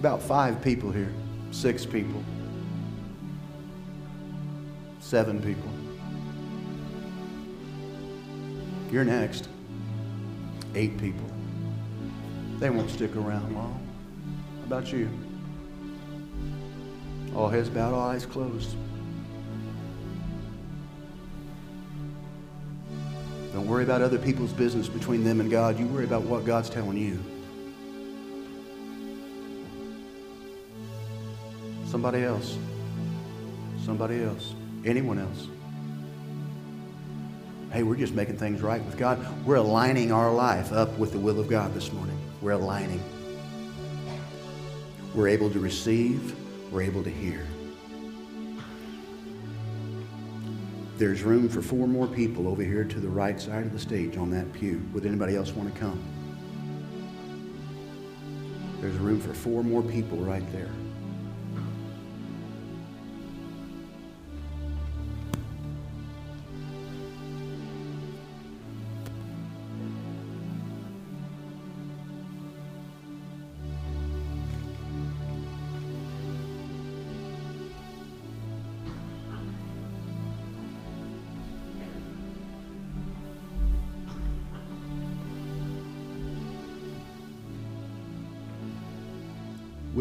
About 0.00 0.20
five 0.20 0.60
people 0.60 0.90
here 0.90 1.12
six 1.58 1.84
people, 1.84 2.22
seven 5.00 5.42
people. 5.42 5.68
You're 8.92 9.02
next. 9.02 9.48
Eight 10.76 10.96
people. 10.98 11.26
They 12.60 12.70
won't 12.70 12.88
stick 12.90 13.16
around 13.16 13.56
long. 13.56 13.84
How 14.60 14.66
about 14.66 14.92
you? 14.92 15.10
All 17.34 17.48
heads 17.48 17.68
bowed, 17.68 17.92
all 17.92 18.08
eyes 18.08 18.24
closed. 18.24 18.76
Don't 23.52 23.66
worry 23.66 23.82
about 23.82 24.00
other 24.00 24.18
people's 24.18 24.52
business 24.52 24.88
between 24.88 25.24
them 25.24 25.40
and 25.40 25.50
God. 25.50 25.76
You 25.76 25.88
worry 25.88 26.04
about 26.04 26.22
what 26.22 26.44
God's 26.44 26.70
telling 26.70 26.96
you. 26.96 27.18
Somebody 32.08 32.24
else. 32.24 32.56
Somebody 33.84 34.22
else. 34.22 34.54
Anyone 34.86 35.18
else. 35.18 35.46
Hey, 37.70 37.82
we're 37.82 37.96
just 37.96 38.14
making 38.14 38.38
things 38.38 38.62
right 38.62 38.82
with 38.82 38.96
God. 38.96 39.22
We're 39.44 39.56
aligning 39.56 40.10
our 40.10 40.32
life 40.32 40.72
up 40.72 40.96
with 40.96 41.12
the 41.12 41.18
will 41.18 41.38
of 41.38 41.48
God 41.48 41.74
this 41.74 41.92
morning. 41.92 42.18
We're 42.40 42.52
aligning. 42.52 43.02
We're 45.14 45.28
able 45.28 45.50
to 45.50 45.60
receive. 45.60 46.34
We're 46.72 46.80
able 46.80 47.04
to 47.04 47.10
hear. 47.10 47.46
There's 50.96 51.22
room 51.22 51.50
for 51.50 51.60
four 51.60 51.86
more 51.86 52.06
people 52.06 52.48
over 52.48 52.62
here 52.62 52.84
to 52.84 53.00
the 53.00 53.08
right 53.10 53.38
side 53.38 53.66
of 53.66 53.74
the 53.74 53.78
stage 53.78 54.16
on 54.16 54.30
that 54.30 54.50
pew. 54.54 54.80
Would 54.94 55.04
anybody 55.04 55.36
else 55.36 55.52
want 55.52 55.74
to 55.74 55.78
come? 55.78 56.02
There's 58.80 58.96
room 58.96 59.20
for 59.20 59.34
four 59.34 59.62
more 59.62 59.82
people 59.82 60.16
right 60.16 60.50
there. 60.54 60.70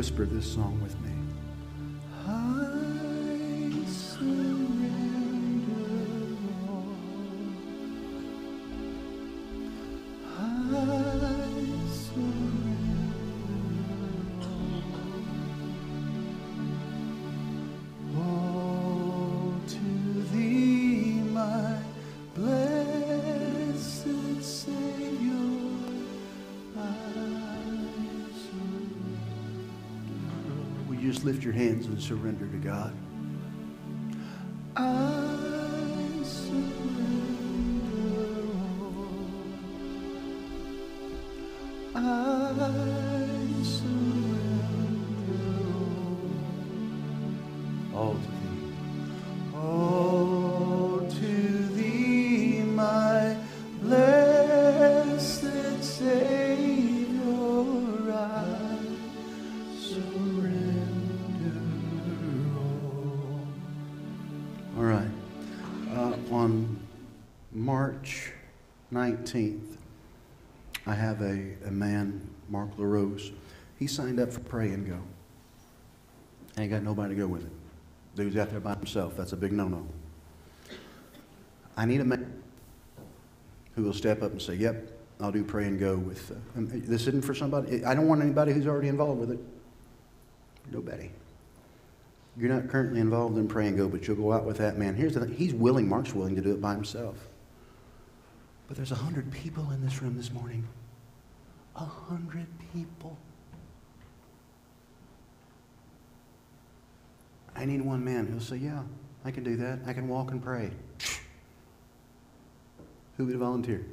Whisper 0.08 0.26
this 0.26 0.54
song 0.54 0.80
lift 31.28 31.44
your 31.44 31.52
hands 31.52 31.88
and 31.88 32.02
surrender 32.02 32.48
to 32.48 32.58
God? 32.58 32.96
He 73.78 73.88
signed 73.88 74.20
up 74.20 74.32
for 74.32 74.40
Pray 74.42 74.70
and 74.70 74.88
Go. 74.88 75.00
Ain't 76.58 76.72
got 76.72 76.84
nobody 76.84 77.14
to 77.16 77.22
go 77.22 77.28
with 77.28 77.44
him. 77.44 77.52
Dude's 78.16 78.36
out 78.38 78.50
there 78.50 78.60
by 78.60 78.74
himself. 78.74 79.16
That's 79.16 79.34
a 79.34 79.38
big 79.38 79.52
no 79.52 79.68
no. 79.68 79.88
I 81.76 81.86
need 81.86 82.02
a 82.02 82.06
man 82.06 82.42
who 83.76 83.84
will 83.84 83.94
step 83.94 84.24
up 84.24 84.32
and 84.32 84.42
say, 84.42 84.56
Yep, 84.56 84.92
I'll 85.22 85.32
do 85.32 85.44
Pray 85.44 85.66
and 85.66 85.80
Go 85.80 85.98
with. 85.98 86.32
Uh, 86.32 86.58
um, 86.58 86.68
this 86.68 87.02
isn't 87.08 87.24
for 87.24 87.36
somebody. 87.36 87.86
I 87.86 87.94
don't 87.94 88.08
want 88.08 88.22
anybody 88.22 88.54
who's 88.54 88.66
already 88.66 88.88
involved 88.88 89.20
with 89.20 89.32
it. 89.32 89.40
Nobody. 90.72 91.12
You're 92.38 92.54
not 92.54 92.70
currently 92.70 93.00
involved 93.00 93.38
in 93.38 93.48
Pray 93.48 93.68
and 93.68 93.78
Go, 93.78 93.88
but 93.88 94.08
you'll 94.08 94.18
go 94.18 94.32
out 94.32 94.46
with 94.46 94.58
that 94.58 94.78
man. 94.78 94.96
Here's 94.96 95.14
the 95.14 95.22
thing 95.22 95.34
he's 95.34 95.54
willing, 95.54 95.88
Mark's 95.88 96.14
willing 96.14 96.36
to 96.36 96.42
do 96.42 96.52
it 96.52 96.62
by 96.62 96.74
himself. 96.74 97.16
But 98.68 98.78
there's 98.78 98.92
a 98.92 98.96
hundred 98.96 99.32
people 99.32 99.72
in 99.72 99.84
this 99.84 100.02
room 100.02 100.18
this 100.18 100.32
morning. 100.32 100.68
A 101.78 101.86
hundred 101.86 102.48
people. 102.74 103.18
I 107.56 107.66
need 107.66 107.82
one 107.82 108.04
man 108.04 108.28
who'll 108.28 108.40
say, 108.40 108.58
Yeah, 108.58 108.82
I 109.24 109.32
can 109.32 109.44
do 109.44 109.56
that. 109.58 109.80
I 109.86 109.94
can 109.94 110.08
walk 110.08 110.32
and 110.32 110.42
pray. 110.42 110.72
Who 113.18 113.26
would 113.26 113.36
volunteer? 113.36 113.86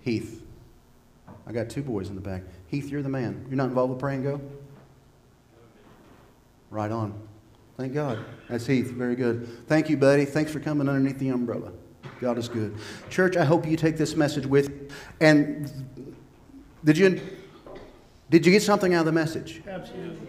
Heath. 0.00 0.42
I 1.46 1.52
got 1.52 1.70
two 1.70 1.82
boys 1.82 2.08
in 2.08 2.14
the 2.14 2.20
back. 2.20 2.42
Heath, 2.68 2.90
you're 2.90 3.02
the 3.02 3.08
man. 3.08 3.44
You're 3.48 3.56
not 3.56 3.68
involved 3.68 3.92
with 3.92 4.00
Pray 4.00 4.14
and 4.14 4.24
Go? 4.24 4.40
Right 6.70 6.90
on. 6.90 7.18
Thank 7.78 7.94
God. 7.94 8.18
That's 8.48 8.66
Heath. 8.66 8.90
Very 8.90 9.16
good. 9.16 9.66
Thank 9.66 9.88
you, 9.88 9.96
buddy. 9.96 10.26
Thanks 10.26 10.52
for 10.52 10.60
coming 10.60 10.88
underneath 10.88 11.18
the 11.18 11.28
umbrella. 11.28 11.72
God 12.20 12.38
is 12.38 12.48
good. 12.48 12.76
Church, 13.10 13.36
I 13.36 13.44
hope 13.44 13.66
you 13.66 13.76
take 13.76 13.96
this 13.96 14.16
message 14.16 14.46
with 14.46 14.70
you. 14.70 14.88
And 15.20 15.70
did 16.84 16.98
you 16.98 17.20
did 18.30 18.44
you 18.44 18.52
get 18.52 18.62
something 18.62 18.94
out 18.94 19.00
of 19.00 19.06
the 19.06 19.12
message? 19.12 19.62
Absolutely. 19.66 20.28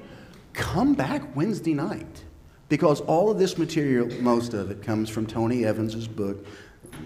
Come 0.54 0.94
back 0.94 1.36
Wednesday 1.36 1.74
night. 1.74 2.24
Because 2.70 3.02
all 3.02 3.32
of 3.32 3.40
this 3.40 3.58
material, 3.58 4.08
most 4.22 4.54
of 4.54 4.70
it, 4.70 4.84
comes 4.84 5.10
from 5.10 5.26
Tony 5.26 5.66
Evans's 5.66 6.08
book. 6.08 6.46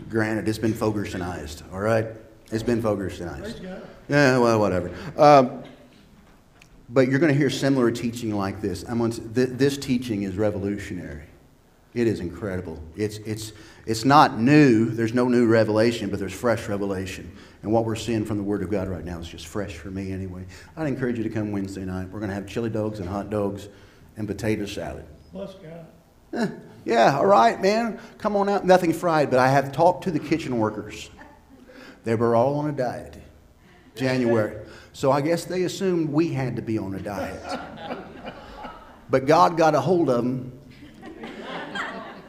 Granted, 0.10 0.48
it's 0.48 0.58
been 0.58 0.74
Fogersonized, 0.74 1.64
all 1.74 1.80
right? 1.80 2.06
It's 2.52 2.64
been 2.64 2.82
Fogersonized. 2.82 3.64
Yeah, 4.10 4.38
well, 4.38 4.60
whatever. 4.60 4.92
Um, 5.18 5.64
but 6.90 7.08
you're 7.08 7.20
going 7.20 7.32
to 7.32 7.38
hear 7.38 7.50
similar 7.50 7.92
teaching 7.92 8.36
like 8.36 8.62
this. 8.62 8.84
I'm 8.84 9.10
th- 9.10 9.50
this 9.52 9.78
teaching 9.78 10.24
is 10.24 10.36
revolutionary. 10.36 11.24
It 11.94 12.08
is 12.08 12.20
incredible. 12.20 12.82
It's, 12.96 13.18
it's, 13.20 13.54
it's 13.86 14.04
not 14.04 14.40
new. 14.40 14.86
There's 14.86 15.14
no 15.14 15.28
new 15.28 15.46
revelation, 15.46 16.10
but 16.10 16.20
there's 16.20 16.34
fresh 16.34 16.68
revelation. 16.68 17.32
And 17.62 17.72
what 17.72 17.86
we're 17.86 17.96
seeing 17.96 18.26
from 18.26 18.38
the 18.38 18.44
Word 18.44 18.64
of 18.64 18.72
God 18.72 18.88
right 18.88 19.06
now 19.06 19.20
is 19.20 19.28
just 19.28 19.46
fresh 19.46 19.76
for 19.76 19.92
me 19.92 20.12
anyway. 20.12 20.46
I'd 20.76 20.88
encourage 20.88 21.18
you 21.18 21.24
to 21.24 21.30
come 21.30 21.52
Wednesday 21.52 21.86
night. 21.86 22.10
We're 22.10 22.20
going 22.20 22.30
to 22.30 22.36
have 22.36 22.48
chili 22.48 22.72
dogs 22.72 23.00
and 23.00 23.08
hot 23.08 23.30
dogs 23.30 23.70
and 24.18 24.28
potato 24.28 24.66
salad. 24.66 25.06
Bless 25.32 25.54
God. 25.56 25.86
Eh, 26.34 26.48
yeah, 26.86 27.18
all 27.18 27.28
right, 27.28 27.62
man. 27.62 28.00
Come 28.18 28.36
on 28.36 28.50
out. 28.50 28.66
Nothing 28.66 28.92
fried, 28.92 29.30
but 29.30 29.40
I 29.40 29.50
have 29.50 29.72
talked 29.72 30.04
to 30.06 30.12
the 30.12 30.20
kitchen 30.20 30.58
workers. 30.58 31.12
They 32.04 32.16
were 32.16 32.36
all 32.36 32.56
on 32.56 32.70
a 32.70 32.74
diet. 32.74 33.22
January. 33.96 34.58
So 34.94 35.12
I 35.12 35.22
guess 35.22 35.46
they 35.46 35.64
assumed 35.64 36.10
we 36.10 36.34
had 36.34 36.56
to 36.56 36.62
be 36.64 36.80
on 36.80 36.96
a 36.96 37.00
diet. 37.00 37.60
But 39.10 39.28
God 39.28 39.58
got 39.58 39.76
a 39.76 39.80
hold 39.80 40.10
of 40.10 40.24
them. 40.24 40.53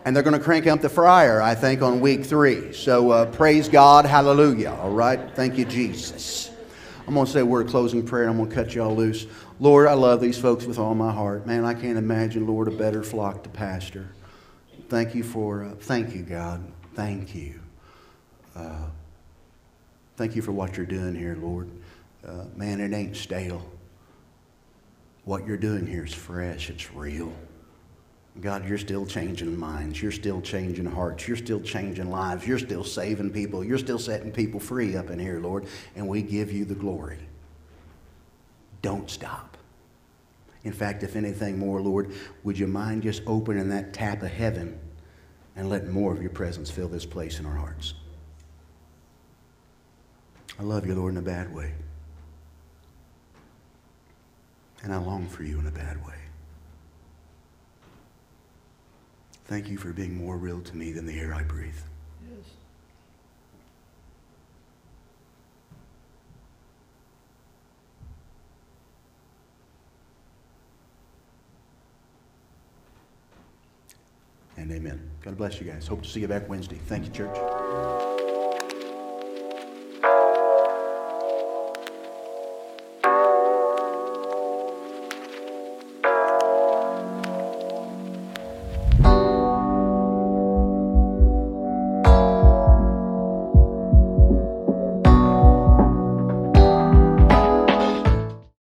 And 0.05 0.15
they're 0.15 0.23
going 0.23 0.39
to 0.39 0.45
crank 0.45 0.67
up 0.67 0.83
the 0.83 0.89
fryer, 0.89 1.41
I 1.41 1.55
think, 1.55 1.81
on 1.81 2.01
week 2.01 2.25
three. 2.25 2.73
So 2.75 3.11
uh, 3.11 3.27
praise 3.27 3.69
God. 3.69 4.05
Hallelujah. 4.05 4.77
All 4.81 4.91
right. 4.91 5.35
Thank 5.35 5.57
you, 5.57 5.65
Jesus. 5.65 6.51
I'm 7.07 7.15
going 7.15 7.27
to 7.27 7.33
say 7.33 7.41
a 7.41 7.47
word 7.47 7.67
of 7.67 7.71
closing 7.71 8.05
prayer 8.05 8.25
and 8.25 8.31
I'm 8.31 8.37
going 8.37 8.49
to 8.49 8.55
cut 8.55 8.75
you 8.75 8.83
all 8.83 8.95
loose. 8.95 9.27
Lord, 9.61 9.87
I 9.87 9.95
love 9.95 10.21
these 10.21 10.39
folks 10.39 10.65
with 10.67 10.79
all 10.79 10.95
my 10.95 11.13
heart. 11.13 11.47
Man, 11.47 11.65
I 11.65 11.75
can't 11.75 11.97
imagine, 11.97 12.47
Lord, 12.47 12.69
a 12.69 12.71
better 12.71 13.03
flock 13.03 13.43
to 13.45 13.49
pastor. 13.49 14.09
Thank 14.89 15.15
you 15.15 15.23
for, 15.23 15.65
uh, 15.65 15.75
thank 15.75 16.15
you, 16.15 16.23
God. 16.23 16.65
Thank 16.95 17.35
you. 17.35 17.61
Uh, 18.55 18.87
thank 20.17 20.37
you 20.37 20.43
for 20.43 20.53
what 20.53 20.77
you're 20.77 20.87
doing 20.87 21.15
here, 21.15 21.37
Lord. 21.41 21.71
Uh, 22.27 22.45
man, 22.57 22.81
it 22.81 22.93
ain't 22.95 23.17
stale. 23.17 23.65
What 25.25 25.47
you're 25.47 25.57
doing 25.57 25.87
here 25.87 26.05
is 26.05 26.13
fresh, 26.13 26.69
it's 26.69 26.93
real. 26.93 27.33
God, 28.41 28.69
you're 28.69 28.79
still 28.79 29.07
changing 29.07 29.57
minds. 29.57 30.03
You're 30.03 30.11
still 30.11 30.41
changing 30.41 30.87
hearts. 30.87 31.29
You're 31.29 31.37
still 31.37 31.61
changing 31.61 32.11
lives. 32.11 32.47
You're 32.47 32.59
still 32.59 32.83
saving 32.83 33.31
people. 33.31 33.63
You're 33.63 33.79
still 33.79 33.99
setting 33.99 34.33
people 34.33 34.59
free 34.59 34.97
up 34.97 35.11
in 35.11 35.21
here, 35.21 35.39
Lord. 35.39 35.67
And 35.95 36.09
we 36.09 36.23
give 36.23 36.51
you 36.51 36.65
the 36.65 36.75
glory. 36.75 37.21
Don't 38.83 39.09
stop. 39.09 39.57
In 40.65 40.73
fact, 40.73 41.03
if 41.03 41.15
anything 41.15 41.59
more, 41.59 41.81
Lord, 41.81 42.13
would 42.43 42.59
you 42.59 42.67
mind 42.67 43.03
just 43.03 43.23
opening 43.27 43.69
that 43.69 43.93
tap 43.93 44.23
of 44.23 44.31
heaven 44.31 44.79
and 45.55 45.69
letting 45.69 45.91
more 45.91 46.13
of 46.13 46.21
your 46.21 46.31
presence 46.31 46.71
fill 46.71 46.89
this 46.89 47.07
place 47.07 47.39
in 47.39 47.47
our 47.47 47.55
hearts? 47.55 47.95
I 50.59 50.63
love 50.63 50.87
you, 50.87 50.95
Lord, 50.95 51.13
in 51.13 51.19
a 51.19 51.23
bad 51.23 51.55
way. 51.55 51.73
And 54.83 54.93
I 54.93 54.99
long 54.99 55.29
for 55.29 55.45
you 55.45 55.59
in 55.61 55.67
a 55.67 55.71
bad 55.71 56.05
way. 56.05 56.24
Thank 59.47 59.69
you 59.69 59.77
for 59.77 59.93
being 59.93 60.17
more 60.17 60.39
real 60.39 60.61
to 60.63 60.77
me 60.77 60.91
than 60.91 61.05
the 61.05 61.19
air 61.19 61.35
I 61.35 61.43
breathe. 61.43 61.75
Yes. 62.31 62.47
And 74.57 74.73
amen. 74.73 75.11
God 75.23 75.37
bless 75.37 75.61
you 75.61 75.71
guys. 75.71 75.87
Hope 75.87 76.03
to 76.03 76.09
see 76.09 76.21
you 76.21 76.29
back 76.29 76.49
Wednesday. 76.49 76.79
Thank 76.87 77.05
you, 77.05 77.13
church. 77.13 77.37